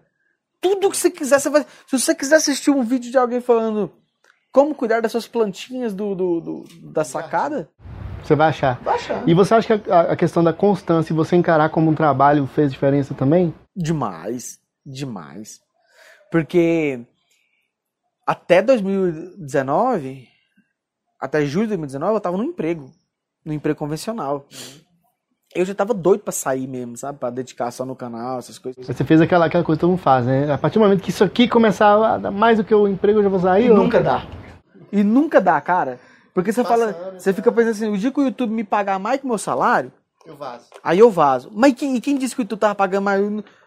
Tudo 0.61 0.89
que 0.89 0.97
você 0.97 1.09
quiser, 1.11 1.39
você 1.39 1.49
vai. 1.49 1.65
Se 1.87 1.97
você 1.99 2.15
quiser 2.15 2.35
assistir 2.37 2.71
um 2.71 2.83
vídeo 2.83 3.11
de 3.11 3.17
alguém 3.17 3.39
falando 3.41 3.91
como 4.51 4.73
cuidar 4.73 5.01
das 5.01 5.11
suas 5.11 5.27
plantinhas 5.27 5.93
do, 5.93 6.15
do- 6.15 6.41
do- 6.41 6.65
da 6.91 7.03
sacada, 7.03 7.69
Você 8.23 8.35
vai 8.35 8.49
achar. 8.49 8.79
vai 8.81 8.95
achar. 8.95 9.27
E 9.27 9.33
você 9.33 9.53
acha 9.53 9.77
que 9.77 9.91
a, 9.91 10.01
a 10.13 10.15
questão 10.15 10.43
da 10.43 10.53
constância 10.53 11.11
e 11.13 11.15
você 11.15 11.35
encarar 11.35 11.69
como 11.69 11.91
um 11.91 11.95
trabalho 11.95 12.47
fez 12.47 12.71
diferença 12.71 13.13
também? 13.13 13.53
Demais, 13.75 14.59
demais. 14.85 15.59
Porque 16.31 17.05
até 18.25 18.61
2019, 18.61 20.27
até 21.19 21.45
julho 21.45 21.65
de 21.65 21.69
2019, 21.77 22.13
eu 22.15 22.19
tava 22.21 22.37
no 22.37 22.43
emprego, 22.43 22.91
no 23.43 23.53
emprego 23.53 23.77
convencional. 23.77 24.47
Eu 25.55 25.63
já 25.65 25.73
tava 25.73 25.93
doido 25.93 26.19
pra 26.21 26.31
sair 26.33 26.67
mesmo, 26.67 26.97
sabe? 26.97 27.17
Pra 27.17 27.29
dedicar 27.29 27.71
só 27.71 27.85
no 27.85 27.95
canal, 27.95 28.39
essas 28.39 28.59
coisas. 28.59 28.85
Você 28.85 29.03
fez 29.05 29.21
aquela, 29.21 29.45
aquela 29.45 29.63
coisa 29.63 29.77
que 29.77 29.81
todo 29.81 29.91
mundo 29.91 30.01
faz, 30.01 30.25
né? 30.25 30.51
A 30.51 30.57
partir 30.57 30.77
do 30.77 30.81
momento 30.83 31.01
que 31.01 31.09
isso 31.11 31.23
aqui 31.23 31.47
começava 31.47 32.09
a 32.09 32.17
dar 32.17 32.31
mais 32.31 32.57
do 32.57 32.63
que 32.63 32.75
o 32.75 32.87
emprego, 32.87 33.19
eu 33.19 33.23
já 33.23 33.29
vou 33.29 33.39
sair. 33.39 33.65
E 33.65 33.67
eu- 33.67 33.75
nunca 33.77 34.01
dá. 34.01 34.25
E 34.91 35.01
nunca 35.03 35.39
dá, 35.39 35.59
cara. 35.61 35.99
Porque 36.33 36.51
você 36.51 36.61
Passa 36.61 36.73
fala, 36.93 37.07
anos, 37.07 37.23
você 37.23 37.31
fica 37.31 37.49
pensando 37.51 37.71
assim, 37.71 37.87
o 37.87 37.97
dia 37.97 38.11
que 38.11 38.19
o 38.19 38.23
YouTube 38.23 38.51
me 38.51 38.63
pagar 38.65 38.99
mais 38.99 39.19
que 39.19 39.25
o 39.25 39.29
meu 39.29 39.37
salário, 39.37 39.91
Eu 40.25 40.35
vazo. 40.35 40.65
Aí 40.83 40.99
eu 40.99 41.09
vazo. 41.09 41.49
Mas 41.53 41.73
quem, 41.75 41.95
e 41.95 42.01
quem 42.01 42.17
disse 42.17 42.35
que 42.35 42.43
tu 42.43 42.57
tava 42.57 42.75
pagando 42.75 43.03
mais? 43.03 43.21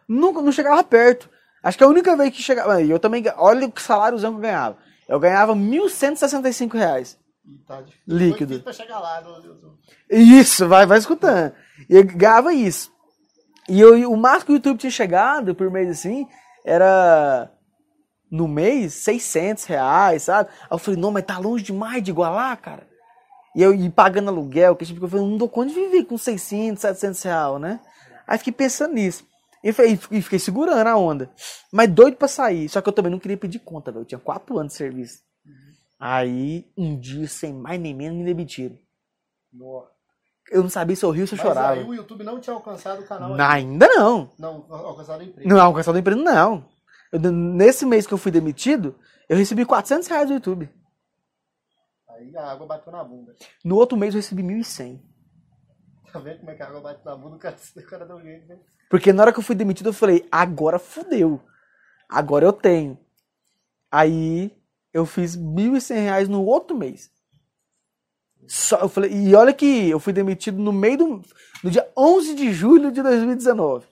Nunca, 0.07 0.43
não 0.43 0.53
chegava 0.53 0.83
perto. 0.85 1.31
Acho 1.63 1.79
que 1.79 1.85
a 1.85 1.89
única 1.89 2.15
vez 2.17 2.35
que 2.35 2.43
chegava. 2.43 2.83
Eu 2.83 2.99
também. 2.99 3.25
Olha 3.37 3.67
o 3.67 3.81
saláriozão 3.81 4.33
que 4.33 4.39
eu 4.39 4.43
ganhava. 4.43 4.77
Eu 5.09 5.19
ganhava 5.21 5.55
1.165 5.55 6.75
reais. 6.77 7.17
E 7.47 7.59
tá 7.67 7.81
difícil. 7.81 8.03
Líquido. 8.07 8.55
Lá. 8.55 8.61
Isso, 10.11 10.69
vai, 10.69 10.85
vai 10.85 10.99
escutando. 10.99 11.53
E 11.89 11.95
eu 11.97 12.05
ganhava 12.05 12.53
isso. 12.55 12.91
E 13.69 13.81
eu, 13.81 14.11
o 14.11 14.17
máximo 14.17 14.47
que 14.47 14.53
o 14.53 14.55
YouTube 14.55 14.79
tinha 14.79 14.91
chegado 14.91 15.55
por 15.55 15.71
mês 15.71 15.91
assim 15.91 16.27
era. 16.65 17.51
No 18.31 18.47
mês, 18.47 18.93
600 18.93 19.65
reais, 19.65 20.25
sabe? 20.25 20.51
Aí 20.63 20.67
eu 20.71 20.79
falei, 20.79 21.01
não, 21.01 21.11
mas 21.11 21.25
tá 21.25 21.39
longe 21.39 21.65
demais 21.65 22.03
de 22.03 22.11
igualar, 22.11 22.61
cara. 22.61 22.87
E 23.57 23.63
eu 23.63 23.75
e 23.75 23.89
pagando 23.89 24.29
aluguel, 24.29 24.77
que 24.77 24.85
tipo, 24.85 25.03
eu 25.03 25.09
falei, 25.09 25.25
não 25.25 25.39
dou 25.39 25.49
conta 25.49 25.69
de 25.69 25.75
viver 25.75 26.05
com 26.05 26.19
600, 26.19 26.81
700 26.83 27.23
reais, 27.23 27.61
né? 27.61 27.81
Aí 28.27 28.37
fiquei 28.37 28.53
pensando 28.53 28.93
nisso. 28.93 29.27
E 29.65 29.73
falei- 29.73 29.99
e 30.11 30.23
fiquei 30.23 30.39
segurando 30.39 30.87
a 30.87 30.97
onda. 30.97 31.31
Mas 31.73 31.89
doido 31.91 32.17
pra 32.17 32.29
sair. 32.29 32.69
Só 32.69 32.81
que 32.83 32.89
eu 32.89 32.93
também 32.93 33.11
não 33.11 33.19
queria 33.19 33.37
pedir 33.37 33.59
conta, 33.61 33.91
velho. 33.91 34.03
Eu 34.03 34.07
tinha 34.07 34.19
4 34.19 34.59
anos 34.59 34.73
de 34.73 34.79
serviço. 34.79 35.23
Aí, 35.99 36.71
um 36.77 36.99
dia, 37.01 37.27
sem 37.27 37.53
mais 37.53 37.81
nem 37.81 37.95
menos, 37.95 38.19
me 38.19 38.25
demitiram. 38.25 38.77
Eu 40.51 40.63
não 40.63 40.71
sabia 40.71 40.97
se 40.97 41.05
eu 41.05 41.11
ria 41.11 41.23
ou 41.25 41.27
se 41.27 41.35
eu 41.35 41.39
chorava. 41.39 41.81
o 41.85 41.95
YouTube 41.95 42.25
não 42.25 42.41
tinha 42.41 42.55
alcançado 42.55 43.03
o 43.03 43.07
canal. 43.07 43.37
Não, 43.37 43.45
ainda 43.45 43.87
não. 43.89 44.31
Não, 44.39 44.67
alcançado 44.71 45.21
o 45.21 45.25
emprego. 45.25 45.49
Não, 45.49 45.61
alcançado 45.61 45.95
do 45.95 45.99
emprego, 45.99 46.21
não. 46.23 46.65
Eu- 47.13 47.21
nesse 47.21 47.85
mês 47.85 48.07
que 48.07 48.15
eu 48.15 48.19
fui 48.19 48.33
demitido, 48.33 48.95
eu 49.29 49.37
recebi 49.37 49.65
400 49.65 50.09
reais 50.09 50.27
do 50.29 50.35
YouTube. 50.35 50.71
Aí 52.09 52.37
a 52.37 52.51
água 52.51 52.67
bateu 52.67 52.93
na 52.93 53.05
bunda. 53.05 53.35
No 53.65 53.77
outro 53.77 53.97
mês 53.97 54.15
eu 54.15 54.19
recebi 54.21 54.43
1.100. 54.43 55.01
Tá 56.13 56.19
vendo 56.19 56.39
como 56.39 56.51
é 56.51 56.55
que 56.55 56.63
a 56.63 56.67
água 56.67 56.81
bate 56.81 57.05
na 57.05 57.15
bunda? 57.15 57.37
O 57.37 57.39
cara, 57.39 57.57
o 57.77 57.83
cara 57.83 58.21
jeito, 58.23 58.49
né? 58.49 58.59
Porque 58.91 59.13
na 59.13 59.23
hora 59.23 59.33
que 59.33 59.39
eu 59.39 59.43
fui 59.43 59.55
demitido, 59.55 59.91
eu 59.91 59.93
falei, 59.93 60.27
agora 60.33 60.79
fudeu. 60.79 61.41
Agora 62.09 62.47
eu 62.47 62.53
tenho. 62.55 62.99
Aí 63.91 64.51
eu 64.93 65.05
fiz 65.05 65.37
1.100 65.37 65.95
reais 66.03 66.29
no 66.29 66.43
outro 66.43 66.77
mês. 66.77 67.11
Só, 68.49 68.79
eu 68.79 68.89
falei, 68.89 69.13
e 69.13 69.35
olha 69.35 69.53
que 69.53 69.91
eu 69.91 70.01
fui 70.01 70.13
demitido 70.13 70.59
no 70.59 70.73
meio 70.73 70.99
do. 70.99 71.23
no 71.63 71.71
dia 71.71 71.87
11 71.97 72.35
de 72.35 72.53
julho 72.53 72.91
de 72.91 73.03
2019. 73.03 73.87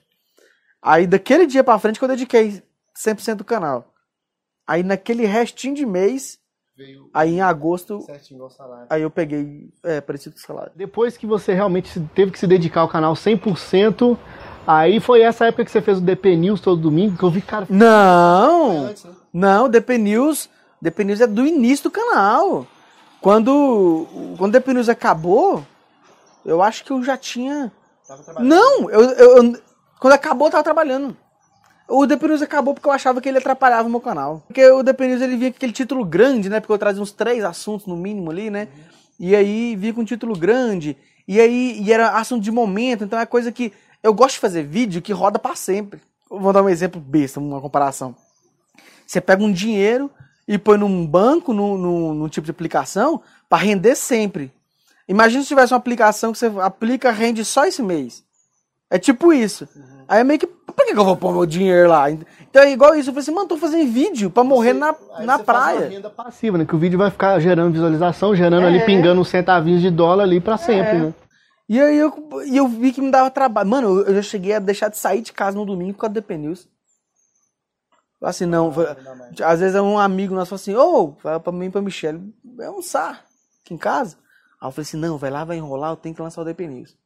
Aí 0.81 1.05
daquele 1.05 1.45
dia 1.45 1.63
pra 1.63 1.79
frente 1.79 1.99
que 1.99 2.05
eu 2.05 2.09
dediquei 2.09 2.61
100% 2.97 3.35
do 3.35 3.43
canal. 3.43 3.93
Aí 4.65 4.83
naquele 4.83 5.25
restinho 5.25 5.75
de 5.75 5.85
mês 5.85 6.39
Veio 6.77 7.09
Aí 7.11 7.33
em 7.33 7.41
agosto, 7.41 8.01
certinho 8.01 8.43
ao 8.43 8.51
salário. 8.51 8.85
aí 8.87 9.01
eu 9.01 9.09
peguei, 9.09 9.73
é, 9.81 9.99
parecido 9.99 10.35
com 10.35 10.41
o 10.41 10.45
salário. 10.45 10.71
Depois 10.75 11.17
que 11.17 11.25
você 11.25 11.51
realmente 11.51 11.99
teve 12.13 12.29
que 12.29 12.37
se 12.37 12.45
dedicar 12.45 12.81
ao 12.81 12.87
canal 12.87 13.15
100%, 13.15 14.15
aí 14.67 14.99
foi 14.99 15.21
essa 15.21 15.47
época 15.47 15.65
que 15.65 15.71
você 15.71 15.81
fez 15.81 15.97
o 15.97 16.01
DP 16.01 16.35
News 16.35 16.61
todo 16.61 16.79
domingo, 16.79 17.17
que 17.17 17.23
eu 17.23 17.31
vi, 17.31 17.41
cara... 17.41 17.65
Não! 17.67 18.83
né? 18.83 18.95
Não, 19.33 19.67
DP 19.67 19.97
News, 19.97 20.47
DP 20.79 21.03
News 21.03 21.21
é 21.21 21.25
do 21.25 21.47
início 21.47 21.85
do 21.85 21.91
canal. 21.91 22.67
Quando, 23.21 24.07
quando 24.37 24.55
o 24.55 24.71
News 24.73 24.89
acabou, 24.89 25.65
eu 26.45 26.61
acho 26.61 26.83
que 26.83 26.91
eu 26.91 27.03
já 27.03 27.17
tinha. 27.17 27.71
Tava 28.07 28.23
trabalhando. 28.23 28.49
Não, 28.49 28.89
eu, 28.89 29.01
eu- 29.01 29.43
eu- 29.43 29.61
quando 29.99 30.13
acabou 30.13 30.47
eu 30.47 30.51
tava 30.51 30.63
trabalhando. 30.63 31.15
O 31.89 32.05
News 32.05 32.41
acabou 32.41 32.73
porque 32.73 32.87
eu 32.87 32.91
achava 32.91 33.21
que 33.21 33.27
ele 33.29 33.37
atrapalhava 33.37 33.87
o 33.87 33.91
meu 33.91 34.01
canal. 34.01 34.43
Porque 34.47 34.65
o 34.69 34.81
News 34.83 35.21
ele 35.21 35.37
vinha 35.37 35.51
com 35.51 35.57
aquele 35.57 35.71
título 35.73 36.05
grande, 36.05 36.49
né? 36.49 36.59
Porque 36.59 36.71
eu 36.73 36.77
trazia 36.77 37.01
uns 37.01 37.11
três 37.11 37.43
assuntos 37.43 37.87
no 37.87 37.95
mínimo 37.95 38.29
ali, 38.29 38.49
né? 38.49 38.67
E 39.19 39.35
aí 39.35 39.75
vinha 39.75 39.93
com 39.93 40.01
um 40.01 40.05
título 40.05 40.37
grande. 40.37 40.95
E 41.27 41.39
aí 41.41 41.81
e 41.81 41.91
era 41.91 42.11
assunto 42.11 42.43
de 42.43 42.51
momento, 42.51 43.03
então 43.03 43.19
é 43.19 43.25
coisa 43.25 43.51
que. 43.51 43.73
Eu 44.03 44.13
gosto 44.13 44.35
de 44.35 44.39
fazer 44.39 44.63
vídeo 44.63 45.01
que 45.01 45.11
roda 45.11 45.39
pra 45.39 45.55
sempre. 45.55 45.99
Eu 46.29 46.39
Vou 46.39 46.53
dar 46.53 46.61
um 46.61 46.69
exemplo 46.69 47.01
besta, 47.01 47.39
uma 47.39 47.59
comparação. 47.59 48.15
Você 49.05 49.19
pega 49.19 49.43
um 49.43 49.51
dinheiro 49.51 50.11
e 50.47 50.57
põe 50.57 50.77
num 50.77 51.05
banco, 51.05 51.53
num, 51.53 51.77
num, 51.77 52.13
num 52.13 52.27
tipo 52.29 52.45
de 52.45 52.51
aplicação, 52.51 53.21
para 53.49 53.57
render 53.63 53.95
sempre. 53.95 54.51
Imagina 55.07 55.41
se 55.41 55.47
tivesse 55.47 55.73
uma 55.73 55.77
aplicação 55.79 56.31
que 56.31 56.37
você 56.37 56.51
aplica 56.61 57.11
rende 57.11 57.43
só 57.45 57.65
esse 57.65 57.81
mês. 57.81 58.23
É 58.89 58.97
tipo 58.97 59.33
isso. 59.33 59.67
Aí 60.07 60.21
é 60.21 60.23
meio 60.23 60.39
que. 60.39 60.47
Por 60.47 60.85
que, 60.85 60.91
eu 60.91 61.03
vou 61.03 61.15
pôr 61.17 61.33
meu 61.33 61.45
dinheiro 61.45 61.89
lá? 61.89 62.09
Então 62.11 62.61
é 62.61 62.71
igual 62.71 62.93
isso. 62.95 63.09
Eu 63.09 63.13
falei 63.13 63.23
assim, 63.23 63.31
mano, 63.33 63.47
tô 63.47 63.57
fazendo 63.57 63.91
vídeo 63.91 64.29
pra 64.29 64.43
morrer 64.43 64.73
na, 64.73 64.95
Aí 65.15 65.25
na 65.25 65.37
você 65.37 65.43
faz 65.43 65.57
uma 65.73 65.73
praia. 65.73 65.89
renda 65.89 66.09
passiva, 66.09 66.57
né? 66.57 66.65
Que 66.65 66.75
o 66.75 66.79
vídeo 66.79 66.97
vai 66.99 67.09
ficar 67.11 67.39
gerando 67.39 67.73
visualização, 67.73 68.35
gerando 68.35 68.65
ali, 68.67 68.77
É. 68.77 68.85
pingando 68.85 69.19
uns 69.19 69.27
centavinhos 69.27 69.81
de 69.81 69.89
dólar 69.89 70.23
ali 70.23 70.39
pra 70.39 70.55
sempre, 70.55 70.91
É. 70.91 70.99
né? 70.99 71.13
E 71.67 71.81
aí 71.81 71.97
eu, 71.97 72.13
eu 72.53 72.67
vi 72.67 72.93
que 72.93 73.01
me 73.01 73.11
dava 73.11 73.29
trabalho. 73.29 73.67
Mano, 73.69 73.99
eu, 74.01 74.15
já 74.15 74.21
cheguei 74.21 74.53
a 74.53 74.59
deixar 74.59 74.87
de 74.89 74.97
sair 74.97 75.21
de 75.21 75.33
casa 75.33 75.57
no 75.57 75.65
domingo 75.65 75.93
por 75.95 76.01
causa 76.01 76.13
do 76.13 76.21
DP 76.21 76.37
News. 76.37 76.69
Assim, 78.21 78.45
não. 78.45 78.71
foi- 78.71 78.87
às 79.43 79.59
vezes 79.59 79.79
um 79.79 79.97
amigo 79.97 80.33
nosso 80.33 80.49
fala 80.49 80.59
assim, 80.59 80.75
ô, 80.75 81.13
fala 81.21 81.39
pra 81.39 81.51
mim 81.51 81.65
e 81.65 81.69
pra 81.69 81.81
Michelle, 81.81 82.33
é 82.59 82.69
um 82.69 82.81
sar 82.81 83.23
aqui 83.63 83.73
em 83.73 83.77
casa. 83.77 84.17
Aí 84.59 84.67
eu 84.67 84.71
falei 84.71 84.83
assim, 84.83 84.97
não, 84.97 85.17
vai 85.17 85.29
lá, 85.29 85.43
vai 85.45 85.57
enrolar, 85.57 85.91
eu 85.91 85.95
tenho 85.95 86.15
que 86.15 86.21
lançar 86.21 86.41
o 86.41 86.45
DP 86.45 86.67
News. 86.67 86.97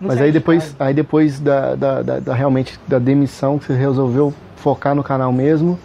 Não 0.00 0.06
Mas 0.06 0.20
aí 0.20 0.30
de 0.30 0.38
depois, 0.38 0.76
aí 0.78 0.94
depois 0.94 1.40
da, 1.40 1.74
da, 1.74 2.02
da- 2.02 2.20
da- 2.20 2.34
realmente 2.34 2.78
da 2.86 2.98
demissão, 3.00 3.58
que 3.58 3.64
você 3.66 3.74
resolveu 3.74 4.32
focar 4.56 4.94
no 4.94 5.02
canal 5.02 5.32
mesmo. 5.32 5.76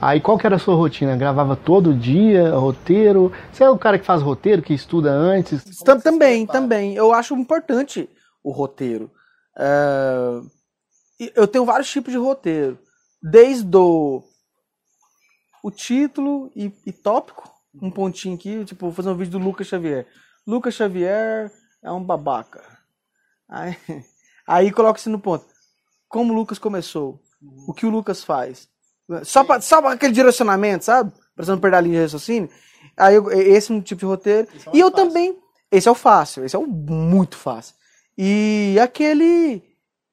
Aí 0.00 0.20
qual 0.20 0.38
que 0.38 0.46
era 0.46 0.56
a 0.56 0.58
sua 0.60 0.76
rotina? 0.76 1.16
Gravava 1.16 1.56
todo 1.56 1.92
dia, 1.92 2.50
roteiro? 2.54 3.32
Você 3.50 3.64
é 3.64 3.70
o 3.70 3.78
cara 3.78 3.98
que 3.98 4.04
faz 4.04 4.22
roteiro, 4.22 4.62
que 4.62 4.74
estuda 4.74 5.10
antes? 5.10 5.64
Tam- 5.82 5.98
também, 5.98 6.46
também. 6.46 6.94
Eu 6.94 7.12
acho 7.12 7.34
importante 7.34 8.08
o 8.44 8.52
roteiro. 8.52 9.10
É, 9.58 10.40
e 11.18 11.32
Eu 11.34 11.48
tenho 11.48 11.64
vários 11.64 11.90
tipos 11.90 12.12
de 12.12 12.18
roteiro. 12.18 12.78
Desde 13.22 13.76
o, 13.76 14.22
o 15.62 15.70
título 15.70 16.50
e, 16.54 16.72
e 16.84 16.92
tópico. 16.92 17.50
Um 17.80 17.90
pontinho 17.90 18.34
aqui, 18.36 18.64
tipo, 18.64 18.86
vou 18.86 18.94
fazer 18.94 19.10
um 19.10 19.16
vídeo 19.16 19.32
do 19.38 19.44
Lucas 19.44 19.66
Xavier. 19.66 20.06
Lucas 20.46 20.74
Xavier 20.74 21.52
é 21.82 21.92
um 21.92 22.02
babaca. 22.02 22.62
Aí, 23.48 23.76
aí 24.46 24.72
coloca 24.72 24.98
assim 24.98 25.10
no 25.10 25.18
ponto. 25.20 25.44
Como 26.08 26.32
o 26.32 26.36
Lucas 26.36 26.58
começou? 26.58 27.20
O 27.68 27.74
que 27.74 27.84
o 27.84 27.90
Lucas 27.90 28.24
faz? 28.24 28.68
Só 29.24 29.44
pra, 29.44 29.60
só 29.60 29.80
pra 29.82 29.92
aquele 29.92 30.12
direcionamento, 30.12 30.84
sabe? 30.84 31.12
Pra 31.34 31.44
você 31.44 31.50
não 31.50 31.60
perder 31.60 31.76
a 31.76 31.80
linha 31.80 31.96
de 31.96 32.02
raciocínio. 32.02 32.48
Aí 32.96 33.14
eu- 33.14 33.30
esse 33.30 33.70
é 33.70 33.74
um 33.74 33.80
tipo 33.80 34.00
de 34.00 34.06
roteiro. 34.06 34.48
É 34.50 34.76
e 34.76 34.80
eu 34.80 34.90
fácil. 34.90 35.06
também. 35.08 35.38
Esse 35.70 35.88
é 35.88 35.90
o 35.90 35.94
fácil, 35.94 36.44
esse 36.44 36.56
é 36.56 36.58
o 36.58 36.66
muito 36.66 37.36
fácil. 37.36 37.74
E 38.16 38.78
aquele 38.80 39.62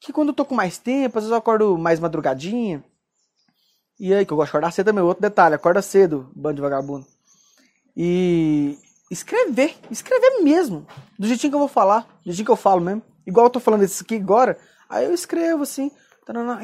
que 0.01 0.11
quando 0.11 0.29
eu 0.29 0.33
tô 0.33 0.43
com 0.43 0.53
mais 0.55 0.77
tempo, 0.77 1.17
às 1.17 1.23
vezes 1.23 1.31
eu 1.31 1.37
acordo 1.37 1.77
mais 1.77 1.99
madrugadinha. 1.99 2.83
E 4.05 4.13
aí, 4.13 4.25
que 4.25 4.33
eu 4.33 4.35
gosto 4.35 4.47
de 4.47 4.51
acordar 4.57 4.71
cedo 4.71 4.87
também, 4.87 5.01
outro 5.01 5.21
detalhe, 5.21 5.55
acorda 5.55 5.81
cedo, 5.81 6.29
bando 6.35 6.55
de 6.55 6.61
vagabundo. 6.61 7.05
E 7.95 8.77
escrever, 9.09 9.77
escrever 9.89 10.43
mesmo, 10.43 10.85
do 11.17 11.25
jeitinho 11.25 11.51
que 11.51 11.55
eu 11.55 11.59
vou 11.59 11.69
falar, 11.69 12.01
do 12.01 12.25
jeitinho 12.25 12.47
que 12.47 12.51
eu 12.51 12.57
falo 12.57 12.81
mesmo. 12.81 13.01
Igual 13.25 13.45
eu 13.45 13.49
tô 13.49 13.61
falando 13.61 13.81
isso 13.85 14.03
aqui 14.03 14.15
agora, 14.17 14.57
aí 14.89 15.05
eu 15.05 15.13
escrevo 15.13 15.63
assim, 15.63 15.89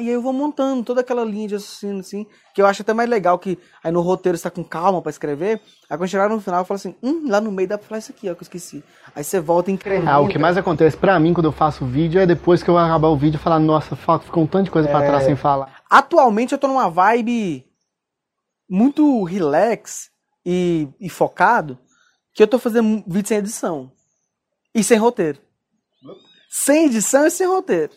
aí 0.00 0.08
eu 0.10 0.20
vou 0.20 0.34
montando 0.34 0.82
toda 0.84 1.00
aquela 1.00 1.24
linha 1.24 1.48
de 1.48 1.54
raciocínio 1.54 2.00
assim, 2.00 2.26
que 2.54 2.60
eu 2.60 2.66
acho 2.66 2.82
até 2.82 2.92
mais 2.92 3.08
legal 3.08 3.38
que 3.38 3.58
aí 3.82 3.90
no 3.90 4.02
roteiro 4.02 4.36
você 4.36 4.44
tá 4.44 4.50
com 4.50 4.62
calma 4.62 5.00
pra 5.00 5.08
escrever, 5.08 5.62
aí 5.88 5.96
quando 5.96 6.10
chegar 6.10 6.28
no 6.28 6.42
final 6.42 6.60
eu 6.60 6.66
falo 6.66 6.76
assim, 6.76 6.94
hum, 7.02 7.26
lá 7.26 7.40
no 7.40 7.50
meio 7.50 7.70
dá 7.70 7.78
pra 7.78 7.88
falar 7.88 8.00
isso 8.00 8.12
aqui, 8.12 8.28
ó, 8.28 8.34
que 8.34 8.40
eu 8.40 8.44
esqueci. 8.44 8.84
Aí 9.16 9.24
você 9.24 9.40
volta 9.40 9.70
e 9.70 9.74
incrementa. 9.74 10.10
Ah, 10.10 10.20
o 10.20 10.28
que 10.28 10.36
mais 10.38 10.58
acontece 10.58 10.94
pra 10.94 11.18
mim 11.18 11.32
quando 11.32 11.46
eu 11.46 11.52
faço 11.52 11.86
vídeo 11.86 12.20
é 12.20 12.26
depois 12.26 12.62
que 12.62 12.68
eu 12.68 12.76
acabar 12.76 13.08
o 13.08 13.16
vídeo 13.16 13.40
falar, 13.40 13.58
nossa, 13.58 13.96
ficou 13.96 14.42
um 14.42 14.46
tanto 14.46 14.64
de 14.64 14.70
coisa 14.70 14.86
pra 14.90 15.02
É. 15.02 15.06
trás 15.06 15.24
sem 15.24 15.36
falar. 15.36 15.79
Atualmente 15.90 16.52
eu 16.52 16.58
tô 16.58 16.68
numa 16.68 16.88
vibe 16.88 17.66
muito 18.68 19.24
relax 19.24 20.10
e, 20.46 20.88
e 21.00 21.08
focado, 21.08 21.76
que 22.32 22.40
eu 22.42 22.46
tô 22.46 22.58
fazendo 22.60 23.02
vídeo 23.06 23.26
sem 23.26 23.38
edição. 23.38 23.92
E 24.72 24.84
sem 24.84 24.96
roteiro. 24.96 25.40
Sem 26.48 26.86
edição 26.86 27.26
e 27.26 27.30
sem 27.30 27.46
roteiro. 27.46 27.92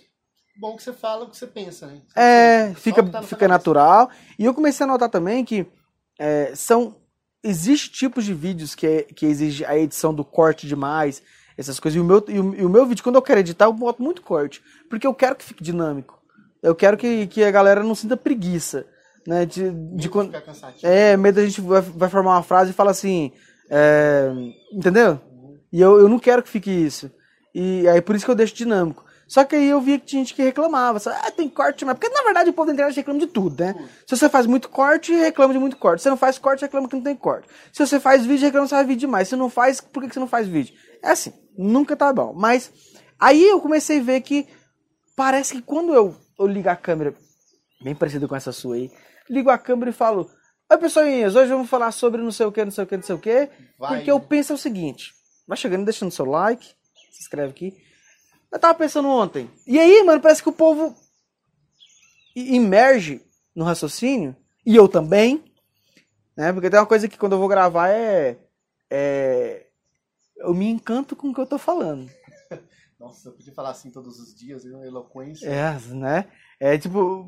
Bom 0.60 0.76
que 0.76 0.84
você 0.84 0.94
fala 0.94 1.26
o 1.26 1.30
que 1.30 1.38
você 1.38 1.48
pensa, 1.48 1.88
né? 1.88 2.02
É, 2.16 2.74
fica, 2.76 3.04
tá 3.04 3.22
fica 3.22 3.48
natural. 3.48 4.10
E 4.38 4.46
eu 4.46 4.54
comecei 4.54 4.84
a 4.84 4.88
notar 4.88 5.10
também 5.10 5.46
que 5.46 5.66
é, 6.20 6.54
são. 6.56 6.96
Existe 7.44 7.92
tipos 7.92 8.24
de 8.24 8.34
vídeos 8.34 8.74
que, 8.74 8.88
é- 8.88 9.04
que 9.04 9.26
exige 9.26 9.66
a 9.66 9.78
edição 9.78 10.14
do 10.14 10.24
corte 10.24 10.66
demais, 10.66 11.22
essas 11.58 11.80
coisas. 11.80 11.98
E 11.98 12.00
o, 12.00 12.04
meu, 12.04 12.24
e, 12.28 12.40
o, 12.40 12.56
e 12.56 12.66
o 12.66 12.70
meu 12.70 12.86
vídeo, 12.86 13.04
quando 13.04 13.16
eu 13.16 13.22
quero 13.22 13.40
editar, 13.42 13.66
eu 13.66 13.74
boto 13.74 14.02
muito 14.02 14.22
corte. 14.22 14.64
Porque 14.90 15.06
eu 15.06 15.14
quero 15.14 15.36
que 15.36 15.44
fique 15.44 15.64
dinâmico. 15.64 16.23
Eu 16.64 16.74
quero 16.74 16.98
que, 16.98 17.28
que 17.28 17.44
a 17.44 17.52
galera 17.52 17.84
não 17.84 17.94
sinta 17.94 18.18
preguiça. 18.18 18.86
Né, 19.26 19.46
de, 19.46 19.72
de 19.96 20.10
quando, 20.10 20.34
é, 20.82 21.16
medo 21.16 21.40
a 21.40 21.46
gente 21.46 21.62
vai, 21.62 21.80
vai 21.80 22.10
formar 22.10 22.32
uma 22.32 22.44
frase 22.44 22.72
e 22.72 22.74
fala 22.74 22.92
assim. 22.92 23.32
é, 23.70 24.30
entendeu? 24.72 25.18
E 25.72 25.80
eu, 25.80 25.98
eu 26.00 26.10
não 26.10 26.20
quero 26.20 26.44
que 26.44 26.50
fique 26.50 26.70
isso. 26.70 27.10
E 27.56 27.88
aí 27.88 28.02
por 28.02 28.16
isso 28.16 28.26
que 28.26 28.32
eu 28.32 28.36
deixo 28.36 28.54
dinâmico. 28.54 29.06
Só 29.26 29.44
que 29.44 29.56
aí 29.56 29.70
eu 29.70 29.80
via 29.80 29.98
que 29.98 30.06
tinha 30.06 30.22
gente 30.22 30.34
que 30.34 30.44
reclamava. 30.44 31.00
só, 31.00 31.10
Ah, 31.10 31.32
tem 31.32 31.48
corte, 31.50 31.86
mas. 31.86 31.98
Porque 31.98 32.14
na 32.14 32.24
verdade 32.24 32.50
o 32.50 32.54
povo 32.54 32.68
da 32.68 32.74
internet 32.74 32.96
reclama 32.96 33.20
de 33.20 33.28
tudo, 33.28 33.64
né? 33.64 33.74
Se 34.06 34.16
você 34.16 34.28
faz 34.30 34.46
muito 34.46 34.70
corte, 34.70 35.14
reclama 35.14 35.54
de 35.54 35.60
muito 35.60 35.78
corte. 35.78 36.00
Se 36.00 36.04
você 36.04 36.10
não 36.10 36.18
faz 36.18 36.38
corte, 36.38 36.62
reclama 36.62 36.88
que 36.88 36.96
não 36.96 37.02
tem 37.04 37.16
corte. 37.16 37.48
Se 37.72 37.86
você 37.86 38.00
faz 38.00 38.26
vídeo, 38.26 38.46
reclama 38.46 38.66
que 38.66 38.70
você 38.70 38.76
faz 38.76 38.88
vídeo 38.88 39.00
demais. 39.00 39.28
Se 39.30 39.36
não 39.36 39.50
faz, 39.50 39.80
por 39.80 40.04
que 40.04 40.14
você 40.14 40.20
não 40.20 40.28
faz 40.28 40.48
vídeo? 40.48 40.76
É 41.02 41.12
assim, 41.12 41.32
nunca 41.58 41.96
tá 41.96 42.12
bom. 42.12 42.34
Mas 42.36 42.72
aí 43.20 43.44
eu 43.44 43.60
comecei 43.62 44.00
a 44.00 44.04
ver 44.04 44.22
que 44.22 44.48
parece 45.16 45.56
que 45.56 45.62
quando 45.62 45.94
eu, 45.96 46.14
eu 46.38 46.48
ligo 46.48 46.70
a 46.70 46.76
câmera, 46.76 47.14
bem 47.82 47.96
parecida 47.96 48.28
com 48.28 48.36
essa 48.36 48.52
sua 48.52 48.76
aí, 48.76 48.92
ligo 49.30 49.50
a 49.50 49.58
câmera 49.58 49.90
e 49.90 49.94
falo: 49.94 50.30
Oi, 50.70 50.78
pessoinhas, 50.78 51.36
hoje 51.36 51.52
vamos 51.52 51.70
falar 51.70 51.92
sobre 51.92 52.22
não 52.22 52.32
sei 52.32 52.46
o 52.46 52.52
que, 52.52 52.64
não 52.64 52.72
sei 52.72 52.84
o 52.84 52.88
que, 52.88 52.98
não 52.98 53.04
sei 53.04 53.16
o 53.16 53.20
que. 53.20 53.50
Vai, 53.78 53.96
Porque 53.98 54.12
eu 54.12 54.20
penso 54.20 54.54
o 54.54 54.58
seguinte: 54.58 55.14
vai 55.48 55.58
chegando, 55.58 55.86
deixando 55.86 56.12
seu 56.12 56.26
like, 56.26 56.66
se 57.12 57.22
inscreve 57.22 57.52
aqui. 57.52 57.78
Eu 58.52 58.60
tava 58.60 58.76
pensando 58.76 59.08
ontem. 59.08 59.50
E 59.66 59.80
aí, 59.80 60.04
mano, 60.04 60.22
parece 60.22 60.42
que 60.42 60.50
o 60.50 60.54
povo 60.54 60.96
imerge 62.36 63.22
no 63.56 63.66
raciocínio, 63.66 64.36
e 64.66 64.76
eu 64.76 64.88
também, 64.88 65.44
né? 66.36 66.52
Porque 66.54 66.70
tem 66.70 66.80
uma 66.80 66.86
coisa 66.86 67.08
que 67.08 67.18
quando 67.18 67.34
eu 67.34 67.40
vou 67.40 67.48
gravar 67.48 67.90
é. 67.90 68.38
é 68.90 69.68
eu 70.38 70.54
me 70.54 70.68
encanto 70.68 71.16
com 71.16 71.30
o 71.30 71.34
que 71.34 71.40
eu 71.40 71.46
tô 71.46 71.58
falando. 71.58 72.10
Nossa, 73.04 73.28
eu 73.28 73.34
podia 73.34 73.54
falar 73.54 73.72
assim 73.72 73.92
todos 73.92 74.18
os 74.18 74.34
dias, 74.34 74.64
viu? 74.64 74.82
Eloquência. 74.82 75.46
É, 75.50 75.78
né? 75.94 76.26
É 76.58 76.78
tipo, 76.78 77.28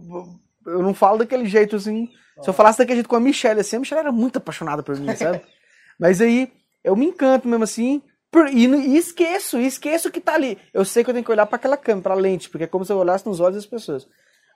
eu 0.65 0.81
não 0.81 0.93
falo 0.93 1.17
daquele 1.17 1.45
jeito 1.45 1.75
assim. 1.75 2.07
Se 2.41 2.49
eu 2.49 2.53
falasse 2.53 2.77
daquele 2.79 2.97
jeito 2.97 3.09
com 3.09 3.15
a 3.17 3.19
Michelle, 3.19 3.59
assim, 3.59 3.75
a 3.75 3.79
Michelle 3.79 3.99
era 3.99 4.11
muito 4.11 4.37
apaixonada 4.37 4.81
por 4.81 4.97
mim, 4.97 5.13
sabe? 5.17 5.41
Mas 5.99 6.21
aí 6.21 6.49
eu 6.81 6.95
me 6.95 7.07
encanto 7.07 7.45
mesmo 7.47 7.65
assim. 7.65 8.01
por- 8.31 8.47
e, 8.47 8.65
e 8.65 8.97
esqueço, 8.97 9.59
e 9.59 9.65
esqueço 9.65 10.09
que 10.09 10.21
tá 10.21 10.35
ali. 10.35 10.57
Eu 10.73 10.85
sei 10.85 11.03
que 11.03 11.09
eu 11.09 11.13
tenho 11.13 11.25
que 11.25 11.31
olhar 11.31 11.45
para 11.45 11.57
aquela 11.57 11.75
câmera, 11.75 12.03
pra 12.03 12.13
lente, 12.15 12.49
porque 12.49 12.63
é 12.63 12.67
como 12.67 12.85
se 12.85 12.93
eu 12.93 12.97
olhasse 12.97 13.25
nos 13.25 13.41
olhos 13.41 13.55
das 13.57 13.65
pessoas. 13.65 14.07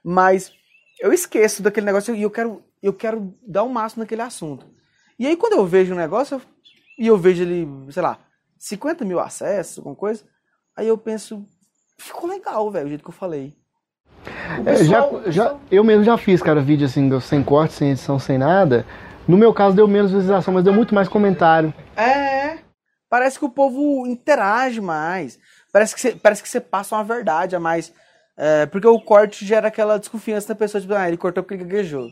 Mas 0.01 0.53
eu 1.01 1.11
esqueço 1.11 1.61
daquele 1.61 1.85
negócio 1.85 2.15
e 2.15 2.21
eu 2.21 2.31
quero, 2.31 2.63
eu 2.81 2.93
quero 2.93 3.33
dar 3.45 3.63
o 3.63 3.69
máximo 3.69 4.03
naquele 4.03 4.21
assunto. 4.21 4.65
E 5.17 5.27
aí 5.27 5.35
quando 5.35 5.53
eu 5.53 5.65
vejo 5.65 5.93
um 5.93 5.97
negócio, 5.97 6.35
eu- 6.35 6.41
e 6.97 7.07
eu 7.07 7.17
vejo 7.17 7.43
ele, 7.43 7.67
sei 7.91 8.01
lá, 8.03 8.19
50 8.57 9.03
mil 9.03 9.19
acessos, 9.19 9.77
alguma 9.79 9.95
coisa, 9.95 10.23
aí 10.79 10.87
eu 10.87 10.97
penso, 10.97 11.45
ficou 11.97 12.29
legal, 12.29 12.69
velho, 12.71 12.85
o 12.85 12.89
jeito 12.89 13.03
que 13.03 13.09
eu 13.09 13.13
falei. 13.13 13.53
O 14.63 14.69
É, 14.69 14.83
já, 14.83 15.01
pessoal- 15.03 15.31
já, 15.31 15.55
eu 15.71 15.83
mesmo 15.83 16.03
já 16.03 16.17
fiz, 16.17 16.41
cara, 16.41 16.61
vídeo 16.61 16.85
assim, 16.85 17.19
sem 17.21 17.43
corte, 17.43 17.73
sem 17.73 17.91
edição, 17.91 18.17
sem 18.19 18.37
nada. 18.37 18.85
No 19.27 19.37
meu 19.37 19.53
caso 19.53 19.75
deu 19.75 19.87
menos 19.87 20.11
visualização, 20.11 20.53
mas 20.53 20.63
deu 20.63 20.73
muito 20.73 20.93
mais 20.95 21.07
comentário. 21.07 21.73
É. 21.95 22.57
Parece 23.09 23.37
que 23.39 23.45
o 23.45 23.49
povo 23.49 24.05
interage 24.07 24.81
mais. 24.81 25.39
Parece 25.71 25.93
que 25.95 26.01
você, 26.01 26.11
parece 26.15 26.41
que 26.43 26.49
você 26.49 26.59
passa 26.59 26.95
uma 26.95 27.03
verdade 27.03 27.55
a 27.55 27.59
mais. 27.59 27.93
É, 28.37 28.65
porque 28.65 28.87
o 28.87 28.99
corte 28.99 29.45
gera 29.45 29.67
aquela 29.67 29.99
desconfiança 29.99 30.49
na 30.49 30.55
pessoa, 30.55 30.81
tipo, 30.81 30.93
ah, 30.93 31.07
ele 31.07 31.17
cortou 31.17 31.43
porque 31.43 31.55
ele 31.55 31.63
gaguejou. 31.63 32.09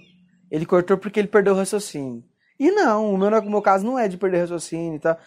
Ele 0.51 0.65
cortou 0.65 0.97
porque 0.97 1.19
ele 1.19 1.27
perdeu 1.27 1.53
o 1.53 1.57
raciocínio. 1.57 2.23
E 2.59 2.71
não, 2.71 3.13
o 3.13 3.17
meu, 3.17 3.29
o 3.29 3.49
meu 3.49 3.61
caso 3.61 3.85
não 3.85 3.97
é 3.99 4.07
de 4.07 4.17
perder 4.17 4.41
raciocínio 4.41 4.95
e 4.95 4.99
tal. 4.99 5.17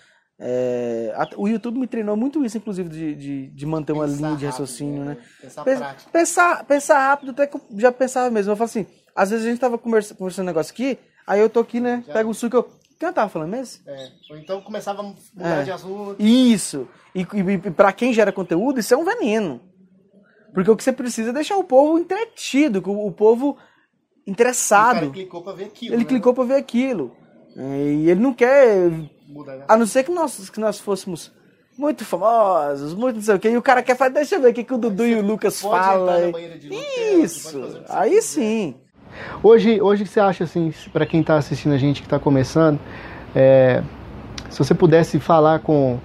É, 0.42 1.12
a- 1.16 1.28
o 1.36 1.46
YouTube 1.46 1.78
me 1.78 1.86
treinou 1.86 2.16
muito 2.16 2.42
isso, 2.44 2.56
inclusive, 2.56 2.88
de, 2.88 3.14
de, 3.14 3.46
de 3.48 3.66
manter 3.66 3.92
uma 3.92 4.04
Pensar 4.06 4.16
linha 4.16 4.28
de 4.30 4.46
rápido, 4.46 4.50
raciocínio, 4.50 5.04
né? 5.04 5.18
Pensar 5.40 5.64
Pens- 5.64 5.78
prático. 5.78 6.10
Pensar, 6.10 6.64
pensar 6.64 6.98
rápido, 7.08 7.30
até 7.32 7.46
que 7.46 7.56
eu 7.56 7.60
já 7.76 7.92
pensava 7.92 8.30
mesmo. 8.30 8.50
Eu 8.52 8.56
falo 8.56 8.64
assim, 8.70 8.86
às 9.14 9.28
vezes 9.30 9.44
a 9.44 9.50
gente 9.50 9.60
tava 9.60 9.76
conversa, 9.76 10.14
conversando 10.14 10.44
um 10.44 10.46
negócio 10.46 10.72
aqui, 10.72 10.98
aí 11.26 11.38
eu 11.40 11.50
tô 11.50 11.60
aqui, 11.60 11.78
né? 11.78 12.02
Já. 12.06 12.14
Pego 12.14 12.30
o 12.30 12.34
suco, 12.34 12.56
eu. 12.56 12.62
Quem 12.98 13.06
eu 13.08 13.12
tava 13.14 13.28
falando 13.30 13.50
mesmo? 13.50 13.82
É. 13.86 14.08
Ou 14.30 14.36
então 14.38 14.60
começava 14.62 15.00
a 15.00 15.02
mudar 15.02 15.60
É. 15.60 15.62
de 15.62 15.70
assunto. 15.72 16.16
Isso. 16.18 16.86
E, 17.14 17.20
e, 17.20 17.24
e 17.66 17.70
pra 17.70 17.92
quem 17.92 18.12
gera 18.12 18.30
conteúdo, 18.32 18.80
isso 18.80 18.92
é 18.92 18.96
um 18.96 19.04
veneno. 19.04 19.60
Porque 20.54 20.70
o 20.70 20.76
que 20.76 20.82
você 20.84 20.92
precisa 20.92 21.30
é 21.30 21.32
deixar 21.32 21.56
o 21.56 21.64
povo 21.64 21.98
entretido, 21.98 22.82
o, 22.86 23.06
o 23.06 23.12
povo 23.12 23.50
O 23.50 23.54
cara 23.54 23.66
interessado. 24.26 25.10
clicou 25.10 25.42
pra 25.42 25.52
ver 25.52 25.64
aquilo. 25.64 25.94
Ele 25.94 26.02
né? 26.02 26.08
clicou 26.08 26.34
pra 26.34 26.44
ver 26.44 26.56
aquilo. 26.56 27.14
É, 27.56 27.92
E 27.92 28.10
ele 28.10 28.20
não 28.20 28.32
quer. 28.34 28.90
Né? 29.34 29.64
A 29.68 29.76
não 29.76 29.86
ser 29.86 30.04
que 30.04 30.10
nós, 30.12 30.50
que 30.50 30.60
nós 30.60 30.78
fôssemos 30.80 31.30
muito 31.78 32.04
famosos, 32.04 32.94
muito 32.94 33.16
não 33.16 33.22
sei 33.22 33.34
o 33.34 33.38
quê. 33.38 33.50
E 33.50 33.56
o 33.56 33.62
cara 33.62 33.82
quer 33.82 33.96
fazer. 33.96 34.12
Deixa 34.14 34.34
eu 34.36 34.40
ver 34.42 34.50
o 34.50 34.54
que, 34.54 34.64
que 34.64 34.74
o 34.74 34.78
Dudu 34.78 35.06
e 35.06 35.14
o 35.14 35.22
Lucas 35.24 35.60
falam. 35.60 36.32
pode 36.32 36.58
Isso. 37.22 37.58
que 37.58 37.82
Aí 37.88 38.10
quiser. 38.10 38.22
sim. 38.22 38.74
Hoje, 39.42 39.80
hoje 39.80 40.02
o 40.02 40.06
que 40.06 40.12
você 40.12 40.20
acha, 40.20 40.44
assim, 40.44 40.72
pra 40.92 41.04
quem 41.04 41.22
tá 41.22 41.36
assistindo 41.36 41.72
a 41.72 41.78
gente, 41.78 42.00
que 42.02 42.08
tá 42.08 42.18
começando, 42.18 42.78
é, 43.34 43.82
se 44.48 44.58
você 44.58 44.72
pudesse 44.74 45.18
falar 45.18 45.58
com 45.60 45.98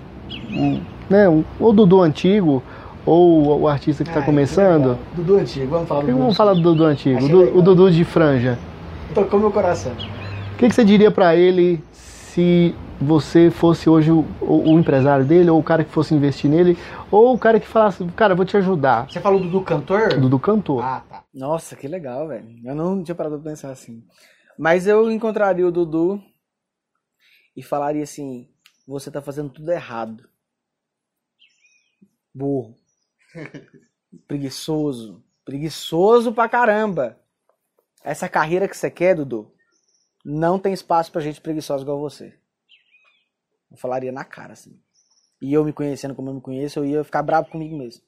um, 0.50 0.82
né, 1.10 1.30
um, 1.30 1.44
ou 1.60 1.70
o 1.70 1.74
Dudu 1.74 2.02
antigo, 2.02 2.64
ou 3.06 3.62
o 3.62 3.68
artista 3.68 4.04
que 4.04 4.12
tá 4.12 4.24
começando, 4.24 4.98
Dudu 5.16 5.38
antigo, 5.38 5.68
vamos 5.68 5.88
falar 5.88 6.04
vamos 6.04 6.36
falar 6.38 6.54
do 6.56 6.62
Dudu 6.62 6.84
antigo, 6.86 7.18
Achei 7.18 7.30
do- 7.30 7.40
legal. 7.42 7.58
o 7.58 7.62
Dudu 7.62 7.92
de 7.92 8.04
franja. 8.04 8.58
Tocou 9.14 9.40
meu 9.40 9.52
coração. 9.52 9.92
O 10.54 10.58
que, 10.58 10.68
que 10.68 10.74
você 10.74 10.84
diria 10.84 11.12
pra 11.12 11.36
ele 11.36 11.84
se 12.36 12.76
você 13.00 13.50
fosse 13.50 13.90
hoje 13.90 14.12
o, 14.12 14.26
o- 14.42 14.78
empresário 14.78 15.26
dele, 15.26 15.50
ou 15.50 15.58
o 15.60 15.64
cara 15.64 15.86
que 15.86 15.90
fosse 15.92 16.14
investir 16.14 16.50
nele, 16.52 16.78
ou 17.10 17.34
o 17.34 17.40
cara 17.40 17.60
que 17.62 17.66
falasse, 17.68 18.06
cara, 18.12 18.36
vou 18.36 18.46
te 18.46 18.58
ajudar, 18.58 19.10
Você 19.10 19.22
falou 19.22 19.40
do 19.40 19.46
Dudu 19.46 19.62
cantor? 19.64 20.14
o 20.14 20.20
Dudu 20.22 20.38
cantor. 20.40 20.84
Ah, 20.84 21.00
tá. 21.10 21.24
Nossa, 21.34 21.76
que 21.78 21.88
legal, 21.88 22.28
velho. 22.28 22.46
Eu 22.66 22.76
não 22.76 23.02
tinha 23.02 23.16
parado 23.16 23.40
pra 23.40 23.52
pensar 23.52 23.72
assim. 23.72 24.04
Mas 24.60 24.86
eu 24.86 25.10
encontraria 25.10 25.66
o 25.66 25.72
Dudu 25.72 26.22
e 27.56 27.64
falaria 27.64 28.04
assim: 28.04 28.50
você 28.86 29.10
tá 29.10 29.22
fazendo 29.22 29.50
tudo 29.50 29.72
errado. 29.72 30.28
Burro. 32.34 32.76
Preguiçoso. 34.28 35.24
Preguiçoso 35.46 36.34
pra 36.34 36.50
caramba. 36.50 37.18
Essa 38.04 38.28
carreira 38.30 38.68
que 38.68 38.76
você 38.78 38.92
quer, 38.92 39.16
Dudu, 39.16 39.52
não 40.26 40.58
tem 40.60 40.74
espaço 40.74 41.12
pra 41.12 41.22
gente 41.22 41.40
preguiçosa 41.40 41.84
igual 41.84 42.00
você. 42.00 42.34
Eu 43.72 43.78
falaria 43.78 44.12
na 44.12 44.24
cara, 44.26 44.54
assim. 44.54 44.80
E 45.42 45.54
eu 45.54 45.64
me 45.64 45.72
conhecendo 45.74 46.16
como 46.16 46.30
eu 46.30 46.34
me 46.34 46.42
conheço, 46.42 46.80
eu 46.80 46.86
ia 46.86 47.04
ficar 47.04 47.22
bravo 47.22 47.50
comigo 47.50 47.78
mesmo. 47.78 48.04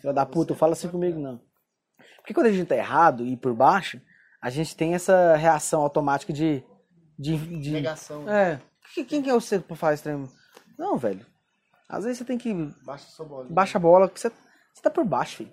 Filha 0.00 0.12
da 0.12 0.26
puta, 0.26 0.52
não 0.52 0.58
fala 0.58 0.72
assim 0.72 0.88
comigo, 0.88 1.18
não. 1.20 1.40
Porque 2.16 2.34
quando 2.34 2.46
a 2.46 2.52
gente 2.52 2.66
tá 2.66 2.74
errado 2.76 3.24
e 3.24 3.36
por 3.36 3.54
baixo, 3.54 4.00
a 4.42 4.50
gente 4.50 4.74
tem 4.76 4.94
essa 4.94 5.36
reação 5.36 5.82
automática 5.82 6.32
de. 6.32 6.64
de, 7.18 7.36
de 7.60 7.70
Negação. 7.70 8.28
é. 8.28 8.60
Que- 8.94 9.04
Quem 9.04 9.22
que 9.22 9.30
é 9.30 9.32
você 9.32 9.58
pra 9.60 9.76
falar 9.76 9.94
extremo? 9.94 10.28
Não, 10.78 10.96
velho. 10.96 11.24
Às 11.88 12.04
vezes 12.04 12.18
você 12.18 12.24
tem 12.24 12.38
que. 12.38 12.52
Baixa 12.84 13.06
sua 13.08 13.26
bola. 13.26 13.46
Baixa 13.50 13.78
a 13.78 13.80
bola, 13.80 14.08
porque 14.08 14.20
você, 14.20 14.30
você 14.72 14.82
tá 14.82 14.90
por 14.90 15.04
baixo, 15.04 15.36
filho. 15.36 15.52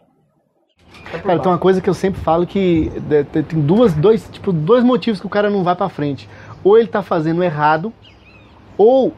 Tá 1.12 1.20
Cara, 1.20 1.40
tem 1.40 1.52
uma 1.52 1.58
coisa 1.58 1.82
que 1.82 1.90
eu 1.90 1.94
sempre 1.94 2.22
falo 2.22 2.46
que 2.48 2.92
te- 3.32 3.44
tem 3.44 3.62
duas, 3.62 3.94
dois, 3.94 4.28
tipo, 4.32 4.52
dois 4.52 4.84
motivos 4.84 5.20
que 5.20 5.26
o 5.26 5.30
cara 5.30 5.50
não 5.50 5.64
vai 5.64 5.76
pra 5.76 5.90
frente. 5.90 6.30
Ou 6.64 6.78
ele 6.78 6.88
tá 6.88 7.02
fazendo 7.02 7.44
errado, 7.44 7.92
ou 8.78 9.14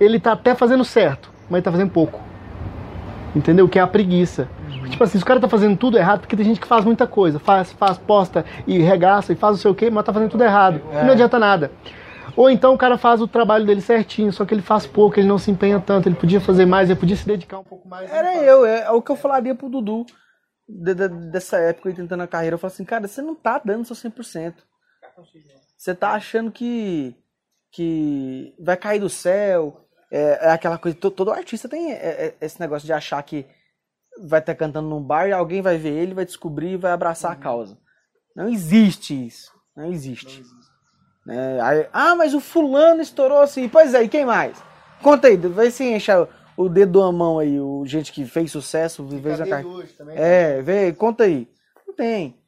ele 0.00 0.18
tá 0.18 0.32
até 0.32 0.54
fazendo 0.54 0.84
certo, 0.84 1.30
mas 1.44 1.58
ele 1.58 1.62
tá 1.62 1.72
fazendo 1.72 1.90
pouco. 1.90 2.20
Entendeu? 3.34 3.68
Que 3.68 3.78
é 3.78 3.82
a 3.82 3.86
preguiça. 3.86 4.48
Tipo 4.88 5.02
assim, 5.02 5.18
se 5.18 5.24
o 5.24 5.26
cara 5.26 5.40
tá 5.40 5.48
fazendo 5.48 5.76
tudo 5.76 5.98
errado, 5.98 6.20
porque 6.20 6.36
tem 6.36 6.44
gente 6.44 6.60
que 6.60 6.66
faz 6.66 6.84
muita 6.84 7.06
coisa, 7.06 7.38
faz, 7.38 7.72
faz, 7.72 7.98
posta 7.98 8.44
e 8.66 8.78
regaça 8.78 9.32
e 9.32 9.36
faz 9.36 9.52
não 9.56 9.58
sei 9.58 9.70
o 9.70 9.74
que, 9.74 9.90
mas 9.90 10.04
tá 10.04 10.12
fazendo 10.12 10.30
tudo 10.30 10.44
errado. 10.44 10.80
E 10.92 11.04
não 11.04 11.12
adianta 11.12 11.38
nada. 11.38 11.70
Ou 12.36 12.50
então 12.50 12.74
o 12.74 12.78
cara 12.78 12.96
faz 12.98 13.20
o 13.20 13.28
trabalho 13.28 13.64
dele 13.64 13.80
certinho, 13.80 14.32
só 14.32 14.44
que 14.44 14.54
ele 14.54 14.62
faz 14.62 14.86
pouco, 14.86 15.18
ele 15.18 15.28
não 15.28 15.38
se 15.38 15.50
empenha 15.50 15.80
tanto, 15.80 16.08
ele 16.08 16.16
podia 16.16 16.40
fazer 16.40 16.66
mais, 16.66 16.90
ele 16.90 16.98
podia 16.98 17.16
se 17.16 17.26
dedicar 17.26 17.58
um 17.58 17.64
pouco 17.64 17.88
mais. 17.88 18.12
Era 18.12 18.36
eu, 18.36 18.64
é, 18.66 18.82
é 18.84 18.90
o 18.90 19.00
que 19.00 19.10
eu 19.10 19.16
falaria 19.16 19.54
pro 19.54 19.68
Dudu 19.68 20.04
de- 20.68 20.94
de- 20.94 21.30
dessa 21.30 21.58
época, 21.58 21.88
eu 21.90 21.94
tentando 21.94 22.22
a 22.22 22.26
carreira. 22.26 22.54
Eu 22.54 22.58
falo 22.58 22.72
assim, 22.72 22.84
cara, 22.84 23.06
você 23.06 23.20
não 23.22 23.34
tá 23.34 23.60
dando 23.64 23.84
seu 23.84 23.96
100%. 23.96 24.62
Você 25.76 25.94
tá 25.94 26.12
achando 26.12 26.50
que, 26.50 27.14
que 27.70 28.54
vai 28.58 28.76
cair 28.76 29.00
do 29.00 29.08
céu. 29.10 29.86
É, 30.10 30.46
é 30.48 30.50
aquela 30.50 30.78
coisa, 30.78 30.96
to- 30.96 31.10
todo 31.10 31.32
artista 31.32 31.68
tem 31.68 31.92
é, 31.92 31.96
é, 31.96 32.34
esse 32.40 32.60
negócio 32.60 32.86
de 32.86 32.92
achar 32.92 33.22
que 33.22 33.46
vai 34.22 34.40
estar 34.40 34.54
cantando 34.54 34.88
num 34.88 35.02
bar 35.02 35.26
e 35.28 35.32
alguém 35.32 35.60
vai 35.60 35.76
ver 35.76 35.92
ele, 35.92 36.14
vai 36.14 36.24
descobrir 36.24 36.72
e 36.72 36.76
vai 36.76 36.92
abraçar 36.92 37.32
a 37.32 37.36
causa. 37.36 37.76
Não 38.34 38.48
existe 38.48 39.26
isso. 39.26 39.52
Não 39.76 39.92
existe. 39.92 40.42
É, 41.28 41.60
aí, 41.60 41.88
ah, 41.92 42.14
mas 42.14 42.32
o 42.34 42.40
fulano 42.40 43.00
estourou 43.00 43.40
assim. 43.40 43.68
Pois 43.68 43.92
é, 43.94 44.02
e 44.04 44.08
quem 44.08 44.24
mais? 44.24 44.62
Conta 45.02 45.26
aí, 45.28 45.36
vê 45.36 45.70
se 45.70 45.84
enche 45.84 46.10
o 46.56 46.68
dedo 46.68 47.00
da 47.00 47.12
mão 47.12 47.38
aí, 47.38 47.58
o 47.60 47.84
gente 47.86 48.12
que 48.12 48.24
fez 48.24 48.52
sucesso, 48.52 49.06
fez 49.08 49.40
a 49.40 49.46
carreira. 49.46 49.88
É, 50.10 50.62
vê, 50.62 50.92
conta 50.92 51.24
aí. 51.24 51.48
Não 51.86 51.94
tem. 51.94 52.38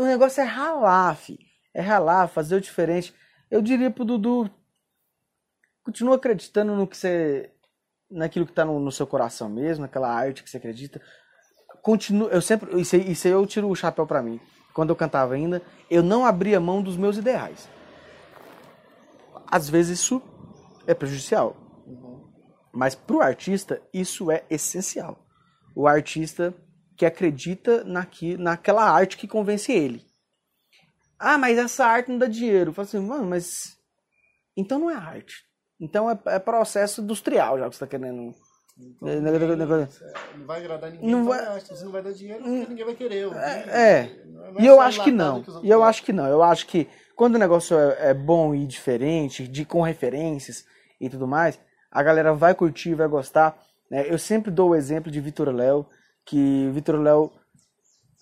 O 0.00 0.04
negócio 0.04 0.40
é 0.40 0.44
ralar, 0.44 1.16
fi. 1.16 1.38
É 1.72 1.80
ralar, 1.80 2.28
fazer 2.28 2.56
o 2.56 2.60
diferente. 2.60 3.14
Eu 3.50 3.60
diria 3.60 3.90
pro 3.90 4.04
Dudu, 4.04 4.50
continua 5.84 6.16
acreditando 6.16 6.74
no 6.74 6.86
que 6.86 6.96
você. 6.96 7.50
naquilo 8.10 8.46
que 8.46 8.52
tá 8.52 8.64
no, 8.64 8.78
no 8.80 8.92
seu 8.92 9.06
coração 9.06 9.48
mesmo, 9.48 9.82
naquela 9.82 10.08
arte 10.08 10.42
que 10.42 10.50
você 10.50 10.56
acredita. 10.56 11.00
Continua, 11.82 12.30
eu 12.30 12.40
sempre. 12.40 12.80
Isso 12.80 12.96
aí, 12.96 13.12
isso 13.12 13.26
aí 13.26 13.32
eu 13.32 13.46
tiro 13.46 13.68
o 13.68 13.76
chapéu 13.76 14.06
pra 14.06 14.22
mim. 14.22 14.40
Quando 14.72 14.90
eu 14.90 14.96
cantava 14.96 15.34
ainda, 15.34 15.62
eu 15.88 16.02
não 16.02 16.24
abria 16.24 16.58
mão 16.58 16.82
dos 16.82 16.96
meus 16.96 17.16
ideais. 17.16 17.68
Às 19.46 19.68
vezes 19.68 20.00
isso 20.00 20.20
é 20.86 20.94
prejudicial. 20.94 21.56
Mas 22.74 22.94
pro 22.94 23.20
artista, 23.20 23.80
isso 23.92 24.30
é 24.30 24.44
essencial. 24.50 25.18
O 25.74 25.86
artista 25.86 26.54
que 26.96 27.06
acredita 27.06 27.84
naqui, 27.84 28.36
naquela 28.36 28.88
arte 28.88 29.16
que 29.16 29.26
convence 29.28 29.72
ele. 29.72 30.04
Ah, 31.18 31.38
mas 31.38 31.56
essa 31.58 31.86
arte 31.86 32.10
não 32.10 32.18
dá 32.18 32.26
dinheiro. 32.26 32.70
Eu 32.70 32.74
falo 32.74 32.86
assim, 32.88 32.98
mano, 33.00 33.26
mas. 33.26 33.76
Então 34.56 34.78
não 34.78 34.90
é 34.90 34.94
arte. 34.94 35.44
Então 35.80 36.10
é, 36.10 36.18
é 36.26 36.38
processo 36.38 37.00
industrial 37.00 37.58
já 37.58 37.68
que 37.68 37.74
você 37.76 37.80
tá 37.80 37.86
querendo. 37.86 38.34
É, 39.04 39.20
negócio- 39.20 39.56
negócio- 39.56 40.06
Não 40.36 40.46
vai 40.46 40.60
agradar 40.60 40.90
ninguém. 40.90 41.08
Não 41.10 41.18
Não 41.20 41.28
vai- 41.28 41.44
vai... 41.46 41.60
Se 41.60 41.84
não 41.84 41.92
vai 41.92 42.02
dar 42.02 42.12
dinheiro, 42.12 42.42
porque 42.42 42.66
ninguém 42.68 42.84
vai 42.84 42.94
querer. 42.94 43.26
ouvir. 43.26 43.38
É. 43.38 44.24
Não 44.26 44.58
é 44.58 44.62
E 44.62 44.66
eu 44.66 44.80
acho 44.80 45.02
que 45.04 45.12
não. 45.12 45.36
outros 45.36 45.60
E 45.62 45.68
eu 45.70 45.82
acho 45.84 46.02
que 46.02 46.12
não. 46.12 46.26
Eu 46.26 46.42
acho 46.42 46.66
que 46.66 46.88
quando 47.14 47.36
o 47.36 47.38
negócio 47.38 47.78
é, 47.78 48.10
é 48.10 48.14
bom 48.14 48.52
e 48.54 48.66
diferente, 48.66 49.46
de 49.46 49.64
com 49.64 49.80
referências 49.82 50.64
e 51.00 51.08
tudo 51.08 51.26
mais, 51.26 51.58
a 51.94 52.02
galera 52.02 52.34
vai 52.34 52.54
curtir, 52.54 52.94
vai 52.94 53.08
gostar. 53.08 53.56
né? 53.90 54.04
Eu 54.12 54.18
sempre 54.18 54.50
dou 54.50 54.70
o 54.70 54.74
exemplo 54.74 55.10
de 55.10 55.20
Vitor 55.20 55.48
Léo, 55.54 55.86
que 56.26 56.68
Vitor 56.72 56.96
Léo 57.00 57.30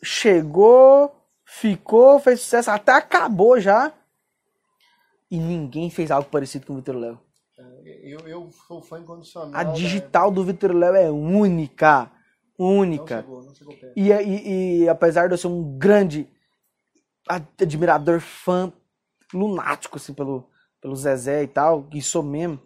chegou, 0.04 1.12
ficou, 1.44 2.18
fez 2.20 2.40
sucesso, 2.40 2.70
até 2.70 2.92
acabou 2.92 3.58
já. 3.58 3.92
E 5.30 5.38
ninguém 5.38 5.88
fez 5.90 6.10
algo 6.10 6.28
parecido 6.28 6.66
com 6.66 6.74
o 6.74 6.76
Vitor 6.76 6.96
Léo. 6.96 7.18
Eu, 8.04 8.20
eu 8.28 8.50
sou 8.68 8.82
fã 8.82 8.98
incondicional. 9.00 9.52
A 9.58 9.64
da- 9.64 9.72
digital 9.72 10.30
do 10.30 10.44
Vitor 10.44 10.72
Léo 10.72 10.94
é 10.94 11.10
única. 11.10 12.10
Não 12.58 12.66
Única. 12.78 13.22
chegou, 13.22 13.42
não 13.42 13.54
chegou 13.54 13.74
perto. 13.76 13.92
E, 13.98 14.12
e, 14.12 14.82
e 14.82 14.88
apesar 14.88 15.26
de 15.26 15.34
eu 15.34 15.38
ser 15.38 15.46
um 15.48 15.78
grande 15.78 16.28
admirador, 17.58 18.20
fã 18.20 18.72
lunático 19.32 19.96
assim, 19.96 20.12
pelo, 20.12 20.48
pelo 20.80 20.94
Zezé 20.94 21.42
e 21.42 21.48
tal, 21.48 21.84
que 21.84 22.00
sou 22.02 22.22
mesmo, 22.22 22.60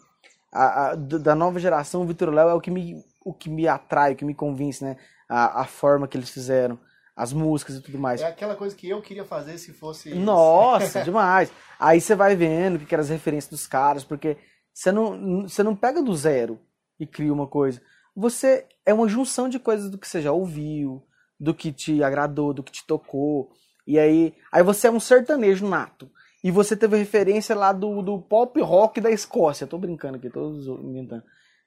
a, 0.53 0.91
a- 0.91 0.95
da 0.95 1.35
nova 1.35 1.59
geração, 1.59 2.03
o 2.03 2.07
Vitor 2.07 2.31
Léo 2.31 2.49
é 2.49 2.55
o 2.55 2.61
que 2.61 2.71
me, 2.71 3.05
o 3.25 3.33
que 3.33 3.49
me 3.51 3.67
atrai, 3.69 4.13
o 4.13 4.17
que 4.17 4.25
me 4.25 4.35
convence, 4.35 4.83
né? 4.85 4.97
A, 5.29 5.63
a 5.63 5.65
forma 5.65 6.07
que 6.07 6.17
eles 6.17 6.31
fizeram, 6.31 6.79
as 7.17 7.33
músicas 7.33 7.77
e 7.77 7.81
tudo 7.83 7.99
mais. 7.99 8.21
É 8.21 8.27
aquela 8.27 8.55
coisa 8.55 8.75
que 8.77 8.89
eu 8.89 9.01
queria 9.03 9.25
fazer 9.25 9.59
se 9.59 9.73
fosse. 9.73 10.15
Nossa, 10.15 11.03
demais. 11.05 11.51
Aí 11.79 12.01
você 12.01 12.15
vai 12.15 12.37
vendo 12.37 12.79
que 12.79 12.87
que 12.87 12.95
eram 12.95 13.03
as 13.03 13.11
referências 13.11 13.51
dos 13.51 13.67
caras, 13.67 14.05
porque 14.05 14.37
você 14.73 14.93
não, 14.93 15.43
você 15.43 15.63
não 15.63 15.75
pega 15.75 16.03
do 16.03 16.15
zero 16.15 16.59
e 16.99 17.07
cria 17.07 17.33
uma 17.33 17.47
coisa. 17.47 17.81
Você 18.15 18.67
é 18.85 18.95
uma 18.95 19.09
junção 19.09 19.49
de 19.49 19.59
coisas 19.59 19.91
do 19.91 19.99
que 19.99 20.09
você 20.09 20.23
já 20.23 20.33
ouviu, 20.33 21.03
do 21.39 21.53
que 21.53 21.73
te 21.73 22.03
agradou, 22.03 22.55
do 22.55 22.63
que 22.63 22.73
te 22.73 22.87
tocou. 22.87 23.51
E 23.87 23.99
aí, 23.99 24.35
aí 24.51 24.63
você 24.63 24.87
é 24.89 24.91
um 24.91 25.01
sertanejo 25.01 25.67
nato. 25.69 26.11
E 26.47 26.51
você 26.53 26.77
teve 26.77 26.97
referência 26.97 27.57
lá 27.57 27.73
do, 27.73 28.01
do 28.03 28.21
pop 28.21 28.61
rock 28.61 29.01
da 29.01 29.11
Escócia. 29.11 29.67
Tô 29.67 29.77
brincando 29.77 30.17
aqui, 30.17 30.31
tô 30.31 30.49
inventando. 30.81 31.25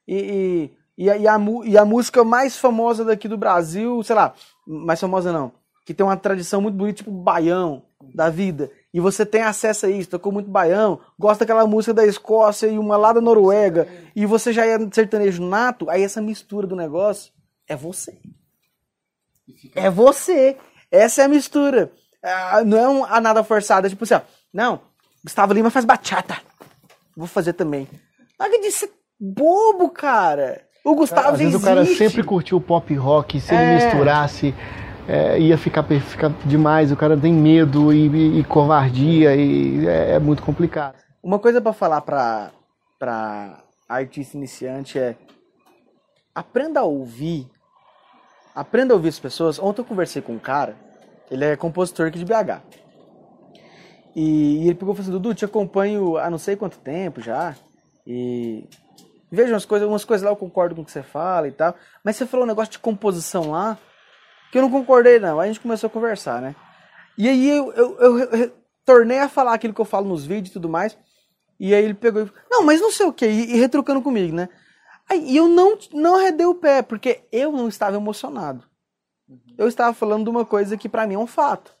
E, 0.08 0.70
e, 0.96 1.04
e, 1.04 1.10
a, 1.10 1.18
e, 1.18 1.28
a, 1.28 1.38
e 1.66 1.76
a 1.76 1.84
música 1.84 2.24
mais 2.24 2.56
famosa 2.56 3.04
daqui 3.04 3.28
do 3.28 3.36
Brasil, 3.36 4.02
sei 4.02 4.16
lá, 4.16 4.32
mais 4.66 4.98
famosa 4.98 5.34
não. 5.34 5.52
que 5.84 5.92
tem 5.92 6.06
uma 6.06 6.16
tradição 6.16 6.62
muito 6.62 6.78
bonita, 6.78 6.96
tipo 6.96 7.10
baião 7.10 7.82
da 8.14 8.30
vida, 8.30 8.70
e 8.94 9.00
você 9.00 9.26
tem 9.26 9.42
acesso 9.42 9.84
a 9.84 9.90
isso, 9.90 10.08
tocou 10.08 10.32
muito 10.32 10.50
baião, 10.50 10.98
gosta 11.18 11.44
daquela 11.44 11.66
música 11.66 11.92
da 11.92 12.06
Escócia 12.06 12.66
e 12.66 12.78
uma 12.78 12.96
lá 12.96 13.12
da 13.12 13.20
Noruega, 13.20 13.86
e 14.16 14.24
você 14.24 14.50
já 14.50 14.64
é 14.64 14.78
sertanejo 14.90 15.44
nato, 15.44 15.90
aí 15.90 16.02
essa 16.02 16.22
mistura 16.22 16.66
do 16.66 16.74
negócio 16.74 17.34
é 17.68 17.76
você. 17.76 18.18
É 19.74 19.90
você. 19.90 20.56
Essa 20.90 21.20
é 21.20 21.24
a 21.26 21.28
mistura. 21.28 21.92
Ah, 22.22 22.64
não 22.64 22.78
é 22.78 22.88
um, 22.88 23.04
a 23.04 23.20
nada 23.20 23.44
forçada, 23.44 23.86
tipo 23.86 24.04
assim, 24.04 24.14
ó, 24.14 24.20
não, 24.52 24.80
Gustavo 25.24 25.52
Lima 25.52 25.70
faz 25.70 25.84
bachata. 25.84 26.38
Vou 27.16 27.26
fazer 27.26 27.52
também. 27.52 27.88
Larga 28.38 28.58
de 28.60 28.70
ser 28.72 28.90
bobo, 29.18 29.90
cara. 29.90 30.62
O 30.84 30.94
Gustavo 30.94 31.28
Às 31.28 31.38
vezes 31.38 31.54
existe. 31.54 31.62
o 31.62 31.68
cara 31.74 31.84
sempre 31.84 32.22
curtiu 32.22 32.56
o 32.56 32.60
pop 32.60 32.94
rock, 32.94 33.38
se 33.40 33.54
É. 33.54 33.74
ele 33.76 33.84
misturasse, 33.84 34.54
é, 35.06 35.38
ia 35.38 35.58
ficar, 35.58 35.82
ficar 35.84 36.30
demais, 36.46 36.90
o 36.90 36.96
cara 36.96 37.16
tem 37.18 37.32
medo 37.34 37.92
e, 37.92 38.06
e- 38.08 38.38
e 38.40 38.44
covardia, 38.44 39.34
e 39.36 39.86
é, 39.86 40.12
é 40.12 40.18
muito 40.18 40.42
complicado. 40.42 40.94
Uma 41.22 41.38
coisa 41.38 41.60
pra 41.60 41.74
falar 41.74 42.00
pra, 42.00 42.50
pra 42.98 43.62
artista 43.86 44.38
iniciante 44.38 44.98
é 44.98 45.16
aprenda 46.34 46.80
a 46.80 46.84
ouvir. 46.84 47.46
Aprenda 48.54 48.94
a 48.94 48.96
ouvir 48.96 49.08
as 49.10 49.18
pessoas. 49.18 49.58
Ontem 49.58 49.82
eu 49.82 49.84
conversei 49.84 50.22
com 50.22 50.32
um 50.32 50.38
cara, 50.38 50.74
ele 51.30 51.44
é 51.44 51.56
compositor 51.56 52.06
aqui 52.06 52.18
de 52.18 52.24
BH. 52.24 52.62
E, 54.14 54.64
e 54.64 54.68
ele 54.68 54.74
pegou 54.74 54.94
e 54.94 54.96
falou 54.96 55.02
assim, 55.02 55.10
Dudu, 55.10 55.34
te 55.34 55.44
acompanho 55.44 56.16
há 56.16 56.28
não 56.30 56.38
sei 56.38 56.56
quanto 56.56 56.78
tempo 56.78 57.20
já. 57.20 57.54
E 58.06 58.68
vejo 59.30 59.52
umas 59.52 59.64
coisas, 59.64 59.88
umas 59.88 60.04
coisas 60.04 60.24
lá, 60.24 60.30
eu 60.30 60.36
concordo 60.36 60.74
com 60.74 60.82
o 60.82 60.84
que 60.84 60.90
você 60.90 61.02
fala 61.02 61.48
e 61.48 61.52
tal. 61.52 61.74
Mas 62.04 62.16
você 62.16 62.26
falou 62.26 62.44
um 62.44 62.48
negócio 62.48 62.72
de 62.72 62.78
composição 62.78 63.50
lá, 63.50 63.78
que 64.50 64.58
eu 64.58 64.62
não 64.62 64.70
concordei 64.70 65.18
não. 65.18 65.38
Aí 65.38 65.48
a 65.48 65.52
gente 65.52 65.60
começou 65.60 65.88
a 65.88 65.90
conversar, 65.90 66.40
né? 66.40 66.54
E 67.16 67.28
aí 67.28 67.48
eu, 67.48 67.72
eu, 67.72 67.98
eu, 67.98 68.18
eu 68.18 68.52
tornei 68.84 69.18
a 69.18 69.28
falar 69.28 69.54
aquilo 69.54 69.74
que 69.74 69.80
eu 69.80 69.84
falo 69.84 70.08
nos 70.08 70.24
vídeos 70.24 70.50
e 70.50 70.52
tudo 70.54 70.68
mais. 70.68 70.96
E 71.58 71.74
aí 71.74 71.84
ele 71.84 71.94
pegou 71.94 72.22
e 72.22 72.30
não, 72.50 72.64
mas 72.64 72.80
não 72.80 72.90
sei 72.90 73.06
o 73.06 73.12
que, 73.12 73.26
e, 73.26 73.54
e 73.54 73.60
retrucando 73.60 74.00
comigo, 74.00 74.34
né? 74.34 74.48
Aí 75.08 75.36
eu 75.36 75.46
não, 75.46 75.76
não 75.92 76.16
arredei 76.16 76.46
o 76.46 76.54
pé, 76.54 76.82
porque 76.82 77.22
eu 77.30 77.52
não 77.52 77.68
estava 77.68 77.96
emocionado. 77.96 78.64
Eu 79.58 79.68
estava 79.68 79.92
falando 79.92 80.24
de 80.24 80.30
uma 80.30 80.44
coisa 80.44 80.76
que 80.76 80.88
pra 80.88 81.06
mim 81.06 81.14
é 81.14 81.18
um 81.18 81.26
fato. 81.26 81.76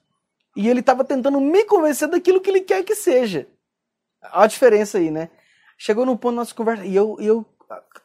E 0.56 0.68
ele 0.68 0.80
estava 0.80 1.04
tentando 1.04 1.40
me 1.40 1.64
convencer 1.64 2.08
daquilo 2.08 2.40
que 2.40 2.50
ele 2.50 2.60
quer 2.62 2.84
que 2.84 2.94
seja. 2.94 3.46
Olha 4.32 4.44
a 4.44 4.46
diferença 4.46 4.98
aí, 4.98 5.10
né? 5.10 5.30
Chegou 5.78 6.06
num 6.06 6.16
ponto 6.16 6.32
da 6.34 6.42
nossa 6.42 6.54
conversa, 6.54 6.84
e 6.84 6.94
eu, 6.94 7.16
eu 7.20 7.46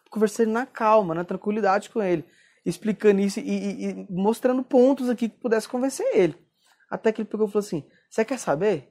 conversei 0.09 0.45
na 0.45 0.65
calma, 0.65 1.15
na 1.15 1.25
tranquilidade 1.25 1.89
com 1.89 2.01
ele, 2.01 2.25
explicando 2.65 3.21
isso 3.21 3.39
e, 3.39 3.43
e- 3.43 3.89
e 3.91 4.07
mostrando 4.09 4.63
pontos 4.63 5.09
aqui 5.09 5.29
que 5.29 5.37
pudesse 5.39 5.67
convencer 5.67 6.07
ele. 6.15 6.35
Até 6.89 7.11
que 7.11 7.21
ele 7.21 7.29
pegou 7.29 7.47
e 7.47 7.51
falou 7.51 7.65
assim: 7.65 7.83
Você 8.09 8.23
quer 8.25 8.39
saber? 8.39 8.89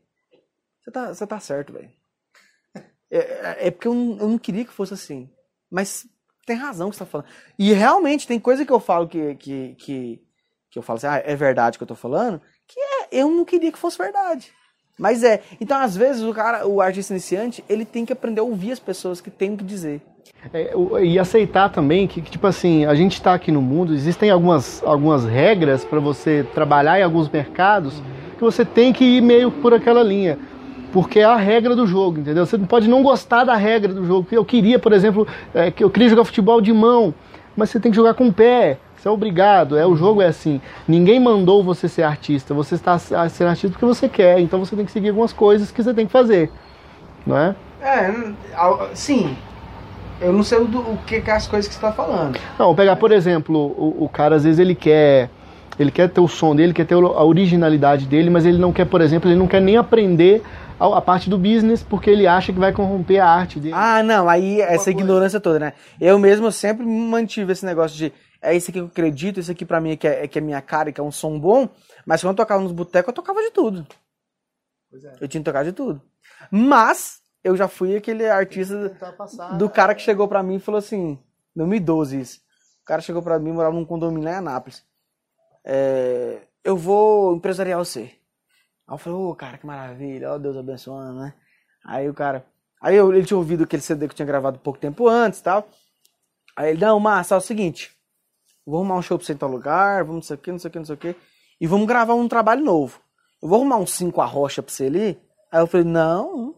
Você 0.83 0.91
tá, 0.93 1.15
você 1.15 1.27
tá 1.27 1.41
certo, 1.41 1.73
velho. 1.75 1.91
É, 3.11 3.19
é- 3.19 3.69
é 3.69 3.71
porque 3.71 3.89
eu 3.89 3.95
não, 3.95 4.19
eu 4.19 4.29
não 4.29 4.39
queria 4.39 4.65
que 4.65 4.73
fosse 4.73 4.95
assim. 4.95 5.31
Mas 5.71 6.07
tem 6.47 6.57
razão 6.57 6.91
que 6.91 6.97
você 6.97 7.05
tá 7.05 7.11
falando. 7.11 7.29
E 7.59 7.73
realmente 7.73 8.27
tem 8.27 8.39
coisa 8.39 8.65
que 8.65 8.73
eu 8.73 8.81
falo 8.81 9.09
que, 9.09 9.35
que, 9.37 9.75
que, 9.77 10.23
que 10.71 10.79
eu 10.79 10.83
falo 10.83 10.97
assim, 10.99 11.07
ah, 11.07 11.23
é 11.25 11.35
verdade 11.37 11.79
que 11.79 11.83
eu 11.85 11.89
tô 11.89 11.95
falando, 11.95 12.41
eu 13.15 13.31
não 13.31 13.45
queria 13.45 13.71
que 13.71 13.79
fosse 13.79 13.97
verdade. 13.97 14.53
Mas 14.99 15.25
é. 15.25 15.43
Então, 15.61 15.79
às 15.79 15.97
vezes, 15.97 16.23
o 16.23 16.33
cara, 16.33 16.67
o 16.67 16.81
artista 16.81 17.13
iniciante, 17.13 17.65
ele 17.69 17.85
tem 17.85 18.05
que 18.05 18.13
aprender 18.13 18.41
a 18.41 18.45
ouvir 18.45 18.73
as 18.73 18.79
pessoas 18.79 19.21
que 19.21 19.31
têm 19.31 19.55
o 19.55 19.57
que 19.57 19.65
dizer. 19.65 20.01
É, 20.53 20.73
e 21.03 21.19
aceitar 21.19 21.71
também 21.71 22.07
que, 22.07 22.21
que, 22.21 22.31
tipo 22.31 22.47
assim, 22.47 22.85
a 22.85 22.95
gente 22.95 23.15
está 23.15 23.35
aqui 23.35 23.51
no 23.51 23.63
mundo, 23.63 23.95
existem 23.95 24.31
algumas, 24.31 24.83
algumas 24.85 25.25
regras 25.25 25.85
para 25.85 25.99
você 25.99 26.47
trabalhar 26.55 27.01
em 27.01 27.03
alguns 27.03 27.29
mercados 27.29 28.03
que 28.37 28.45
você 28.45 28.65
tem 28.65 28.93
que 28.93 29.05
ir 29.05 29.23
meio 29.23 29.51
por 29.51 29.73
aquela 29.73 30.03
linha. 30.03 30.39
Porque 30.93 31.19
é 31.19 31.25
a 31.25 31.37
regra 31.37 31.75
do 31.75 31.87
jogo, 31.87 32.21
entendeu? 32.21 32.47
Você 32.47 32.57
pode 32.59 32.89
não 32.89 33.03
gostar 33.03 33.43
da 33.43 33.57
regra 33.57 33.93
do 33.93 34.07
jogo. 34.07 34.29
Eu 34.31 34.45
queria, 34.45 34.79
por 34.79 34.93
exemplo, 34.93 35.27
é, 35.53 35.71
que 35.71 35.83
eu 35.83 35.91
queria 35.91 36.09
jogar 36.09 36.25
futebol 36.25 36.61
de 36.61 36.73
mão, 36.73 37.13
mas 37.57 37.71
você 37.71 37.81
tem 37.81 37.91
que 37.91 37.97
jogar 37.97 38.15
com 38.15 38.29
o 38.29 38.33
pé. 38.33 38.79
Você 39.05 39.09
é 39.09 39.11
obrigado, 39.11 39.77
é, 39.77 39.87
o 39.87 39.95
jogo 39.95 40.23
é 40.23 40.29
assim. 40.29 40.63
Ninguém 40.89 41.21
mandou 41.21 41.63
você 41.63 41.91
ser 41.91 42.05
artista, 42.05 42.55
você 42.55 42.75
está 42.75 42.99
sendo 42.99 43.49
artista 43.49 43.69
porque 43.69 43.85
você 43.85 44.09
quer, 44.09 44.41
então 44.41 44.59
você 44.59 44.75
tem 44.75 44.87
que 44.87 44.91
seguir 44.91 45.11
algumas 45.11 45.31
coisas 45.31 45.71
que 45.71 45.83
você 45.83 45.93
tem 45.93 46.07
que 46.07 46.13
fazer, 46.13 46.51
não 47.27 47.37
é? 47.37 47.55
É, 47.83 48.15
sim. 48.95 49.37
Eu 50.23 50.33
não 50.33 50.43
sei 50.43 50.57
o, 50.57 50.99
que, 51.07 51.21
que 51.21 51.31
é 51.31 51.35
as 51.35 51.47
coisas 51.47 51.69
que 51.69 51.75
você 51.75 51.83
tá 51.83 51.93
falando. 51.93 52.39
Não, 52.59 52.65
vou 52.65 52.75
pegar, 52.75 52.97
por 52.97 53.13
exemplo, 53.13 53.75
o, 53.77 54.05
o 54.05 54.09
cara 54.09 54.37
às 54.37 54.45
vezes 54.45 54.59
ele 54.59 54.75
quer 54.75 55.29
ele 55.79 55.91
quer 55.91 56.09
ter 56.09 56.23
o 56.23 56.29
som 56.29 56.57
dele, 56.57 56.73
quer 56.73 56.87
ter 56.87 56.95
a 56.95 57.25
originalidade 57.25 58.07
dele, 58.07 58.31
mas 58.31 58.47
ele 58.47 58.57
não 58.57 58.73
quer, 58.73 58.87
por 58.87 59.03
exemplo, 59.03 59.29
ele 59.29 59.39
não 59.39 59.47
quer 59.47 59.61
nem 59.61 59.77
aprender 59.77 60.43
a, 60.81 60.99
a 60.99 61.01
parte 61.03 61.29
do 61.29 61.37
business 61.37 61.83
porque 61.83 62.09
ele 62.09 62.27
acha 62.27 62.55
que 62.55 62.59
vai 62.59 62.73
corromper 62.73 63.21
a 63.21 63.29
arte 63.29 63.61
dele. 63.61 63.75
Ah, 63.77 64.03
não, 64.03 64.31
aí 64.31 64.63
essa 64.63 64.91
ignorância 64.91 65.41
toda, 65.41 65.59
né? 65.59 65.73
Eu 66.01 66.19
mesmo 66.19 66.51
sempre 66.51 66.87
mantive 66.87 67.53
esse 67.53 67.67
negócio 67.67 67.99
de 67.99 68.11
é 68.45 68.55
isso 68.55 68.71
aqui 68.71 68.79
que 68.79 68.83
eu 68.83 68.87
acredito, 68.87 69.41
isso 69.41 69.51
aqui 69.51 69.65
pra 69.65 69.81
mim 69.81 69.93
é 69.93 69.97
que 69.97 70.07
é, 70.07 70.25
é 70.25 70.29
que 70.29 70.39
é 70.39 70.41
minha 70.41 70.61
cara, 70.61 70.93
que 70.93 71.01
é 71.01 71.05
um 71.05 71.11
som 71.11 71.39
bom, 71.39 71.69
mas 72.05 72.21
quando 72.21 72.33
eu 72.33 72.37
tocava 72.37 72.63
nos 72.63 72.73
botecos, 72.73 73.09
eu 73.09 73.15
tocava 73.15 73.41
de 73.41 73.51
tudo. 73.51 73.87
É. 74.93 75.17
Eu 75.21 75.29
tinha 75.29 75.41
que 75.41 75.45
tocar 75.45 75.65
de 75.65 75.73
tudo. 75.73 76.01
Mas 76.51 77.23
eu 77.43 77.57
já 77.57 77.67
fui 77.69 77.97
aquele 77.97 78.29
artista 78.29 78.97
do 79.59 79.69
cara 79.69 79.95
que 79.95 80.03
chegou 80.03 80.29
pra 80.29 80.43
mim 80.43 80.57
e 80.57 80.61
falou 80.61 80.79
assim, 80.79 81.19
2012 81.57 82.21
isso. 82.21 82.41
O 82.83 82.85
cara 82.85 83.01
chegou 83.01 83.23
pra 83.23 83.39
mim, 83.39 83.53
morava 83.53 83.75
num 83.75 83.85
condomínio 83.85 84.25
lá 84.25 84.33
em 84.33 84.39
Anápolis. 84.39 84.85
É, 85.65 86.43
eu 86.63 86.77
vou 86.77 87.35
empresariar 87.35 87.79
você. 87.79 88.11
Aí 88.87 88.95
eu 88.95 88.99
falei, 88.99 89.19
ô 89.19 89.35
cara, 89.35 89.57
que 89.57 89.67
maravilha, 89.67 90.33
ó 90.33 90.39
Deus 90.39 90.57
abençoando, 90.57 91.21
né? 91.21 91.35
Aí 91.87 92.09
o 92.09 92.15
cara. 92.15 92.45
Aí 92.81 92.95
eu, 92.95 93.13
ele 93.15 93.25
tinha 93.25 93.39
ouvido 93.39 93.65
aquele 93.65 93.81
CD 93.81 94.07
que 94.07 94.13
eu 94.13 94.17
tinha 94.17 94.27
gravado 94.27 94.59
pouco 94.59 94.79
tempo 94.79 95.09
antes 95.09 95.41
e 95.41 95.43
tal. 95.43 95.67
Aí 96.55 96.71
ele, 96.71 96.85
não, 96.85 97.01
Massa, 97.01 97.35
é 97.35 97.39
o 97.39 97.41
seguinte. 97.41 97.94
Vou 98.67 98.77
arrumar 98.81 98.97
um 98.97 99.03
show 99.03 99.19
pra 99.19 99.27
você 99.27 99.33
em 99.33 99.37
tal 99.37 99.51
lugar, 99.51 100.05
vamos 100.05 100.15
não 100.15 100.23
sei 100.23 100.37
o 100.37 100.39
que, 100.39 100.53
não 100.53 100.59
sei 100.59 100.69
o 100.69 100.73
que, 100.73 100.79
não 100.79 100.87
sei 100.87 100.95
o 100.95 100.99
que. 100.99 101.17
E 101.61 101.67
vamos 101.67 101.87
gravar 101.87 102.15
um 102.15 102.29
trabalho 102.29 102.65
novo. 102.65 103.01
Eu 103.43 103.49
vou 103.49 103.59
arrumar 103.59 103.77
uns 103.77 103.93
cinco 103.93 104.21
arrocha 104.21 104.63
pra 104.63 104.73
você 104.73 104.87
ali. 104.87 105.21
Aí 105.53 105.61
eu 105.61 105.67
falei, 105.67 105.87
não, 105.87 106.55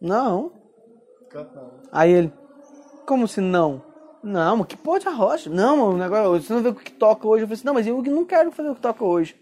não. 0.00 0.52
Aí 1.92 2.10
ele, 2.10 2.32
como 3.06 3.28
se 3.28 3.40
não? 3.40 3.84
Não, 4.22 4.58
mas 4.58 4.66
que 4.66 4.76
porra 4.76 5.00
de 5.00 5.08
arrocha? 5.08 5.48
Não, 5.50 5.76
mano, 5.76 5.98
negócio, 5.98 6.42
você 6.42 6.52
não 6.52 6.62
vê 6.62 6.68
o 6.70 6.74
que 6.74 6.92
toca 6.92 7.26
hoje. 7.26 7.44
Eu 7.44 7.48
falei 7.48 7.54
assim, 7.54 7.66
não, 7.66 7.74
mas 7.74 7.86
eu 7.86 8.02
não 8.02 8.24
quero 8.24 8.50
fazer 8.50 8.70
o 8.70 8.74
que 8.74 8.80
toca 8.80 9.04
hoje. 9.04 9.36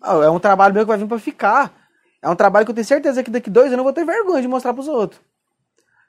Ah, 0.00 0.16
é 0.16 0.30
um 0.30 0.38
trabalho 0.38 0.74
meu 0.74 0.82
que 0.82 0.88
vai 0.88 0.98
vir 0.98 1.06
pra 1.06 1.18
ficar. 1.18 1.72
É 2.20 2.28
um 2.28 2.36
trabalho 2.36 2.64
que 2.64 2.70
eu 2.70 2.74
tenho 2.74 2.84
certeza 2.84 3.22
que 3.22 3.30
daqui 3.30 3.50
dois 3.50 3.66
anos 3.66 3.78
eu 3.78 3.84
vou 3.84 3.92
ter 3.92 4.04
vergonha 4.04 4.42
de 4.42 4.48
mostrar 4.48 4.74
pros 4.74 4.88
outros. 4.88 5.20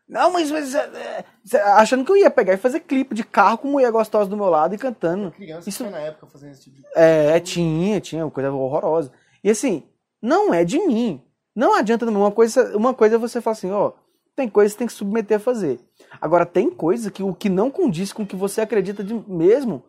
Não, 0.08 0.32
mas, 0.32 0.51
mas, 0.51 0.76
é, 0.76 1.26
é, 1.54 1.62
achando 1.74 2.04
que 2.06 2.12
eu 2.12 2.18
ia 2.18 2.30
pegar 2.30 2.54
e 2.54 2.58
fazer 2.58 2.82
clipe 2.82 3.16
de 3.16 3.24
carro 3.24 3.58
com 3.58 3.68
mulher 3.70 3.91
gostosa 3.91 4.30
do 4.30 4.36
meu 4.38 4.47
lado 4.49 4.76
e 4.76 4.78
cantando. 4.78 5.32
Criança 5.32 5.70
Isso- 5.70 5.89
na 5.89 5.99
época 5.99 6.28
fazendo 6.28 6.51
esse 6.51 6.64
tipo 6.64 6.78
de 6.78 6.84
É, 6.95 7.39
tinha, 7.39 7.99
tinha, 8.01 8.30
coisa 8.30 8.51
horrorosa. 8.51 9.12
E 9.43 9.49
assim, 9.49 9.84
não 10.22 10.54
é 10.54 10.64
de 10.64 10.80
mim. 10.80 11.22
Não 11.56 11.76
adianta 11.76 12.06
uma 12.06 12.32
coisa, 12.32 12.76
uma 12.76 12.93
coisa 12.93 13.16
é 13.16 13.18
você 13.18 13.39
falar 13.39 13.54
assim, 13.54 13.72
ó, 13.72 13.91
tem 14.36 14.49
coisa 14.49 14.70
que 14.70 14.74
você 14.74 14.78
tem 14.80 14.88
que 14.88 14.93
submeter 14.93 15.38
a 15.38 15.39
fazer. 15.39 15.80
Agora 16.20 16.45
tem 16.45 16.70
coisa 16.70 17.10
que 17.12 17.24
o 17.24 17.34
que 17.34 17.49
não 17.49 17.70
condiz 17.72 18.12
com 18.12 18.24
o 18.24 18.28
que 18.28 18.36
você 18.36 18.62
acredita 18.62 19.04
de 19.04 19.14
mesmo, 19.28 19.84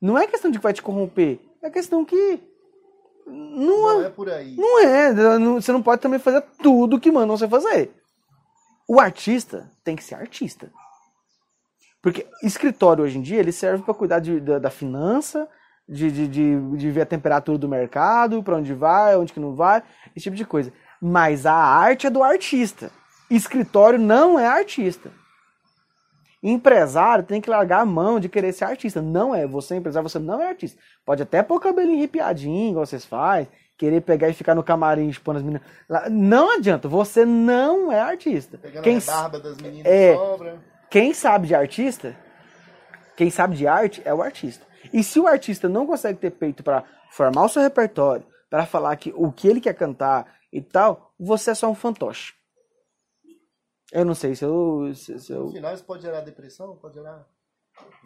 não 0.00 0.18
é 0.18 0.26
questão 0.26 0.50
de 0.50 0.58
que 0.58 0.62
vai 0.62 0.72
te 0.72 0.82
corromper, 0.82 1.38
é 1.62 1.70
questão 1.70 2.04
que 2.04 2.40
não, 3.26 4.02
é, 4.02 4.10
por 4.10 4.28
aí. 4.28 4.54
não 4.56 4.80
é, 4.80 5.12
não- 5.38 5.60
você 5.60 5.72
não 5.72 5.82
pode 5.82 6.00
também 6.02 6.18
fazer 6.18 6.42
tudo 6.62 7.00
que 7.00 7.10
mandam 7.10 7.36
você 7.36 7.48
fazer. 7.48 7.90
O 8.88 9.00
artista 9.00 9.70
tem 9.84 9.96
que 9.96 10.04
ser 10.04 10.14
artista. 10.14 10.70
Porque 12.02 12.26
escritório 12.42 13.02
hoje 13.02 13.18
em 13.18 13.22
dia 13.22 13.40
ele 13.40 13.52
serve 13.52 13.82
para 13.82 13.94
cuidar 13.94 14.20
de- 14.20 14.40
da, 14.40 14.58
da 14.58 14.70
finança, 14.70 15.48
de, 15.88 16.10
de, 16.10 16.28
de, 16.28 16.76
de 16.76 16.90
ver 16.90 17.02
a 17.02 17.06
temperatura 17.06 17.58
do 17.58 17.68
mercado, 17.68 18.42
para 18.42 18.56
onde 18.56 18.72
vai, 18.74 19.16
onde 19.16 19.32
que 19.32 19.40
não 19.40 19.54
vai, 19.54 19.82
esse 20.14 20.24
tipo 20.24 20.36
de 20.36 20.44
coisa. 20.44 20.72
Mas 21.00 21.46
a 21.46 21.54
arte 21.54 22.06
é 22.06 22.10
do 22.10 22.22
artista. 22.22 22.90
Escritório 23.30 23.98
não 23.98 24.38
é 24.38 24.46
artista. 24.46 25.10
Empresário 26.42 27.24
tem 27.24 27.40
que 27.40 27.50
largar 27.50 27.80
a 27.80 27.86
mão 27.86 28.20
de 28.20 28.28
querer 28.28 28.52
ser 28.52 28.64
artista. 28.66 29.02
Não 29.02 29.34
é. 29.34 29.46
Você 29.46 29.74
é 29.74 29.76
empresário, 29.78 30.08
você 30.08 30.18
não 30.18 30.40
é 30.40 30.48
artista. 30.48 30.80
Pode 31.04 31.22
até 31.22 31.42
pôr 31.42 31.56
o 31.56 31.60
cabelinho 31.60 31.98
arrepiadinho, 31.98 32.70
igual 32.70 32.86
vocês 32.86 33.04
fazem, 33.04 33.48
querer 33.76 34.00
pegar 34.00 34.28
e 34.28 34.34
ficar 34.34 34.54
no 34.54 34.62
camarim 34.62 35.08
expondo 35.08 35.38
as 35.38 35.44
meninas. 35.44 35.66
Não 36.10 36.56
adianta, 36.56 36.88
você 36.88 37.24
não 37.24 37.90
é 37.92 38.00
artista. 38.00 38.58
Quem, 38.82 38.98
barba 39.00 39.38
das 39.38 39.56
meninas 39.58 39.86
É. 39.86 40.14
sobra. 40.14 40.58
quem 40.90 41.12
sabe 41.12 41.46
de 41.48 41.54
artista, 41.54 42.16
quem 43.16 43.30
sabe 43.30 43.56
de 43.56 43.66
arte 43.66 44.02
é 44.04 44.12
o 44.14 44.22
artista. 44.22 44.64
E 44.92 45.02
se 45.02 45.18
o 45.20 45.26
artista 45.26 45.68
não 45.68 45.86
consegue 45.86 46.18
ter 46.18 46.30
peito 46.30 46.62
para 46.62 46.84
formar 47.10 47.44
o 47.44 47.48
seu 47.48 47.60
repertório, 47.62 48.24
para 48.48 48.64
falar 48.64 48.96
que 48.96 49.12
o 49.16 49.30
que 49.32 49.48
ele 49.48 49.60
quer 49.60 49.74
cantar 49.74 50.26
e 50.52 50.62
tal, 50.62 51.12
você 51.18 51.50
é 51.50 51.54
só 51.54 51.68
um 51.68 51.74
fantoche. 51.74 52.34
Eu 53.92 54.04
não 54.04 54.14
sei 54.14 54.34
se 54.34 54.44
eu. 54.44 54.92
Se, 54.94 55.18
se 55.20 55.32
eu... 55.32 55.44
No 55.44 55.52
final 55.52 55.72
isso 55.74 55.84
pode 55.84 56.02
gerar 56.02 56.20
depressão, 56.20 56.76
pode 56.76 56.94
gerar. 56.94 57.24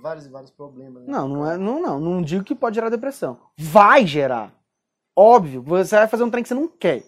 vários 0.02 0.26
e 0.26 0.28
vários 0.28 0.50
problemas. 0.50 1.02
né? 1.04 1.12
Não, 1.12 1.28
não 1.28 1.50
é, 1.50 1.56
não, 1.56 1.80
não, 1.80 2.00
não 2.00 2.22
digo 2.22 2.44
que 2.44 2.54
pode 2.54 2.74
gerar 2.74 2.88
depressão. 2.90 3.38
Vai 3.56 4.06
gerar. 4.06 4.52
Óbvio, 5.16 5.62
você 5.62 5.96
vai 5.96 6.08
fazer 6.08 6.24
um 6.24 6.30
trem 6.30 6.42
que 6.42 6.48
você 6.48 6.54
não 6.54 6.68
quer. 6.68 7.02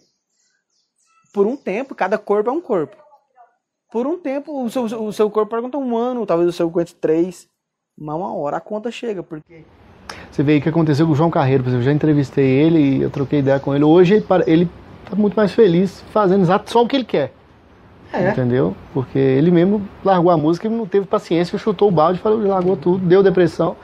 Por 1.32 1.46
um 1.46 1.57
tempo, 1.57 1.94
cada 1.94 2.18
corpo 2.18 2.50
é 2.50 2.53
um 2.53 2.61
corpo. 2.61 2.96
Por 3.90 4.07
um 4.07 4.18
tempo, 4.18 4.64
o 4.64 4.70
seu, 4.70 4.84
o 4.84 5.12
seu 5.12 5.30
corpo 5.30 5.55
aguenta 5.55 5.78
um 5.78 5.96
ano, 5.96 6.26
talvez 6.26 6.48
o 6.48 6.53
seu 6.53 6.66
aguente 6.66 6.94
três. 6.94 7.46
Mas 7.98 8.16
uma 8.16 8.34
hora 8.34 8.57
a 8.57 8.61
conta 8.61 8.90
chega, 8.90 9.22
porque. 9.22 9.64
Você 10.30 10.42
vê 10.42 10.57
o 10.59 10.62
que 10.62 10.68
aconteceu 10.68 11.07
com 11.07 11.12
o 11.12 11.16
João 11.16 11.30
Carreiro, 11.30 11.62
por 11.62 11.68
exemplo, 11.68 11.82
eu 11.82 11.86
já 11.86 11.92
entrevistei 11.92 12.44
ele 12.46 12.78
e 12.78 13.03
eu 13.03 13.11
troquei 13.11 13.40
ideia 13.40 13.61
com 13.61 13.74
ele. 13.74 13.84
Hoje 13.84 14.14
ele 14.14 14.24
para- 14.24 14.48
ele 14.50 14.68
tá 15.09 15.14
muito 15.14 15.34
mais 15.34 15.53
feliz 15.53 16.00
fazendo 16.11 16.42
exato 16.42 16.70
só 16.70 16.82
o 16.82 16.88
que 16.88 16.96
ele 16.96 17.05
quer. 17.05 17.32
É. 18.12 18.30
Entendeu? 18.30 18.76
Porque 18.92 19.18
ele 19.18 19.50
mesmo 19.50 19.86
largou 20.05 20.30
a 20.30 20.36
música 20.36 20.66
e 20.66 20.70
não 20.70 20.86
teve 20.86 21.07
paciência, 21.07 21.59
chutou 21.59 21.88
o 21.88 21.90
balde, 21.90 22.18
falou, 22.18 22.46
largou 22.46 22.76
tudo, 22.76 23.07
deu 23.07 23.22
depressão. 23.22 23.74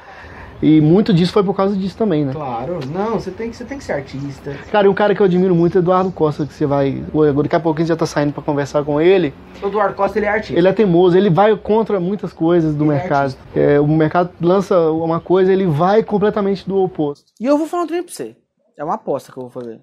E 0.61 0.81
muito 0.81 1.13
disso 1.15 1.33
foi 1.33 1.45
por 1.45 1.55
causa 1.55 1.77
disso 1.77 1.97
também, 1.97 2.25
né? 2.25 2.33
Claro, 2.33 2.81
não, 2.93 3.13
você 3.21 3.31
tem, 3.31 3.49
que- 3.51 3.57
você 3.57 3.65
tem 3.65 3.79
que 3.79 3.85
ser 3.85 3.93
artista. 3.93 4.53
Cara, 4.73 4.87
e 4.87 4.91
um 4.91 4.95
cara 4.95 5.15
que 5.15 5.21
eu 5.23 5.27
admiro 5.27 5.55
muito 5.55 5.79
é 5.79 5.81
Eduardo 5.81 6.11
Costa, 6.11 6.45
que 6.47 6.53
você 6.53 6.67
vai. 6.67 7.01
Agora, 7.09 7.33
Daqui 7.33 7.55
a 7.57 7.61
pouco 7.61 7.79
a 7.79 7.81
gente 7.83 7.89
já 7.89 7.97
tá 7.97 8.07
saindo 8.07 8.33
pra 8.33 8.43
conversar 8.43 8.85
com 8.85 9.01
ele. 9.01 9.33
O 9.63 9.69
Eduardo 9.69 9.95
Costa, 9.95 10.19
ele 10.19 10.27
é 10.27 10.31
artista. 10.31 10.59
Ele 10.59 10.67
é 10.67 10.73
teimoso, 10.73 11.17
ele 11.17 11.31
vai 11.31 11.57
contra 11.57 12.01
muitas 12.01 12.33
coisas 12.33 12.75
do 12.75 12.85
Ele 12.85 12.93
é 12.93 12.95
mercado. 12.97 13.37
É, 13.55 13.79
o 13.79 13.87
mercado 13.87 14.31
lança 14.41 14.77
uma 14.91 15.21
coisa, 15.21 15.53
ele 15.53 15.67
vai 15.67 16.03
completamente 16.03 16.67
do 16.69 16.77
oposto. 16.83 17.33
E 17.41 17.47
eu 17.47 17.57
vou 17.57 17.67
falar 17.69 17.85
um 17.85 17.87
trem 17.87 18.03
pra 18.03 18.13
você. 18.13 18.37
É 18.77 18.83
uma 18.83 18.95
aposta 18.95 19.31
que 19.31 19.39
eu 19.39 19.43
vou 19.43 19.51
fazer. 19.51 19.81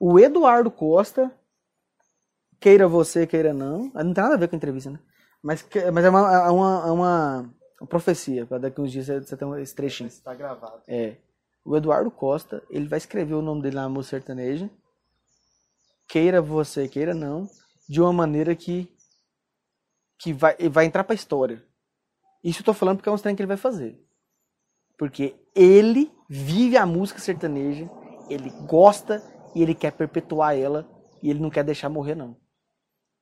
O 0.00 0.18
Eduardo 0.18 0.70
Costa, 0.70 1.30
queira 2.58 2.88
você, 2.88 3.26
queira 3.26 3.52
não, 3.52 3.90
não 3.94 4.14
tem 4.14 4.22
nada 4.24 4.34
a 4.34 4.38
ver 4.38 4.48
com 4.48 4.56
a 4.56 4.58
entrevista, 4.58 4.90
né? 4.90 4.98
Mas, 5.42 5.62
que- 5.62 5.90
mas 5.90 6.04
é 6.04 6.10
uma, 6.10 6.32
é 6.34 6.50
uma, 6.50 6.84
é 6.86 6.90
uma, 6.90 7.50
uma 7.80 7.86
profecia, 7.86 8.44
pra 8.46 8.58
daqui 8.58 8.80
uns 8.80 8.92
dias 8.92 9.06
você, 9.06 9.20
você 9.20 9.36
ter 9.36 9.44
um- 9.44 9.56
esse 9.56 9.74
trechinho. 9.74 10.08
Está 10.08 10.34
gravado. 10.34 10.82
É. 10.86 11.16
O 11.64 11.76
Eduardo 11.76 12.10
Costa, 12.10 12.62
ele 12.70 12.86
vai 12.86 12.98
escrever 12.98 13.34
o 13.34 13.42
nome 13.42 13.62
dele 13.62 13.76
na 13.76 13.88
música 13.88 14.16
sertaneja, 14.16 14.68
queira 16.08 16.42
você, 16.42 16.88
queira 16.88 17.14
não, 17.14 17.48
de 17.88 18.00
uma 18.00 18.12
maneira 18.12 18.54
que, 18.54 18.88
que 20.18 20.32
vai, 20.32 20.56
vai 20.68 20.84
entrar 20.84 21.04
pra 21.04 21.14
história. 21.14 21.62
Isso 22.42 22.60
eu 22.60 22.64
tô 22.64 22.74
falando 22.74 22.96
porque 22.96 23.08
é 23.08 23.12
um 23.12 23.16
trem 23.18 23.34
que 23.34 23.42
ele 23.42 23.46
vai 23.48 23.56
fazer. 23.56 23.98
Porque 24.98 25.34
ele 25.54 26.12
vive 26.28 26.76
a 26.76 26.86
música 26.86 27.20
sertaneja, 27.20 27.88
ele 28.28 28.50
gosta 28.66 29.22
e 29.54 29.62
ele 29.62 29.74
quer 29.74 29.92
perpetuar 29.92 30.56
ela 30.56 30.88
e 31.22 31.30
ele 31.30 31.40
não 31.40 31.50
quer 31.50 31.64
deixar 31.64 31.88
morrer, 31.88 32.14
não. 32.14 32.36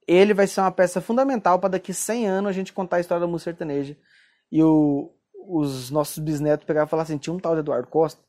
Ele 0.07 0.33
vai 0.33 0.47
ser 0.47 0.61
uma 0.61 0.71
peça 0.73 1.01
fundamental 1.01 1.59
para 1.59 1.71
daqui 1.71 1.93
100 1.93 2.27
anos 2.27 2.51
a 2.51 2.53
gente 2.53 2.73
contar 2.73 2.97
a 2.97 3.01
história 3.01 3.21
da 3.21 3.27
música 3.27 3.51
sertaneja 3.51 3.97
e 4.51 4.63
o, 4.63 5.11
os 5.49 5.91
nossos 5.91 6.19
bisnetos 6.19 6.67
pegar 6.67 6.85
e 6.85 6.89
falar 6.89 7.03
assim: 7.03 7.19
tinha 7.19 7.35
um 7.35 7.39
tal 7.39 7.55
de 7.55 7.61
Eduardo 7.61 7.89
Costa. 7.89 8.21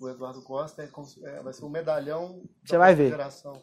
O 0.00 0.08
Eduardo 0.08 0.42
Costa 0.42 0.82
é 0.82 0.88
é, 1.24 1.42
vai 1.42 1.52
ser 1.52 1.64
um 1.64 1.68
medalhão. 1.68 2.42
Você 2.64 2.76
vai 2.76 2.94
ver. 2.94 3.14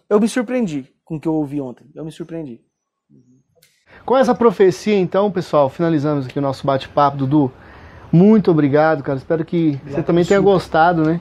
Eu 0.09 0.19
me 0.19 0.29
surpreendi 0.29 0.93
com 1.03 1.17
o 1.17 1.19
que 1.19 1.27
eu 1.27 1.33
ouvi 1.33 1.59
ontem. 1.59 1.89
Eu 1.93 2.05
me 2.05 2.11
surpreendi. 2.11 2.61
Com 4.05 4.17
essa 4.17 4.33
profecia, 4.33 4.97
então, 4.97 5.29
pessoal, 5.31 5.69
finalizamos 5.69 6.25
aqui 6.25 6.39
o 6.39 6.41
nosso 6.41 6.65
bate-papo, 6.65 7.17
Dudu. 7.17 7.51
Muito 8.11 8.49
obrigado, 8.49 9.03
cara. 9.03 9.17
Espero 9.17 9.43
que 9.43 9.79
você 9.85 10.01
também 10.01 10.25
tenha 10.25 10.39
suco. 10.39 10.51
gostado, 10.51 11.03
né? 11.03 11.19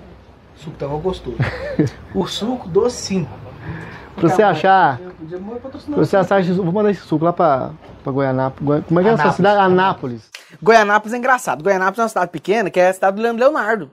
O 0.54 0.58
suco 0.58 0.76
tava 0.76 0.96
gostoso. 0.98 1.36
o 2.14 2.26
suco 2.26 2.68
docinho. 2.68 3.28
Pra 4.18 4.28
você 4.28 4.42
achar. 4.42 4.98
Patrocinando. 5.62 6.04
você 6.04 6.16
achar, 6.16 6.42
vou 6.54 6.72
mandar 6.72 6.90
esse 6.90 7.00
suco 7.02 7.24
lá 7.24 7.32
pra, 7.32 7.72
pra 8.02 8.12
Goianápolis. 8.12 8.64
Goi- 8.66 8.82
Como 8.82 9.00
é 9.00 9.02
que 9.02 9.08
é 9.08 9.12
essa 9.12 9.22
Anápolis. 9.22 9.36
cidade? 9.36 9.60
Anápolis. 9.60 10.30
Goianápolis 10.62 11.12
é 11.14 11.16
engraçado. 11.18 11.62
Goianápolis 11.62 11.98
é 11.98 12.02
uma 12.02 12.08
cidade 12.08 12.30
pequena 12.30 12.70
que 12.70 12.80
é 12.80 12.88
a 12.88 12.92
cidade 12.92 13.16
do 13.16 13.22
Leandro 13.22 13.44
Leonardo. 13.44 13.90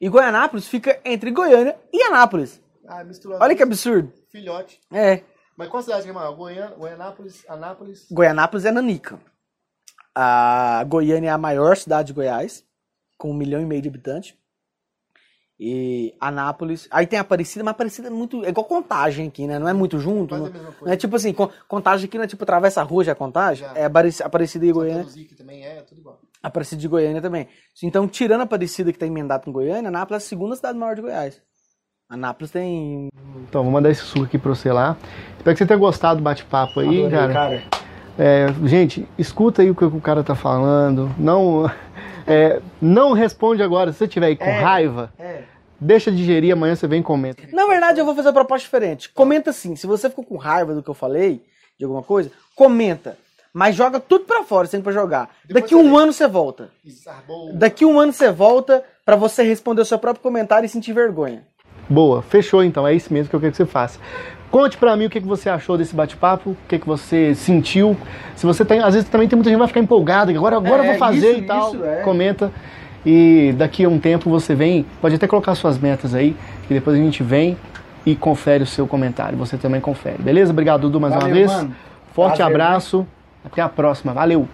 E 0.00 0.08
Goianápolis 0.08 0.66
fica 0.66 0.98
entre 1.04 1.30
Goiânia 1.30 1.76
e 1.92 2.02
Anápolis. 2.02 2.60
Ah, 2.88 3.04
misturado. 3.04 3.42
Olha 3.42 3.54
que 3.54 3.62
absurdo. 3.62 4.12
Filhote. 4.30 4.80
É. 4.92 5.20
Mas 5.56 5.68
qual 5.68 5.82
cidade 5.82 6.02
que 6.04 6.10
é 6.10 6.12
maior? 6.12 6.34
Goiânia, 6.34 6.74
Goianápolis, 6.76 7.44
Anápolis. 7.48 8.06
Goianápolis 8.10 8.64
é 8.64 8.72
nanica. 8.72 9.18
A 10.14 10.84
Goiânia 10.88 11.28
é 11.28 11.32
a 11.32 11.38
maior 11.38 11.76
cidade 11.76 12.08
de 12.08 12.12
Goiás, 12.12 12.64
com 13.18 13.30
um 13.30 13.34
milhão 13.34 13.60
e 13.60 13.64
meio 13.66 13.80
de 13.80 13.88
habitantes. 13.88 14.34
E 15.64 16.12
Anápolis. 16.20 16.88
Aí 16.90 17.06
tem 17.06 17.20
Aparecida, 17.20 17.64
mas 17.64 17.70
Aparecida 17.70 18.08
é 18.08 18.10
muito. 18.10 18.44
É 18.44 18.48
igual 18.48 18.64
contagem 18.66 19.28
aqui, 19.28 19.46
né? 19.46 19.60
Não 19.60 19.68
é 19.68 19.72
muito 19.72 19.96
junto. 20.00 20.36
Não, 20.36 20.50
é 20.92 20.96
tipo 20.96 21.14
assim, 21.14 21.32
con- 21.32 21.50
contagem 21.68 22.06
aqui 22.08 22.16
não 22.18 22.24
é 22.24 22.26
tipo 22.26 22.42
atravessa 22.42 22.80
a 22.80 22.84
rua 22.84 23.04
já 23.04 23.12
é 23.12 23.14
contagem. 23.14 23.64
Já. 23.68 23.72
É 23.78 23.84
Apareci- 23.84 24.24
Aparecida 24.24 24.66
e 24.66 24.72
Goiânia. 24.72 25.06
também 25.38 25.64
é, 25.64 25.82
tudo 25.82 26.00
igual. 26.00 26.18
Aparecida 26.42 26.80
de 26.80 26.88
Goiânia 26.88 27.22
também. 27.22 27.46
Então, 27.80 28.08
tirando 28.08 28.40
a 28.40 28.44
Aparecida 28.44 28.92
que 28.92 28.98
tá 28.98 29.06
emendado 29.06 29.44
com 29.44 29.52
Goiânia, 29.52 29.86
Anápolis 29.86 30.24
é 30.24 30.26
a 30.26 30.28
segunda 30.28 30.56
cidade 30.56 30.76
maior 30.76 30.96
de 30.96 31.02
Goiás. 31.02 31.40
Anápolis 32.10 32.50
tem. 32.50 33.08
Então, 33.48 33.62
vou 33.62 33.70
mandar 33.72 33.88
esse 33.90 34.02
suco 34.02 34.24
aqui 34.24 34.38
pra 34.38 34.50
você 34.54 34.72
lá. 34.72 34.96
Espero 35.38 35.54
que 35.54 35.58
você 35.58 35.66
tenha 35.66 35.78
gostado 35.78 36.16
do 36.18 36.24
bate-papo 36.24 36.80
aí, 36.80 37.06
Adorei, 37.06 37.32
cara. 37.34 37.62
É, 38.18 38.46
gente, 38.64 39.08
escuta 39.16 39.62
aí 39.62 39.70
o 39.70 39.74
que 39.76 39.84
o 39.84 40.00
cara 40.00 40.24
tá 40.24 40.34
falando. 40.34 41.08
Não, 41.16 41.70
é, 42.26 42.60
não 42.80 43.12
responde 43.12 43.62
agora. 43.62 43.92
Se 43.92 43.98
você 43.98 44.08
tiver 44.08 44.26
aí 44.26 44.36
com 44.36 44.44
É. 44.44 44.60
raiva, 44.60 45.12
É. 45.18 45.44
deixa 45.82 46.10
digerir. 46.10 46.52
Amanhã 46.52 46.74
você 46.74 46.86
vem 46.86 47.00
e 47.00 47.02
comenta. 47.02 47.42
Na 47.52 47.66
verdade, 47.66 48.00
eu 48.00 48.04
vou 48.04 48.14
fazer 48.14 48.28
uma 48.28 48.34
proposta 48.34 48.64
diferente. 48.64 49.08
Comenta 49.10 49.50
assim, 49.50 49.76
se 49.76 49.86
você 49.86 50.08
ficou 50.08 50.24
com 50.24 50.36
raiva 50.36 50.74
do 50.74 50.82
que 50.82 50.88
eu 50.90 50.94
falei, 50.94 51.42
de 51.78 51.84
alguma 51.84 52.02
coisa, 52.02 52.30
comenta. 52.54 53.16
Mas 53.54 53.74
joga 53.76 54.00
tudo 54.00 54.24
pra 54.24 54.42
fora, 54.44 54.66
sem 54.66 54.80
pra 54.80 54.92
jogar. 54.92 55.28
Depois 55.44 55.64
Daqui 55.64 55.74
um 55.74 55.96
ano 55.98 56.12
você 56.12 56.26
volta. 56.26 56.70
Desarbou. 56.82 57.52
Daqui 57.52 57.84
um 57.84 58.00
ano 58.00 58.12
você 58.12 58.30
volta 58.32 58.82
pra 59.04 59.14
você 59.14 59.42
responder 59.42 59.82
o 59.82 59.84
seu 59.84 59.98
próprio 59.98 60.22
comentário 60.22 60.64
e 60.64 60.68
sentir 60.70 60.94
vergonha. 60.94 61.42
Boa, 61.88 62.22
fechou 62.22 62.64
então. 62.64 62.86
É 62.88 62.94
isso 62.94 63.12
mesmo 63.12 63.28
que 63.28 63.36
eu 63.36 63.40
quero 63.40 63.50
que 63.52 63.56
você 63.58 63.66
faça. 63.66 63.98
Conte 64.50 64.76
pra 64.78 64.96
mim 64.96 65.06
o 65.06 65.10
que 65.10 65.20
que 65.20 65.26
você 65.26 65.50
achou 65.50 65.76
desse 65.76 65.94
bate-papo, 65.94 66.50
o 66.50 66.56
que 66.68 66.78
que 66.78 66.86
você 66.86 67.34
sentiu. 67.34 67.96
Se 68.36 68.46
você 68.46 68.64
tem, 68.64 68.80
às 68.80 68.94
vezes 68.94 69.08
também 69.08 69.28
tem 69.28 69.36
muita 69.36 69.48
gente 69.50 69.56
que 69.56 69.60
vai 69.60 69.68
ficar 69.68 69.80
empolgada, 69.80 70.30
que 70.30 70.36
agora, 70.38 70.56
agora 70.56 70.82
eu 70.82 70.84
É, 70.84 70.88
vou 70.90 70.98
fazer 70.98 71.32
isso, 71.32 71.40
e 71.40 71.46
tal. 71.46 71.74
isso, 71.74 71.84
é. 71.84 72.02
Comenta. 72.02 72.52
E 73.04 73.54
daqui 73.56 73.84
a 73.84 73.88
um 73.88 73.98
tempo 73.98 74.30
você 74.30 74.54
vem, 74.54 74.86
pode 75.00 75.14
até 75.14 75.26
colocar 75.26 75.54
suas 75.54 75.78
metas 75.78 76.14
aí, 76.14 76.36
que 76.68 76.74
depois 76.74 76.96
a 76.98 77.02
gente 77.02 77.22
vem 77.22 77.56
e 78.06 78.14
confere 78.14 78.62
o 78.62 78.66
seu 78.66 78.86
comentário. 78.86 79.36
Você 79.38 79.56
também 79.56 79.80
confere, 79.80 80.22
beleza? 80.22 80.52
Obrigado, 80.52 80.82
Dudu, 80.82 81.00
mais 81.00 81.12
uma 81.12 81.20
Valeu, 81.20 81.34
vez. 81.34 81.50
mano. 81.50 81.74
Forte 82.14 82.36
Prazer, 82.36 82.54
abraço. 82.54 83.06
Até 83.44 83.60
a 83.60 83.68
próxima. 83.68 84.12
Valeu! 84.12 84.46